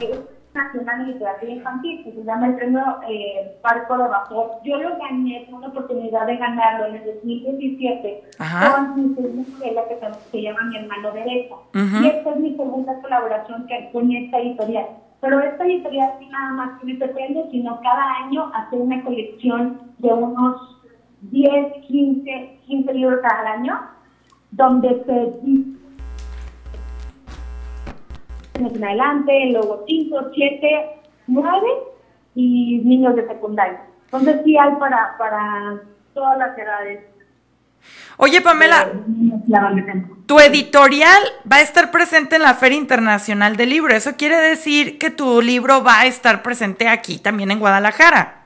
es 0.00 0.20
nacional 0.54 1.06
de 1.06 1.12
literatura 1.12 1.52
infantil, 1.52 2.04
que 2.04 2.12
se 2.12 2.24
llama 2.24 2.48
el 2.48 2.56
premio 2.56 2.82
eh, 3.08 3.56
Barco 3.62 3.96
de 3.96 4.08
Vapor. 4.08 4.50
Yo 4.64 4.76
lo 4.78 4.98
gané, 4.98 5.46
tuve 5.46 5.58
una 5.58 5.68
oportunidad 5.68 6.26
de 6.26 6.36
ganarlo 6.36 6.86
en 6.86 6.96
el 6.96 7.04
2017 7.14 8.22
Ajá. 8.38 8.74
con 8.74 9.08
mi 9.08 9.14
segunda 9.14 9.48
novela 9.50 9.82
que 9.88 9.98
se, 10.30 10.42
llama 10.42 10.62
Mi 10.64 10.76
hermano 10.76 11.12
derecho. 11.12 11.62
Y 11.74 12.06
esta 12.06 12.30
es 12.30 12.36
mi 12.36 12.56
segunda 12.56 13.00
colaboración 13.00 13.66
que, 13.66 13.90
con 13.92 14.10
esta 14.10 14.38
editorial. 14.38 14.86
Pero 15.20 15.40
esta 15.40 15.64
editorial 15.64 16.14
sí 16.18 16.26
nada 16.26 16.52
más 16.52 16.80
tiene 16.80 17.06
premio, 17.06 17.46
sino 17.50 17.80
cada 17.82 18.24
año 18.24 18.50
hace 18.54 18.76
una 18.76 19.02
colección 19.04 19.80
de 19.98 20.12
unos 20.12 20.79
10, 21.22 21.72
15, 21.86 22.58
15 22.66 22.94
libros 22.94 23.20
cada 23.22 23.52
año, 23.52 23.80
donde 24.50 25.02
se 25.04 25.80
en 28.60 28.84
adelante, 28.84 29.50
luego 29.52 29.84
5, 29.86 30.30
7, 30.34 30.90
9 31.28 31.66
y 32.34 32.82
niños 32.84 33.16
de 33.16 33.26
secundaria. 33.26 33.82
Entonces 34.04 34.40
sí 34.44 34.56
hay 34.56 34.74
para, 34.76 35.16
para 35.18 35.80
todas 36.14 36.38
las 36.38 36.58
edades. 36.58 37.00
Oye, 38.18 38.42
Pamela, 38.42 38.92
adolescentes. 39.54 40.26
tu 40.26 40.38
editorial 40.38 41.22
va 41.50 41.56
a 41.56 41.60
estar 41.62 41.90
presente 41.90 42.36
en 42.36 42.42
la 42.42 42.54
Feria 42.54 42.76
Internacional 42.76 43.56
del 43.56 43.70
Libro. 43.70 43.94
Eso 43.94 44.16
quiere 44.16 44.36
decir 44.36 44.98
que 44.98 45.10
tu 45.10 45.40
libro 45.40 45.82
va 45.82 46.00
a 46.00 46.06
estar 46.06 46.42
presente 46.42 46.88
aquí, 46.88 47.18
también 47.18 47.50
en 47.50 47.58
Guadalajara. 47.58 48.39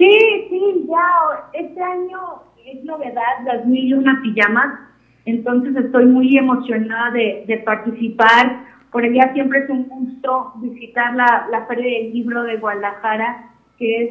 Sí, 0.00 0.46
sí, 0.48 0.86
ya 0.88 1.50
este 1.52 1.82
año 1.82 2.42
es 2.64 2.82
novedad, 2.84 3.44
las 3.44 3.66
mil 3.66 3.84
y 3.84 3.92
una 3.92 4.18
pijamas, 4.22 4.80
entonces 5.26 5.76
estoy 5.76 6.06
muy 6.06 6.38
emocionada 6.38 7.10
de, 7.10 7.44
de 7.46 7.58
participar. 7.58 8.64
Por 8.90 9.04
allá 9.04 9.30
siempre 9.34 9.58
es 9.58 9.68
un 9.68 9.86
gusto 9.88 10.54
visitar 10.56 11.14
la, 11.14 11.48
la 11.50 11.66
Feria 11.66 11.98
del 11.98 12.14
Libro 12.14 12.44
de 12.44 12.56
Guadalajara, 12.56 13.50
que 13.78 14.02
es 14.02 14.10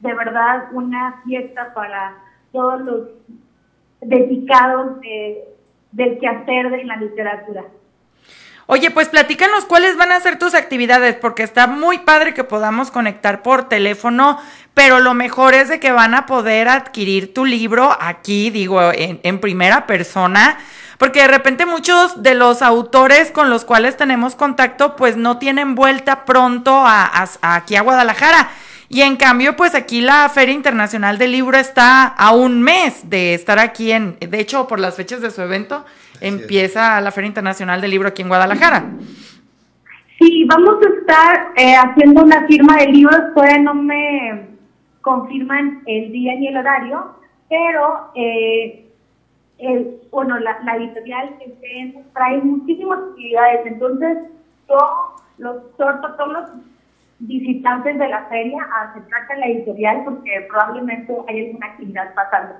de 0.00 0.14
verdad 0.14 0.72
una 0.72 1.22
fiesta 1.24 1.72
para 1.72 2.16
todos 2.50 2.80
los 2.80 3.08
dedicados 4.00 5.00
de, 5.02 5.44
del 5.92 6.18
quehacer 6.18 6.68
de 6.68 6.84
la 6.84 6.96
literatura. 6.96 7.64
Oye, 8.70 8.90
pues 8.90 9.08
platícanos 9.08 9.64
cuáles 9.64 9.96
van 9.96 10.12
a 10.12 10.20
ser 10.20 10.38
tus 10.38 10.52
actividades, 10.52 11.14
porque 11.16 11.42
está 11.42 11.66
muy 11.66 12.00
padre 12.00 12.34
que 12.34 12.44
podamos 12.44 12.90
conectar 12.90 13.40
por 13.42 13.66
teléfono, 13.66 14.38
pero 14.74 14.98
lo 15.00 15.14
mejor 15.14 15.54
es 15.54 15.70
de 15.70 15.80
que 15.80 15.90
van 15.90 16.12
a 16.14 16.26
poder 16.26 16.68
adquirir 16.68 17.32
tu 17.32 17.46
libro 17.46 17.96
aquí, 17.98 18.50
digo, 18.50 18.92
en, 18.92 19.40
primera 19.40 19.86
persona, 19.86 20.58
porque 20.98 21.22
de 21.22 21.28
repente 21.28 21.64
muchos 21.64 22.22
de 22.22 22.34
los 22.34 22.60
autores 22.60 23.30
con 23.30 23.48
los 23.48 23.64
cuales 23.64 23.96
tenemos 23.96 24.34
contacto, 24.34 24.96
pues 24.96 25.16
no 25.16 25.38
tienen 25.38 25.74
vuelta 25.74 26.26
pronto 26.26 26.76
a- 26.86 27.06
a 27.40 27.54
aquí 27.54 27.74
a 27.74 27.80
Guadalajara. 27.80 28.50
Y 28.90 29.00
en 29.00 29.16
cambio, 29.16 29.56
pues 29.56 29.74
aquí 29.74 30.02
la 30.02 30.28
Feria 30.28 30.54
Internacional 30.54 31.16
del 31.16 31.32
Libro 31.32 31.56
está 31.56 32.04
a 32.04 32.32
un 32.32 32.60
mes 32.62 33.08
de 33.08 33.32
estar 33.32 33.58
aquí 33.58 33.92
en, 33.92 34.18
de 34.20 34.40
hecho, 34.40 34.68
por 34.68 34.78
las 34.78 34.96
fechas 34.96 35.22
de 35.22 35.30
su 35.30 35.40
evento, 35.40 35.86
empieza 36.20 37.00
la 37.00 37.10
Feria 37.10 37.28
Internacional 37.28 37.80
del 37.80 37.90
Libro 37.90 38.08
aquí 38.08 38.22
en 38.22 38.28
Guadalajara. 38.28 38.84
Sí, 40.18 40.44
vamos 40.44 40.76
a 40.84 40.98
estar 40.98 41.52
eh, 41.56 41.74
haciendo 41.76 42.24
una 42.24 42.46
firma 42.46 42.76
de 42.78 42.88
libros, 42.88 43.20
todavía 43.34 43.58
no 43.58 43.74
me 43.74 44.48
confirman 45.00 45.82
el 45.86 46.10
día 46.10 46.34
ni 46.34 46.48
el 46.48 46.56
horario, 46.56 47.16
pero 47.48 48.10
eh, 48.14 48.84
el, 49.58 50.00
bueno, 50.10 50.38
la, 50.38 50.58
la 50.64 50.76
editorial 50.76 51.36
trae 52.12 52.38
muchísimas 52.38 52.98
actividades, 53.10 53.66
entonces 53.66 54.18
yo 54.68 55.16
los 55.38 55.56
exhorto 55.70 56.06
a 56.06 56.16
todos 56.16 56.32
los 56.32 56.50
visitantes 57.20 57.98
de 57.98 58.08
la 58.08 58.24
feria 58.26 58.66
a 58.72 58.90
acercarse 58.90 59.32
a 59.32 59.36
la 59.36 59.46
editorial 59.46 60.02
porque 60.04 60.46
probablemente 60.48 61.12
hay 61.28 61.46
alguna 61.46 61.66
actividad 61.66 62.14
pasando. 62.14 62.54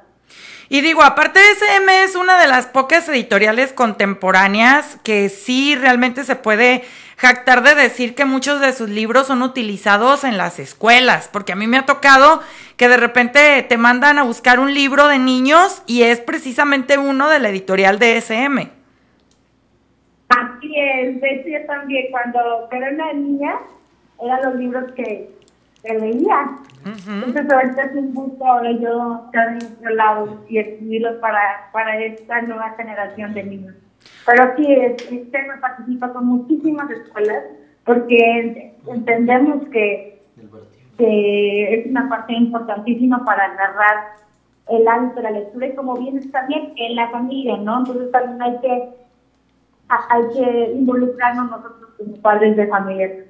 Y 0.70 0.82
digo, 0.82 1.02
aparte 1.02 1.38
de 1.38 1.52
SM 1.52 2.02
es 2.02 2.14
una 2.14 2.38
de 2.38 2.46
las 2.46 2.66
pocas 2.66 3.08
editoriales 3.08 3.72
contemporáneas 3.72 4.98
que 5.02 5.28
sí 5.30 5.74
realmente 5.74 6.24
se 6.24 6.36
puede 6.36 6.82
jactar 7.16 7.62
de 7.62 7.74
decir 7.74 8.14
que 8.14 8.24
muchos 8.24 8.60
de 8.60 8.72
sus 8.72 8.88
libros 8.88 9.26
son 9.26 9.42
utilizados 9.42 10.24
en 10.24 10.36
las 10.36 10.58
escuelas, 10.58 11.28
porque 11.32 11.52
a 11.52 11.56
mí 11.56 11.66
me 11.66 11.78
ha 11.78 11.86
tocado 11.86 12.42
que 12.76 12.88
de 12.88 12.96
repente 12.96 13.62
te 13.62 13.76
mandan 13.76 14.18
a 14.18 14.22
buscar 14.22 14.60
un 14.60 14.72
libro 14.72 15.08
de 15.08 15.18
niños 15.18 15.82
y 15.86 16.02
es 16.02 16.20
precisamente 16.20 16.98
uno 16.98 17.28
de 17.28 17.40
la 17.40 17.48
editorial 17.48 17.98
de 17.98 18.18
SM. 18.18 18.70
Así 20.28 20.72
es, 20.76 21.16
yo 21.46 21.66
también 21.66 22.06
cuando 22.10 22.68
era 22.70 22.90
una 22.90 23.12
niña 23.14 23.54
eran 24.22 24.42
los 24.42 24.54
libros 24.56 24.92
que, 24.92 25.30
que 25.82 25.98
leía. 25.98 26.56
Entonces 26.84 27.52
ahorita 27.52 27.82
es 27.82 27.94
un 27.94 28.14
gusto 28.14 28.44
ahora 28.44 28.72
yo 28.72 29.24
estar 29.26 29.48
en 29.48 29.56
otro 29.56 29.94
lado 29.94 30.44
y 30.48 30.58
escribirlos 30.58 31.16
para, 31.16 31.70
para 31.72 31.98
esta 31.98 32.42
nueva 32.42 32.70
generación 32.76 33.34
de 33.34 33.44
niños. 33.44 33.74
Pero 34.26 34.56
sí, 34.56 34.72
este 34.72 35.16
tema 35.26 35.54
participa 35.60 36.12
con 36.12 36.26
muchísimas 36.26 36.90
escuelas 36.90 37.44
porque 37.84 38.74
entendemos 38.86 39.68
que, 39.68 40.22
que 40.96 41.74
es 41.74 41.86
una 41.86 42.08
parte 42.08 42.34
importantísima 42.34 43.24
para 43.24 43.44
agarrar 43.44 44.18
el 44.68 44.86
hábito 44.86 45.16
de 45.16 45.22
la 45.22 45.30
lectura 45.30 45.66
y 45.66 45.74
como 45.74 45.96
bien 45.96 46.20
bien 46.48 46.72
en 46.76 46.96
la 46.96 47.08
familia, 47.10 47.56
¿no? 47.56 47.78
Entonces 47.78 48.10
también 48.12 48.42
hay 48.42 48.58
que, 48.60 48.88
hay 49.88 50.22
que 50.34 50.72
involucrarnos 50.72 51.50
nosotros 51.50 51.90
como 51.96 52.16
padres 52.16 52.56
de 52.56 52.66
familia. 52.66 53.24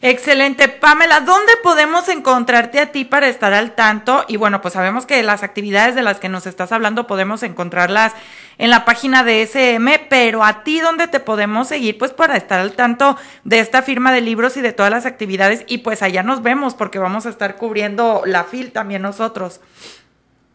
Excelente. 0.00 0.68
Pamela, 0.68 1.20
¿dónde 1.20 1.52
podemos 1.62 2.08
encontrarte 2.08 2.78
a 2.78 2.92
ti 2.92 3.04
para 3.04 3.26
estar 3.26 3.52
al 3.52 3.72
tanto? 3.72 4.24
Y 4.28 4.36
bueno, 4.36 4.60
pues 4.60 4.74
sabemos 4.74 5.06
que 5.06 5.22
las 5.24 5.42
actividades 5.42 5.96
de 5.96 6.02
las 6.02 6.20
que 6.20 6.28
nos 6.28 6.46
estás 6.46 6.70
hablando 6.70 7.08
podemos 7.08 7.42
encontrarlas 7.42 8.14
en 8.58 8.70
la 8.70 8.84
página 8.84 9.24
de 9.24 9.42
SM, 9.42 10.06
pero 10.08 10.44
a 10.44 10.62
ti, 10.62 10.80
¿dónde 10.80 11.08
te 11.08 11.18
podemos 11.18 11.66
seguir? 11.68 11.98
Pues 11.98 12.12
para 12.12 12.36
estar 12.36 12.60
al 12.60 12.72
tanto 12.72 13.16
de 13.42 13.58
esta 13.58 13.82
firma 13.82 14.12
de 14.12 14.20
libros 14.20 14.56
y 14.56 14.60
de 14.60 14.72
todas 14.72 14.92
las 14.92 15.04
actividades. 15.04 15.64
Y 15.66 15.78
pues 15.78 16.02
allá 16.02 16.22
nos 16.22 16.42
vemos 16.42 16.74
porque 16.74 17.00
vamos 17.00 17.26
a 17.26 17.30
estar 17.30 17.56
cubriendo 17.56 18.22
la 18.24 18.44
FIL 18.44 18.72
también 18.72 19.02
nosotros. 19.02 19.60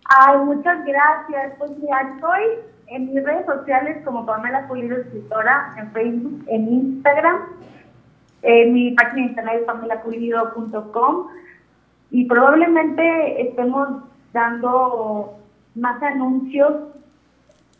Ay, 0.05 0.37
muchas 0.37 0.85
gracias. 0.85 1.53
Pues 1.57 1.71
mira, 1.79 2.13
estoy 2.15 2.43
en 2.87 3.13
mis 3.13 3.23
redes 3.23 3.45
sociales 3.45 3.97
como 4.05 4.25
Pamela 4.25 4.67
Pulido 4.67 4.97
Escritora, 4.97 5.73
en 5.77 5.91
Facebook, 5.91 6.45
en 6.47 6.67
Instagram. 6.67 7.62
Eh, 8.43 8.65
mi 8.69 8.91
página 8.91 9.23
de 9.23 9.29
internet 9.29 9.55
es 9.61 9.65
pamelapulido.com 9.65 11.27
y 12.11 12.25
probablemente 12.25 13.41
estemos 13.41 14.03
dando 14.33 15.39
más 15.75 16.03
anuncios 16.03 16.73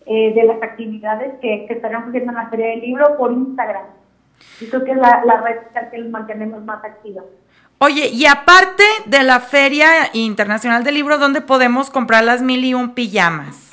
eh, 0.06 0.34
de 0.34 0.44
las 0.46 0.64
actividades 0.64 1.34
que, 1.42 1.66
que 1.68 1.74
estarán 1.74 2.08
haciendo 2.08 2.32
en 2.32 2.38
la 2.38 2.48
Feria 2.48 2.68
del 2.68 2.80
Libro 2.80 3.18
por 3.18 3.34
Instagram. 3.34 3.86
Yo 4.62 4.70
creo 4.70 4.84
que 4.86 4.92
es 4.92 4.98
la, 4.98 5.24
la 5.26 5.42
red 5.42 5.64
social 5.68 5.90
que 5.92 5.98
los 5.98 6.10
mantenemos 6.10 6.64
más 6.64 6.84
activa. 6.84 7.24
Oye, 7.80 8.08
y 8.08 8.26
aparte 8.26 8.84
de 9.06 9.24
la 9.24 9.42
Feria 9.42 9.88
Internacional 10.14 10.86
del 10.86 10.96
Libro, 10.96 11.18
¿dónde 11.18 11.42
podemos 11.42 11.90
comprar 11.90 12.24
las 12.24 12.42
mil 12.42 12.64
y 12.64 12.74
un 12.74 12.94
pijamas? 12.94 13.70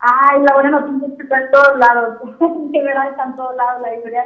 Ay, 0.00 0.42
la 0.42 0.54
buena 0.54 0.70
noticia 0.70 1.08
es 1.08 1.14
que 1.16 1.22
está 1.22 1.40
en 1.40 1.50
todos 1.52 1.78
lados. 1.78 2.18
de 2.72 2.82
verdad 2.82 3.10
está 3.10 3.24
en 3.24 3.36
todos 3.36 3.56
lados. 3.56 3.82
La 3.82 3.92
librería 3.92 4.24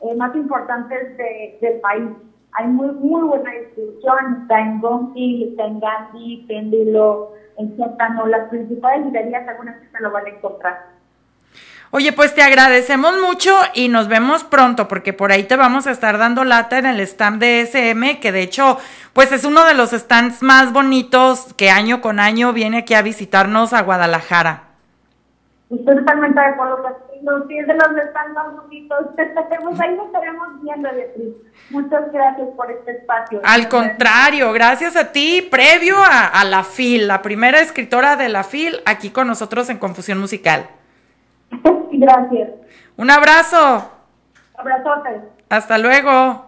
eh, 0.00 0.14
más 0.14 0.34
importantes 0.34 1.16
de, 1.16 1.58
del 1.60 1.80
país. 1.80 2.10
Hay 2.52 2.66
muy, 2.66 2.88
muy 2.92 3.22
buena 3.22 3.50
distribución. 3.50 4.42
Está 4.42 4.60
en 4.60 4.80
Gonti, 4.80 5.44
está 5.50 5.66
en 5.66 5.80
Gandhi, 5.80 6.44
Péndulo, 6.48 7.32
en 7.56 7.76
Sótano. 7.76 8.26
Las 8.26 8.48
principales 8.48 9.06
librerías, 9.06 9.46
algunas 9.48 9.78
que 9.80 9.88
se 9.88 10.02
lo 10.02 10.10
van 10.10 10.26
a 10.26 10.30
encontrar. 10.30 10.98
Oye, 11.90 12.12
pues 12.12 12.34
te 12.34 12.42
agradecemos 12.42 13.14
mucho 13.18 13.50
y 13.72 13.88
nos 13.88 14.08
vemos 14.08 14.44
pronto 14.44 14.88
porque 14.88 15.14
por 15.14 15.32
ahí 15.32 15.44
te 15.44 15.56
vamos 15.56 15.86
a 15.86 15.90
estar 15.90 16.18
dando 16.18 16.44
lata 16.44 16.78
en 16.78 16.84
el 16.84 17.00
stand 17.00 17.40
de 17.40 17.62
SM, 17.62 18.20
que 18.20 18.30
de 18.30 18.42
hecho, 18.42 18.76
pues 19.14 19.32
es 19.32 19.44
uno 19.44 19.64
de 19.64 19.72
los 19.72 19.90
stands 19.92 20.42
más 20.42 20.74
bonitos 20.74 21.54
que 21.54 21.70
año 21.70 22.02
con 22.02 22.20
año 22.20 22.52
viene 22.52 22.78
aquí 22.78 22.92
a 22.92 23.00
visitarnos 23.00 23.72
a 23.72 23.82
Guadalajara. 23.82 24.64
Estoy 25.70 25.96
totalmente 25.96 26.38
de 26.38 26.46
acuerdo 26.46 26.82
contigo. 27.24 27.46
Sí, 27.48 27.58
es 27.58 27.66
de 27.66 27.74
los 27.74 27.86
stands 28.10 28.34
más 28.34 28.56
bonitos. 28.56 28.98
pues 29.14 29.80
ahí 29.80 29.94
nos 29.96 30.06
estaremos 30.06 30.62
viendo, 30.62 30.88
Beatriz. 30.90 31.34
Muchas 31.70 32.12
gracias 32.12 32.48
por 32.56 32.70
este 32.70 32.92
espacio. 32.92 33.40
Al 33.44 33.68
contrario, 33.68 34.52
gracias 34.52 34.96
a 34.96 35.12
ti, 35.12 35.46
previo 35.50 35.96
a, 35.98 36.26
a 36.26 36.44
la 36.44 36.64
FIL, 36.64 37.08
la 37.08 37.22
primera 37.22 37.60
escritora 37.60 38.16
de 38.16 38.28
la 38.28 38.44
FIL, 38.44 38.80
aquí 38.86 39.10
con 39.10 39.26
nosotros 39.26 39.68
en 39.70 39.78
Confusión 39.78 40.18
Musical. 40.18 40.68
Gracias. 41.90 42.50
Un 42.96 43.10
abrazo. 43.10 43.90
Abrazotes. 44.56 45.22
Hasta 45.48 45.78
luego. 45.78 46.47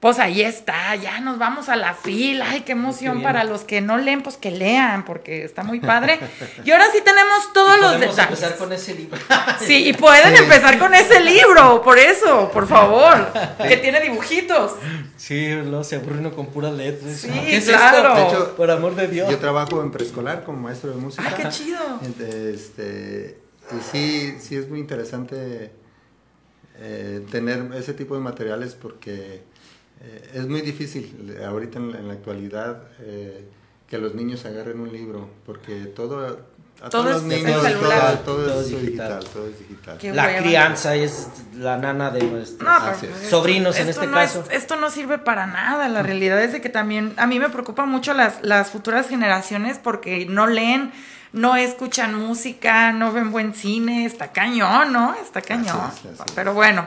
Pues 0.00 0.20
ahí 0.20 0.42
está, 0.42 0.94
ya 0.94 1.18
nos 1.18 1.38
vamos 1.40 1.68
a 1.68 1.74
la 1.74 1.92
fila. 1.92 2.46
Ay, 2.50 2.60
qué 2.60 2.70
emoción 2.70 3.20
para 3.20 3.42
los 3.42 3.62
que 3.62 3.80
no 3.80 3.98
leen, 3.98 4.22
pues 4.22 4.36
que 4.36 4.52
lean, 4.52 5.04
porque 5.04 5.42
está 5.44 5.64
muy 5.64 5.80
padre. 5.80 6.20
Y 6.64 6.70
ahora 6.70 6.84
sí 6.92 7.00
tenemos 7.04 7.52
todos 7.52 7.76
Y 7.78 7.80
los 7.80 7.92
podemos 7.94 8.16
detalles. 8.16 8.38
empezar 8.40 8.58
con 8.58 8.72
ese 8.72 8.94
libro. 8.94 9.18
Sí, 9.60 9.88
y 9.88 9.92
pueden 9.94 10.36
empezar 10.36 10.78
con 10.78 10.94
ese 10.94 11.18
libro, 11.20 11.82
por 11.82 11.98
eso, 11.98 12.48
por 12.52 12.68
favor, 12.68 13.26
que 13.68 13.76
tiene 13.78 14.00
dibujitos. 14.00 14.74
Sí, 15.16 15.48
luego 15.52 15.82
se 15.82 15.96
aburre 15.96 16.18
uno 16.20 16.30
con 16.32 16.46
puras 16.46 16.72
letras. 16.74 17.16
Sí, 17.16 17.28
¿Qué 17.28 17.56
es 17.56 17.64
claro. 17.64 18.10
esto? 18.10 18.14
De 18.14 18.22
hecho, 18.28 18.56
Por 18.56 18.70
amor 18.70 18.94
de 18.94 19.08
Dios. 19.08 19.28
Yo 19.28 19.38
trabajo 19.38 19.82
en 19.82 19.90
preescolar 19.90 20.44
como 20.44 20.58
maestro 20.60 20.90
de 20.90 20.96
música. 20.96 21.24
¡Ay, 21.26 21.42
qué 21.42 21.48
chido! 21.48 22.00
Este, 22.20 23.36
y 23.72 23.82
sí, 23.90 24.36
sí 24.40 24.54
es 24.56 24.68
muy 24.68 24.78
interesante 24.78 25.72
eh, 26.76 27.26
tener 27.32 27.68
ese 27.74 27.94
tipo 27.94 28.14
de 28.14 28.20
materiales 28.20 28.74
porque 28.74 29.42
eh, 30.00 30.30
es 30.34 30.46
muy 30.46 30.60
difícil 30.62 31.36
eh, 31.38 31.44
ahorita 31.44 31.78
en 31.78 31.92
la, 31.92 31.98
en 31.98 32.08
la 32.08 32.14
actualidad 32.14 32.82
eh, 33.00 33.44
que 33.88 33.98
los 33.98 34.14
niños 34.14 34.44
agarren 34.44 34.80
un 34.80 34.92
libro 34.92 35.28
porque 35.46 35.86
todo 35.86 36.26
a 36.80 36.90
Todo 36.90 37.02
todos 37.02 37.06
es 37.06 37.12
los 37.14 37.22
niños 37.24 37.60
todo, 37.62 38.18
todo 38.18 38.44
Todo 38.46 38.60
es 38.60 38.68
digital. 38.70 38.86
digital. 39.18 39.24
todo 39.32 39.48
es 39.48 39.58
digital 39.58 39.98
Qué 39.98 40.12
la 40.12 40.26
hueva. 40.26 40.38
crianza 40.42 40.94
es 40.94 41.28
la 41.56 41.76
nana 41.76 42.10
de 42.10 42.22
nuestros 42.22 42.62
No, 42.68 42.76
pero 42.80 42.92
Así 42.96 43.06
es. 43.06 43.12
esto- 43.16 43.30
sobrinos 43.30 43.76
en 43.78 43.88
esto 43.88 44.02
este 44.02 44.12
no 44.12 44.20
es- 44.20 44.32
caso. 44.32 44.44
esto 44.52 44.76
no 44.76 44.90
sirve 44.90 45.18
para 45.18 45.46
nada. 45.46 45.88
La 45.88 46.02
realidad 46.02 46.40
es 46.42 46.52
de 46.52 46.60
que 46.60 46.68
también 46.68 47.14
a 47.16 47.26
mí 47.26 47.40
me 47.40 47.48
preocupa 47.48 47.84
mucho 47.86 48.14
las, 48.14 48.38
las 48.42 48.70
futuras 48.70 49.08
generaciones 49.08 49.78
porque 49.82 50.26
no 50.26 50.46
leen, 50.46 50.92
no 51.32 51.56
escuchan 51.56 52.14
música, 52.14 52.92
no 52.92 53.12
ven 53.12 53.32
buen 53.32 53.54
cine. 53.54 54.04
Está 54.06 54.30
cañón, 54.30 54.92
¿no? 54.92 55.14
Está 55.20 55.42
cañón. 55.42 55.80
Así 55.80 56.06
es, 56.06 56.20
así 56.20 56.22
es. 56.28 56.32
Pero 56.36 56.54
bueno, 56.54 56.86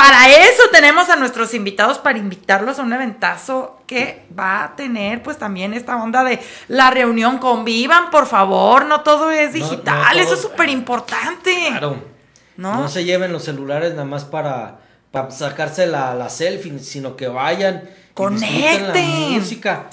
para 0.00 0.28
eso 0.30 0.62
tenemos 0.70 1.08
a 1.08 1.16
nuestros 1.16 1.54
invitados 1.54 1.98
para 1.98 2.18
invitarlos 2.18 2.78
a 2.78 2.82
un 2.82 2.92
eventazo 2.92 3.82
que 3.86 4.24
va 4.38 4.62
a 4.64 4.76
tener 4.76 5.22
pues 5.22 5.38
también 5.38 5.74
esta 5.74 5.96
onda 6.00 6.22
de 6.22 6.38
la 6.68 6.90
reunión. 6.90 7.38
Convivan, 7.38 8.10
por 8.10 8.26
favor, 8.26 8.84
no 8.84 9.00
todo 9.00 9.30
es 9.30 9.52
No, 9.54 9.58
no 9.58 9.64
digital. 9.70 10.12
todo- 10.12 10.20
eso 10.22 10.34
es 10.34 10.40
súper 10.42 10.68
importante. 10.68 11.52
Claro. 11.70 11.96
¿No? 12.56 12.82
¿No? 12.82 12.88
se 12.88 13.04
lleven 13.04 13.32
los 13.32 13.44
celulares 13.44 13.92
nada 13.92 14.04
más 14.04 14.24
para, 14.24 14.78
para 15.10 15.30
sacarse 15.30 15.86
la, 15.86 16.14
la 16.14 16.28
selfie, 16.28 16.78
sino 16.78 17.16
que 17.16 17.26
vayan 17.28 17.76
y 17.84 17.86
disfruten 17.86 18.40
la 18.82 18.92
Conecten. 18.92 19.32
música. 19.32 19.86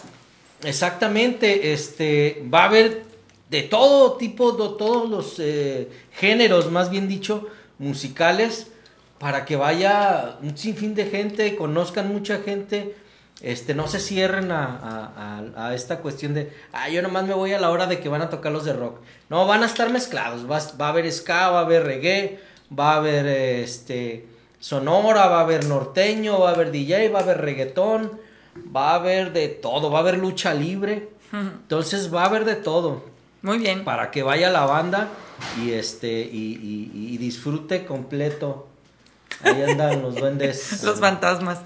Exactamente, 0.64 1.74
este 1.74 2.44
va 2.54 2.62
a 2.64 2.66
haber 2.66 3.04
de 3.50 3.62
todo 3.64 4.14
tipo, 4.18 4.52
de 4.54 4.78
todos 4.78 5.10
los 5.10 5.36
eh, 5.40 5.90
géneros, 6.12 6.72
más 6.72 6.90
bien 6.90 7.08
dicho, 7.08 7.48
musicales, 7.78 8.72
para 9.20 9.46
que 9.46 9.56
vaya 9.56 10.38
un 10.42 10.58
sinfín 10.58 10.94
de 10.96 11.06
gente, 11.06 11.56
conozcan 11.56 12.12
mucha 12.12 12.40
gente, 12.40 12.96
este, 13.42 13.74
no 13.76 13.88
se 13.88 14.00
cierren 14.00 14.52
a, 14.52 14.64
a- 14.66 15.40
a- 15.56 15.68
a 15.68 15.76
esta 15.76 15.98
cuestión 16.00 16.34
de, 16.34 16.52
ah, 16.74 16.90
yo 16.90 17.02
nomás 17.02 17.26
me 17.26 17.34
voy 17.34 17.54
a 17.54 17.60
la 17.60 17.70
hora 17.70 17.86
de 17.88 18.00
que 18.00 18.10
van 18.10 18.22
a 18.22 18.30
tocar 18.30 18.52
los 18.52 18.66
de 18.66 18.74
rock. 18.74 19.00
No, 19.30 19.46
van 19.48 19.64
a 19.64 19.66
estar 19.68 19.90
mezclados, 19.90 20.50
va, 20.50 20.60
va 20.80 20.88
a 20.88 20.90
haber 20.90 21.12
ska, 21.12 21.50
va 21.50 21.60
a 21.60 21.64
haber 21.64 21.84
reggae, 21.84 22.40
va 22.78 22.94
a 22.94 22.98
haber 22.98 23.26
este 23.28 24.28
sonora, 24.60 25.28
va 25.28 25.40
a 25.40 25.42
haber 25.42 25.66
norteño, 25.66 26.40
va 26.40 26.50
a 26.50 26.54
haber 26.54 26.72
DJ, 26.72 27.10
va 27.10 27.20
a 27.20 27.24
haber 27.24 27.42
reggaetón, 27.42 28.12
va 28.76 28.92
a 28.92 28.96
haber 28.96 29.32
de 29.34 29.48
todo, 29.50 29.92
va 29.92 30.00
a 30.00 30.02
haber 30.02 30.18
lucha 30.18 30.54
libre. 30.54 31.10
Entonces 31.32 32.14
va 32.14 32.24
a 32.24 32.26
haber 32.28 32.46
de 32.46 32.56
todo 32.56 33.04
Muy 33.42 33.58
bien. 33.60 33.84
para 33.84 34.12
que 34.12 34.24
vaya 34.24 34.50
la 34.50 34.66
banda 34.66 35.10
y 35.62 35.72
este 35.72 36.22
y, 36.22 36.54
y- 36.94 37.14
y 37.14 37.18
disfrute 37.18 37.86
completo. 37.86 38.65
Ahí 39.46 39.62
andan 39.64 40.02
los 40.02 40.16
duendes. 40.16 40.82
Los 40.84 41.00
fantasmas. 41.00 41.60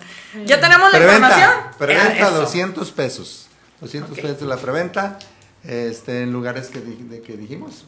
Ya 0.45 0.59
tenemos 0.59 0.91
la 0.91 0.99
Preventa, 0.99 1.15
información. 1.29 1.51
preventa 1.77 2.17
Ya, 2.17 2.27
eso. 2.29 2.41
200 2.41 2.91
pesos. 2.91 3.47
200 3.81 4.11
Ok. 4.11 4.21
pesos 4.21 4.41
la 4.43 4.57
preventa. 4.57 5.17
Este, 5.63 6.23
en 6.23 6.31
lugares 6.31 6.67
que, 6.67 6.79
de 6.79 7.21
que 7.21 7.35
dijimos, 7.35 7.85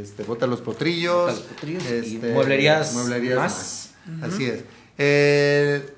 este, 0.00 0.24
Bota 0.24 0.46
los 0.46 0.60
Potrillos, 0.60 1.14
Bota 1.22 1.32
los 1.32 1.40
Potrillos 1.40 1.82
y 1.84 2.16
este, 2.16 2.32
mueblerías 2.32 2.92
mueblerías 2.92 3.38
más. 3.38 3.90
más. 4.20 4.32
Así 4.34 4.44
es. 4.44 4.62
El, 4.98 5.90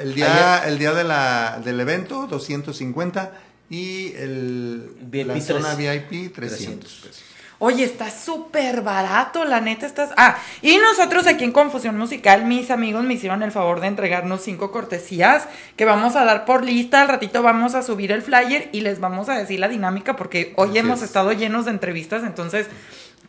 el 0.00 0.14
día, 0.14 0.62
el 0.68 0.78
día 0.78 0.92
de 0.94 1.02
la, 1.04 1.60
del 1.64 1.80
evento, 1.80 2.26
250 2.28 3.32
y 3.68 4.12
el, 4.12 4.90
VIP 5.00 5.26
la 5.26 5.40
zona 5.40 5.74
VIP, 5.74 6.32
300 6.32 6.34
300. 6.34 6.92
pesos. 7.02 7.22
Oye, 7.58 7.84
está 7.84 8.10
súper 8.10 8.82
barato, 8.82 9.46
la 9.46 9.62
neta 9.62 9.86
estás. 9.86 10.10
Ah, 10.18 10.36
y 10.60 10.76
nosotros 10.76 11.26
aquí 11.26 11.42
en 11.44 11.52
Confusión 11.52 11.96
Musical, 11.96 12.44
mis 12.44 12.70
amigos 12.70 13.02
me 13.04 13.14
hicieron 13.14 13.42
el 13.42 13.50
favor 13.50 13.80
de 13.80 13.86
entregarnos 13.86 14.42
cinco 14.42 14.70
cortesías 14.70 15.48
que 15.74 15.86
vamos 15.86 16.16
a 16.16 16.24
dar 16.26 16.44
por 16.44 16.62
lista. 16.64 17.00
Al 17.00 17.08
ratito 17.08 17.42
vamos 17.42 17.74
a 17.74 17.82
subir 17.82 18.12
el 18.12 18.20
flyer 18.20 18.68
y 18.72 18.82
les 18.82 19.00
vamos 19.00 19.30
a 19.30 19.38
decir 19.38 19.58
la 19.58 19.68
dinámica 19.68 20.16
porque 20.16 20.52
hoy 20.56 20.68
Así 20.70 20.78
hemos 20.78 20.98
es. 20.98 21.06
estado 21.06 21.32
llenos 21.32 21.64
de 21.64 21.70
entrevistas, 21.70 22.24
entonces 22.24 22.66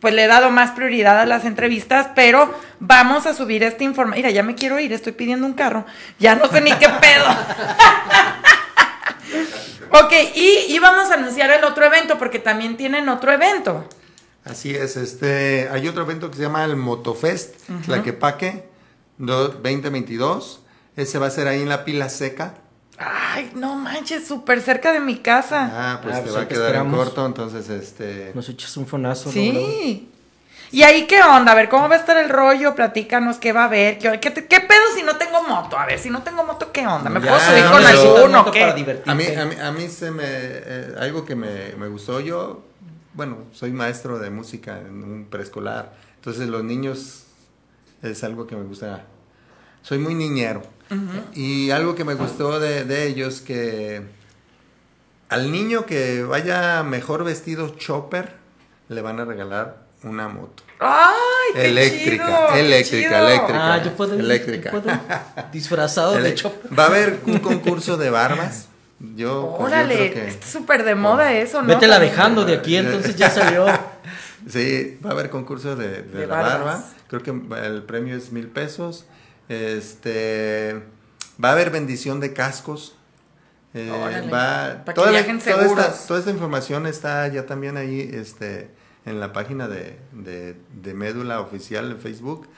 pues 0.00 0.12
le 0.14 0.24
he 0.24 0.28
dado 0.28 0.50
más 0.50 0.72
prioridad 0.72 1.18
a 1.18 1.26
las 1.26 1.44
entrevistas, 1.46 2.08
pero 2.14 2.54
vamos 2.80 3.24
a 3.26 3.32
subir 3.34 3.62
esta 3.64 3.82
información. 3.82 4.18
Mira, 4.26 4.30
ya 4.30 4.42
me 4.42 4.54
quiero 4.54 4.78
ir, 4.78 4.92
estoy 4.92 5.12
pidiendo 5.12 5.46
un 5.46 5.54
carro. 5.54 5.86
Ya 6.18 6.34
no 6.34 6.46
sé 6.48 6.60
ni 6.60 6.72
qué 6.74 6.88
pedo. 6.88 7.26
ok, 10.04 10.12
y, 10.34 10.66
y 10.68 10.78
vamos 10.78 11.10
a 11.10 11.14
anunciar 11.14 11.50
el 11.50 11.64
otro 11.64 11.84
evento 11.86 12.18
porque 12.18 12.38
también 12.38 12.76
tienen 12.76 13.08
otro 13.08 13.32
evento. 13.32 13.88
Así 14.50 14.74
es, 14.74 14.96
este, 14.96 15.68
hay 15.70 15.86
otro 15.88 16.02
evento 16.02 16.30
que 16.30 16.36
se 16.36 16.42
llama 16.42 16.64
el 16.64 16.76
Motofest, 16.76 17.54
Tlaquepaque 17.84 18.68
do- 19.18 19.48
2022. 19.48 20.60
Ese 20.96 21.18
va 21.18 21.26
a 21.26 21.30
ser 21.30 21.46
ahí 21.48 21.62
en 21.62 21.68
la 21.68 21.84
pila 21.84 22.08
seca. 22.08 22.54
Ay, 22.98 23.52
no 23.54 23.76
manches, 23.76 24.26
súper 24.26 24.60
cerca 24.60 24.92
de 24.92 24.98
mi 25.00 25.18
casa. 25.18 25.70
Ah, 25.72 26.00
pues 26.02 26.16
Ah, 26.16 26.18
te 26.18 26.24
pues 26.24 26.36
va 26.36 26.40
a 26.42 26.48
quedar 26.48 26.74
en 26.76 26.90
corto, 26.90 27.24
entonces 27.24 27.68
este 27.68 28.32
Nos 28.34 28.48
echas 28.48 28.76
un 28.76 28.86
fonazo. 28.86 29.30
sí. 29.30 30.10
¿Y 30.70 30.82
ahí 30.82 31.06
qué 31.06 31.22
onda? 31.22 31.52
A 31.52 31.54
ver, 31.54 31.70
¿cómo 31.70 31.88
va 31.88 31.94
a 31.94 31.98
estar 31.98 32.18
el 32.18 32.28
rollo? 32.28 32.74
Platícanos 32.74 33.38
qué 33.38 33.52
va 33.54 33.62
a 33.62 33.64
haber. 33.64 33.96
¿Qué, 33.98 34.20
qué, 34.20 34.34
qué 34.34 34.60
pedo 34.60 34.82
si 34.94 35.02
no 35.02 35.16
tengo 35.16 35.42
moto? 35.44 35.78
A 35.78 35.86
ver, 35.86 35.98
si 35.98 36.10
no 36.10 36.22
tengo 36.22 36.44
moto, 36.44 36.72
¿qué 36.72 36.86
onda? 36.86 37.08
¿Me 37.08 37.20
Ya, 37.22 37.28
puedo 37.28 37.40
subir 37.40 37.64
no 37.64 37.70
con 37.70 37.86
alguno? 37.86 38.50
¿Qué? 38.50 38.60
para. 38.60 39.12
A 39.12 39.14
mí, 39.14 39.24
a 39.34 39.44
mí, 39.46 39.54
a 39.62 39.72
mí 39.72 39.88
se 39.88 40.10
me. 40.10 40.24
eh, 40.26 40.94
algo 41.00 41.24
que 41.24 41.34
me, 41.34 41.74
me 41.78 41.88
gustó. 41.88 42.20
Yo, 42.20 42.64
bueno, 43.14 43.38
soy 43.52 43.72
maestro 43.72 44.18
de 44.18 44.30
música 44.30 44.78
en 44.80 45.02
un 45.02 45.26
preescolar. 45.30 45.92
Entonces, 46.16 46.48
los 46.48 46.62
niños 46.64 47.24
es 48.02 48.22
algo 48.24 48.46
que 48.46 48.56
me 48.56 48.64
gusta. 48.64 49.04
Soy 49.82 49.98
muy 49.98 50.14
niñero. 50.14 50.62
Y 51.34 51.70
algo 51.70 51.94
que 51.94 52.04
me 52.04 52.14
gustó 52.14 52.58
de, 52.60 52.84
de 52.84 53.06
ellos 53.06 53.40
que 53.42 54.02
al 55.28 55.52
niño 55.52 55.84
que 55.84 56.22
vaya 56.22 56.82
mejor 56.82 57.24
vestido 57.24 57.68
chopper 57.76 58.32
le 58.88 59.02
van 59.02 59.20
a 59.20 59.24
regalar 59.26 59.82
una 60.02 60.28
moto. 60.28 60.62
¡Ay, 60.80 61.04
qué 61.54 61.66
Eléctrica, 61.66 62.24
chido, 62.24 62.54
eléctrica, 62.54 63.08
chido! 63.08 63.28
eléctrica. 63.28 63.74
Ah, 63.74 63.82
yo 63.84 63.96
puedo 63.96 64.14
Eléctrica. 64.14 64.72
yo 64.72 64.80
puedo 64.80 64.94
ir 64.94 65.00
disfrazado 65.52 66.14
de 66.14 66.34
chopper. 66.34 66.78
Va 66.78 66.84
a 66.84 66.86
haber 66.86 67.20
un 67.26 67.38
concurso 67.40 67.96
de 67.98 68.08
barbas. 68.10 68.67
Yo, 69.00 69.14
pues, 69.14 69.16
yo 69.16 69.54
Órale, 69.76 69.94
creo 69.96 70.12
que- 70.14 70.28
está 70.28 70.46
súper 70.46 70.84
de 70.84 70.94
moda 70.94 71.32
eso, 71.32 71.62
¿no? 71.62 71.68
Vétela 71.68 71.98
dejando 72.00 72.44
de 72.44 72.56
aquí, 72.56 72.76
entonces 72.84 73.16
ya 73.16 73.30
salió. 73.30 73.66
Sí, 74.48 74.98
va 75.04 75.10
a 75.10 75.12
haber 75.12 75.28
concurso 75.30 75.74
de, 75.76 76.02
de 76.02 76.20
De 76.20 76.26
la 76.26 76.36
barbas. 76.36 76.58
barba. 76.60 76.84
Creo 77.08 77.22
que 77.22 77.30
el 77.66 77.82
premio 77.82 78.16
es 78.16 78.32
mil 78.32 78.46
pesos. 78.46 79.04
Este, 79.48 80.80
va 81.42 81.50
a 81.50 81.52
haber 81.52 81.70
bendición 81.70 82.20
de 82.20 82.32
cascos. 82.32 82.94
Eh, 83.74 83.90
Órale, 83.90 84.30
va, 84.30 84.82
pa' 84.84 84.92
que 84.92 84.94
toda, 84.94 85.06
la- 85.08 85.18
viajen 85.18 85.38
toda 85.40 85.66
esta, 85.66 86.06
toda 86.06 86.20
esta 86.20 86.30
información 86.30 86.86
está 86.86 87.26
ya 87.28 87.44
también 87.46 87.76
ahí 87.76 88.08
este, 88.14 88.70
en 89.04 89.20
la 89.20 89.32
página 89.34 89.68
de, 89.68 89.98
de, 90.12 90.56
de 90.82 90.94
Médula 90.94 91.40
Oficial 91.40 91.90
en 91.90 91.98
Facebook. 91.98 92.48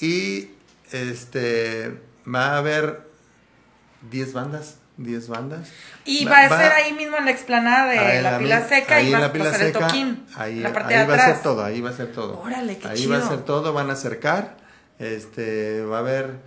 Y 0.00 0.50
este, 0.90 2.00
va 2.26 2.54
a 2.54 2.58
haber 2.58 3.02
10 4.10 4.32
bandas. 4.32 4.78
10 4.96 5.28
bandas. 5.28 5.68
Y 6.04 6.24
va, 6.24 6.40
a 6.42 6.48
ser 6.48 6.72
ahí 6.72 6.92
mismo 6.92 7.16
en 7.16 7.24
la 7.24 7.30
explanada 7.30 7.90
de 7.90 7.98
Ah, 7.98 8.16
en 8.16 8.22
la, 8.22 8.38
pila 8.38 8.68
seca 8.68 9.00
y 9.02 9.10
la 9.10 9.26
a 9.26 9.32
pasar 9.32 9.62
el 9.62 9.72
toquín. 9.72 10.24
Ahí, 10.36 10.60
la 10.60 10.72
parte 10.72 10.94
ahí 10.94 11.00
de 11.00 11.06
va 11.06 11.14
a 11.16 11.26
ser 11.26 11.42
todo, 11.42 11.64
ahí 11.64 11.80
va 11.80 11.90
a 11.90 11.94
ser 11.94 12.12
todo. 12.12 12.40
Órale, 12.40 12.78
qué 12.78 12.88
ahí 12.88 12.98
chido. 12.98 13.10
va 13.10 13.18
a 13.18 13.28
ser 13.28 13.42
todo, 13.44 13.72
van 13.72 13.90
a 13.90 13.94
acercar. 13.94 14.56
Este, 14.98 15.82
va 15.84 15.96
a 15.96 16.00
haber 16.00 16.38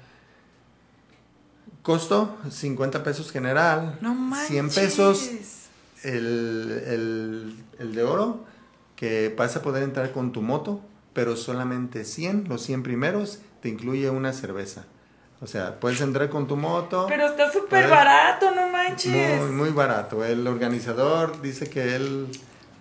costo 1.81 2.37
50 2.49 3.03
pesos 3.03 3.31
general, 3.31 3.97
No 4.01 4.13
100 4.47 4.65
manches. 4.65 4.83
pesos 4.83 5.29
el, 6.03 6.83
el, 6.87 7.55
el 7.79 7.95
de 7.95 8.03
oro 8.03 8.45
que 8.95 9.33
vas 9.37 9.55
a 9.55 9.61
poder 9.61 9.83
entrar 9.83 10.11
con 10.11 10.31
tu 10.31 10.41
moto, 10.41 10.81
pero 11.13 11.35
solamente 11.35 12.03
100, 12.05 12.45
los 12.47 12.61
100 12.63 12.83
primeros 12.83 13.39
te 13.61 13.69
incluye 13.69 14.09
una 14.09 14.33
cerveza. 14.33 14.85
O 15.39 15.45
sea, 15.47 15.79
puedes 15.79 16.01
entrar 16.01 16.29
con 16.29 16.47
tu 16.47 16.55
moto. 16.55 17.05
Pero 17.07 17.27
está 17.27 17.51
súper 17.51 17.87
barato, 17.87 18.49
no 18.55 18.69
manches. 18.69 19.39
muy, 19.41 19.51
muy 19.51 19.69
barato. 19.69 20.25
El 20.25 20.47
organizador 20.47 21.41
dice 21.41 21.69
que 21.69 21.95
él 21.95 22.27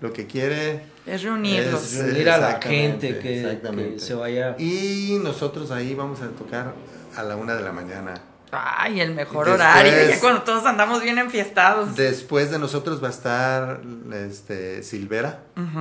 lo 0.01 0.13
que 0.13 0.27
quiere 0.27 0.83
Es 1.07 1.23
reunirlos. 1.23 1.93
es, 1.93 2.05
Reunir 2.05 2.31
a 2.31 2.39
la 2.39 2.61
gente 2.61 3.19
que, 3.19 3.59
se 3.99 4.15
vaya. 4.15 4.57
Y 4.59 5.19
nosotros 5.23 5.71
ahí 5.71 5.95
vamos 5.95 6.23
a 6.23 6.29
tocar 6.29 6.73
a 7.17 7.23
la 7.23 7.37
una 7.37 7.55
de 7.55 7.63
la 7.63 7.73
mañana. 7.73 8.15
Ay, 8.53 9.01
el 9.01 9.13
mejor 9.15 9.47
Después- 9.47 9.61
horario, 9.61 10.09
ya 10.09 10.21
cuando 10.21 10.43
todos 10.43 10.65
andamos 10.65 11.03
bien 11.03 11.19
enfiestados. 11.19 11.95
Después 11.97 12.51
de 12.51 12.59
nosotros 12.59 13.03
va 13.03 13.09
a 13.09 13.11
estar 13.11 13.81
este 14.15 14.83
Silvera. 14.83 15.41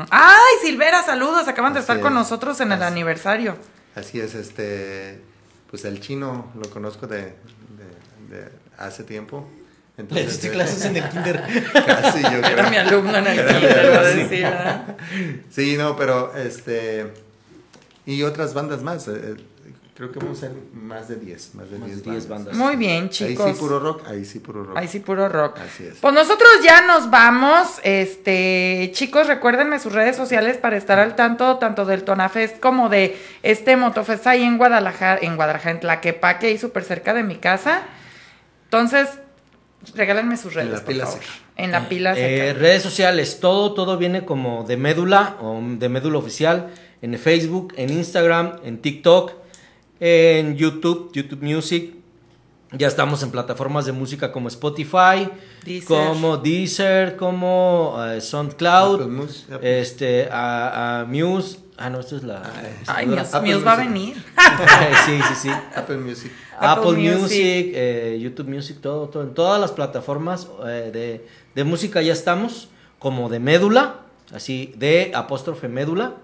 Ay, 0.10 0.54
Silvera, 0.62 1.04
saludos, 1.04 1.48
acaban 1.48 1.74
de 1.74 1.80
estar 1.80 2.02
con 2.02 2.14
nosotros 2.14 2.60
en 2.62 2.72
el 2.74 2.82
aniversario. 2.84 3.56
Así 3.96 4.20
es, 4.20 4.36
este 4.36 5.22
pues 5.76 5.84
el 5.84 6.00
chino 6.00 6.54
lo 6.56 6.70
conozco 6.70 7.06
de, 7.06 7.18
de- 7.18 7.34
de 8.38 8.48
hace 8.78 9.04
tiempo. 9.04 9.46
Le 9.98 10.04
Entonces, 10.04 10.28
diste 10.32 10.52
clases 10.52 10.86
en 10.86 10.96
el 10.96 11.10
kinder. 11.10 11.44
Casi 11.86 12.22
yo 12.24 12.30
creo. 12.42 12.46
Era 12.48 12.70
mi 12.70 12.78
alumno 12.78 13.18
en 13.18 13.28
el 13.28 13.40
Era 13.40 13.52
kinder, 13.60 13.92
va 13.92 13.96
a 13.96 14.00
alumno, 14.00 14.24
decir, 14.24 14.44
¿verdad? 14.44 14.98
Sí, 15.50 15.76
no, 15.78 15.98
pero 15.98 16.34
este. 16.34 17.12
Y 18.06 18.24
otras 18.24 18.54
bandas 18.54 18.84
más. 18.84 19.10
Eh, 19.96 19.98
eh, 19.98 20.10
creo 20.10 20.12
que 20.12 20.20
vamos 20.20 20.38
a 20.38 20.42
ser 20.42 20.52
más 20.74 21.08
de 21.08 21.16
10. 21.16 21.56
Más 21.56 21.70
de 21.72 21.78
Más 21.80 21.90
de 21.90 21.96
10 21.96 22.04
10 22.04 22.28
bandas. 22.28 22.46
bandas. 22.48 22.56
Muy 22.56 22.76
bien, 22.76 23.04
Ahí 23.04 23.10
chicos. 23.10 23.52
sí, 23.52 23.58
puro 23.60 23.80
rock. 23.80 24.08
Ahí 24.08 24.26
sí, 24.26 24.40
puro 24.40 24.64
rock. 24.64 24.78
Ahí 24.78 24.88
sí, 24.88 25.00
puro 25.00 25.30
rock. 25.30 25.58
Así 25.60 25.86
es. 25.86 25.96
Pues 26.02 26.14
nosotros 26.14 26.50
ya 26.64 26.86
nos 26.86 27.10
vamos. 27.10 27.80
Este, 27.84 28.92
chicos, 28.94 29.28
recuérdenme 29.28 29.80
sus 29.80 29.94
redes 29.94 30.16
sociales 30.16 30.58
para 30.58 30.78
estar 30.78 31.00
al 31.00 31.16
tanto 31.16 31.58
tanto 31.58 31.86
del 31.86 32.04
Tonafest 32.04 32.60
como 32.60 32.90
de 32.90 33.18
este 33.44 33.78
Motofest 33.78 34.28
ahí 34.28 34.44
en 34.44 34.58
Guadalajara, 34.58 35.20
en 35.22 35.36
Guadalajara, 35.36 35.72
en 35.72 35.80
Tlaquepaque, 35.80 36.48
ahí 36.48 36.58
súper 36.58 36.84
cerca 36.84 37.14
de 37.14 37.24
mi 37.24 37.36
casa. 37.38 37.84
Entonces, 38.66 39.08
regálenme 39.96 40.38
sus 40.38 40.54
redes, 40.54 40.70
la 40.72 40.78
por 40.78 40.86
pila 40.88 41.06
favor. 41.06 41.20
seca. 41.22 41.34
En 41.58 41.72
la 41.72 41.88
pila 41.88 42.14
Eh, 42.18 42.48
seca. 42.50 42.60
redes 42.60 42.84
sociales, 42.84 43.40
todo, 43.40 43.74
todo 43.74 43.98
viene 43.98 44.26
como 44.26 44.64
de 44.66 44.76
médula 44.78 45.38
o 45.42 45.62
de 45.64 45.88
médula 45.90 46.18
oficial 46.18 46.70
en 47.02 47.18
Facebook, 47.18 47.74
en 47.78 47.92
Instagram, 47.92 48.60
en 48.64 48.82
TikTok, 48.82 49.32
en 50.00 50.56
YouTube, 50.58 51.12
YouTube 51.14 51.42
Music. 51.44 51.94
Ya 52.72 52.88
estamos 52.88 53.24
en 53.24 53.32
plataformas 53.32 53.86
de 53.86 53.92
música 53.94 54.32
como 54.32 54.48
Spotify, 54.50 55.30
Deezer. 55.64 55.86
como 55.88 56.38
Deezer, 56.38 57.16
como 57.16 57.96
eh, 58.06 58.20
SoundCloud, 58.20 58.96
Apple 59.02 59.08
Mus- 59.14 59.46
Apple- 59.50 59.80
este, 59.82 60.28
a, 60.30 61.02
a 61.02 61.06
Muse. 61.06 61.60
Ah, 61.78 61.90
no, 61.90 62.00
esta 62.00 62.16
es 62.18 62.24
la. 62.24 62.42
Ay, 62.88 63.06
Dios 63.08 63.34
Apple 63.34 63.48
mío, 63.56 63.64
va 63.64 63.74
a 63.74 63.78
Music. 63.78 63.94
venir. 63.94 64.16
sí, 65.06 65.20
sí, 65.30 65.36
sí. 65.44 65.50
Apple 65.76 65.98
Music. 65.98 66.32
Apple, 66.58 66.68
Apple 66.90 66.92
Music, 66.98 67.22
Music. 67.22 67.72
eh, 67.76 68.20
YouTube 68.22 68.48
Music, 68.50 68.78
todo, 68.82 69.08
todo. 69.10 69.24
En 69.24 69.34
todas 69.34 69.62
las 69.62 69.72
plataformas 69.72 70.48
eh, 70.66 70.90
de, 70.92 71.28
de 71.54 71.64
música 71.64 72.02
ya 72.02 72.14
estamos, 72.14 72.68
como 73.00 73.30
de 73.30 73.40
médula, 73.40 74.02
así, 74.34 74.74
de 74.78 75.12
apóstrofe 75.14 75.68
médula. 75.70 76.16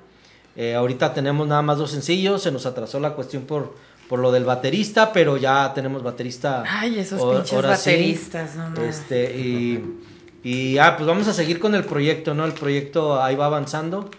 Eh, 0.55 0.75
ahorita 0.75 1.13
tenemos 1.13 1.47
nada 1.47 1.61
más 1.61 1.77
dos 1.77 1.91
sencillos, 1.91 2.41
se 2.43 2.51
nos 2.51 2.65
atrasó 2.65 2.99
la 2.99 3.13
cuestión 3.13 3.43
por, 3.43 3.73
por 4.09 4.19
lo 4.19 4.31
del 4.31 4.43
baterista, 4.43 5.13
pero 5.13 5.37
ya 5.37 5.73
tenemos 5.73 6.03
baterista. 6.03 6.63
Ay, 6.67 6.99
esos 6.99 7.21
o- 7.21 7.31
pinches 7.31 7.49
sí. 7.49 7.55
bateristas, 7.67 8.55
no. 8.55 8.83
Este, 8.83 9.37
y, 9.37 9.83
y 10.43 10.77
ah, 10.77 10.95
pues 10.97 11.07
vamos 11.07 11.27
a 11.27 11.33
seguir 11.33 11.59
con 11.59 11.73
el 11.75 11.83
proyecto, 11.85 12.33
¿no? 12.33 12.45
El 12.45 12.53
proyecto 12.53 13.21
ahí 13.21 13.35
va 13.35 13.45
avanzando. 13.45 14.09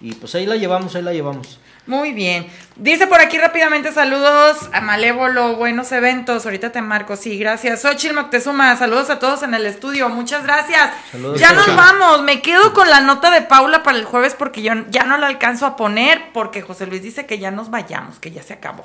Y 0.00 0.14
pues 0.14 0.34
ahí 0.34 0.46
la 0.46 0.56
llevamos, 0.56 0.94
ahí 0.94 1.02
la 1.02 1.12
llevamos. 1.12 1.58
Muy 1.90 2.12
bien. 2.12 2.46
Dice 2.76 3.06
por 3.08 3.20
aquí 3.20 3.36
rápidamente 3.36 3.92
saludos 3.92 4.70
a 4.72 4.80
Malévolo, 4.80 5.56
buenos 5.56 5.90
eventos. 5.92 6.46
Ahorita 6.46 6.70
te 6.70 6.80
marco, 6.80 7.16
sí, 7.16 7.36
gracias. 7.36 7.82
Xochitl 7.82 8.14
Moctezuma, 8.14 8.74
saludos 8.76 9.10
a 9.10 9.18
todos 9.18 9.42
en 9.42 9.52
el 9.54 9.66
estudio, 9.66 10.08
muchas 10.08 10.44
gracias. 10.44 10.88
Saludos, 11.10 11.38
ya 11.38 11.52
nos 11.52 11.66
Xochitl. 11.66 11.76
vamos, 11.76 12.22
me 12.22 12.40
quedo 12.40 12.72
con 12.72 12.88
la 12.88 13.00
nota 13.00 13.30
de 13.30 13.42
Paula 13.42 13.82
para 13.82 13.98
el 13.98 14.04
jueves 14.04 14.34
porque 14.38 14.62
yo 14.62 14.72
ya 14.88 15.02
no 15.04 15.18
la 15.18 15.26
alcanzo 15.26 15.66
a 15.66 15.76
poner 15.76 16.30
porque 16.32 16.62
José 16.62 16.86
Luis 16.86 17.02
dice 17.02 17.26
que 17.26 17.38
ya 17.40 17.50
nos 17.50 17.70
vayamos, 17.70 18.18
que 18.20 18.30
ya 18.30 18.42
se 18.42 18.54
acabó. 18.54 18.84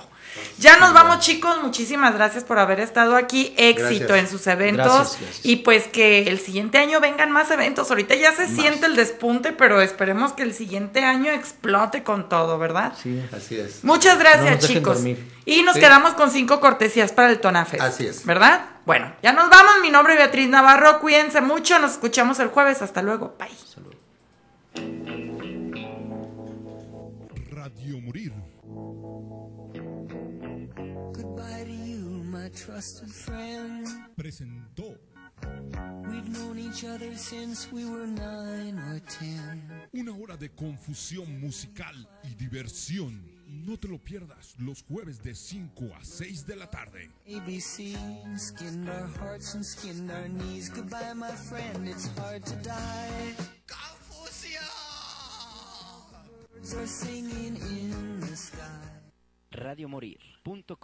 Ya 0.57 0.75
nos 0.77 0.91
vamos 0.93 1.19
chicos, 1.19 1.63
muchísimas 1.63 2.15
gracias 2.15 2.43
por 2.43 2.59
haber 2.59 2.81
estado 2.81 3.15
aquí, 3.15 3.53
éxito 3.55 4.07
Gracias. 4.07 4.19
en 4.19 4.27
sus 4.27 4.47
eventos 4.47 4.85
Gracias, 4.87 5.21
gracias. 5.21 5.45
y 5.45 5.55
pues 5.57 5.87
que 5.87 6.23
el 6.23 6.39
siguiente 6.39 6.79
año 6.79 6.99
vengan 6.99 7.31
más 7.31 7.49
eventos. 7.51 7.89
Ahorita 7.91 8.15
ya 8.15 8.33
se 8.33 8.47
siente 8.47 8.87
el 8.87 8.97
despunte, 8.97 9.53
pero 9.53 9.79
esperemos 9.79 10.33
que 10.33 10.43
el 10.43 10.53
siguiente 10.53 11.05
año 11.05 11.31
explote 11.31 12.03
con 12.03 12.27
todo, 12.27 12.57
¿verdad? 12.57 12.91
Sí. 13.01 13.21
Así 13.31 13.57
es. 13.59 13.83
Muchas 13.83 14.15
No 14.15 14.19
gracias, 14.21 14.51
nos 14.51 14.61
dejen 14.61 14.77
chicos. 14.77 14.95
dormir. 14.97 15.31
Y 15.45 15.61
nos 15.63 15.75
Sí. 15.75 15.79
quedamos 15.79 16.13
con 16.13 16.31
cinco 16.31 16.59
cortesías 16.59 17.11
para 17.11 17.29
el 17.31 17.39
Tonafest. 17.39 17.83
Así 17.83 18.05
es. 18.07 18.25
¿Verdad? 18.25 18.65
Bueno, 18.85 19.13
ya 19.23 19.33
nos 19.33 19.49
vamos. 19.49 19.73
Mi 19.81 19.89
nombre 19.89 20.13
es 20.13 20.19
Beatriz 20.19 20.47
Navarro. 20.49 20.99
Cuídense 20.99 21.41
mucho. 21.41 21.79
Nos 21.79 21.91
escuchamos 21.93 22.39
el 22.39 22.47
jueves. 22.49 22.81
Hasta 22.81 23.01
luego. 23.01 23.35
Bye. 23.39 23.49
Radio 27.51 27.99
Morir. 28.01 28.33
Goodbye 31.13 31.63
to 31.65 31.71
you, 31.71 32.23
my 32.23 32.49
trusted 32.49 33.09
friend. 33.09 33.87
Presentó 34.15 34.97
We've 36.09 36.29
known 36.29 36.59
each 36.59 36.83
other 36.85 37.15
since 37.15 37.71
we 37.71 37.85
were 37.85 38.07
nine 38.07 38.79
or 38.79 38.99
ten. 39.01 39.61
una 39.93 40.11
hora 40.11 40.37
de 40.37 40.49
confusión 40.49 41.39
musical 41.39 41.95
y 42.23 42.35
diversión. 42.35 43.21
No 43.47 43.77
te 43.77 43.87
lo 43.87 43.97
pierdas 43.99 44.55
los 44.59 44.83
jueves 44.83 45.21
de 45.23 45.33
5 45.35 45.85
a 45.95 46.03
6 46.03 46.45
de 46.47 46.55
la 46.55 46.69
tarde. 46.69 47.09
ABC 47.27 47.95
skinned 48.37 48.89
our 48.89 49.07
hearts 49.19 49.55
and 49.55 49.63
skinned 49.63 50.11
our 50.11 50.27
knees. 50.27 50.69
Goodbye, 50.69 51.13
my 51.13 51.31
friend, 51.31 51.87
it's 51.87 52.07
hard 52.17 52.43
to 52.45 52.55
die. 52.57 53.35
Birds 56.53 56.73
are 56.73 56.87
singing 56.87 57.55
in 57.57 58.19
the 58.21 58.35
sky. 58.35 58.57
radiomorir.com 59.51 60.75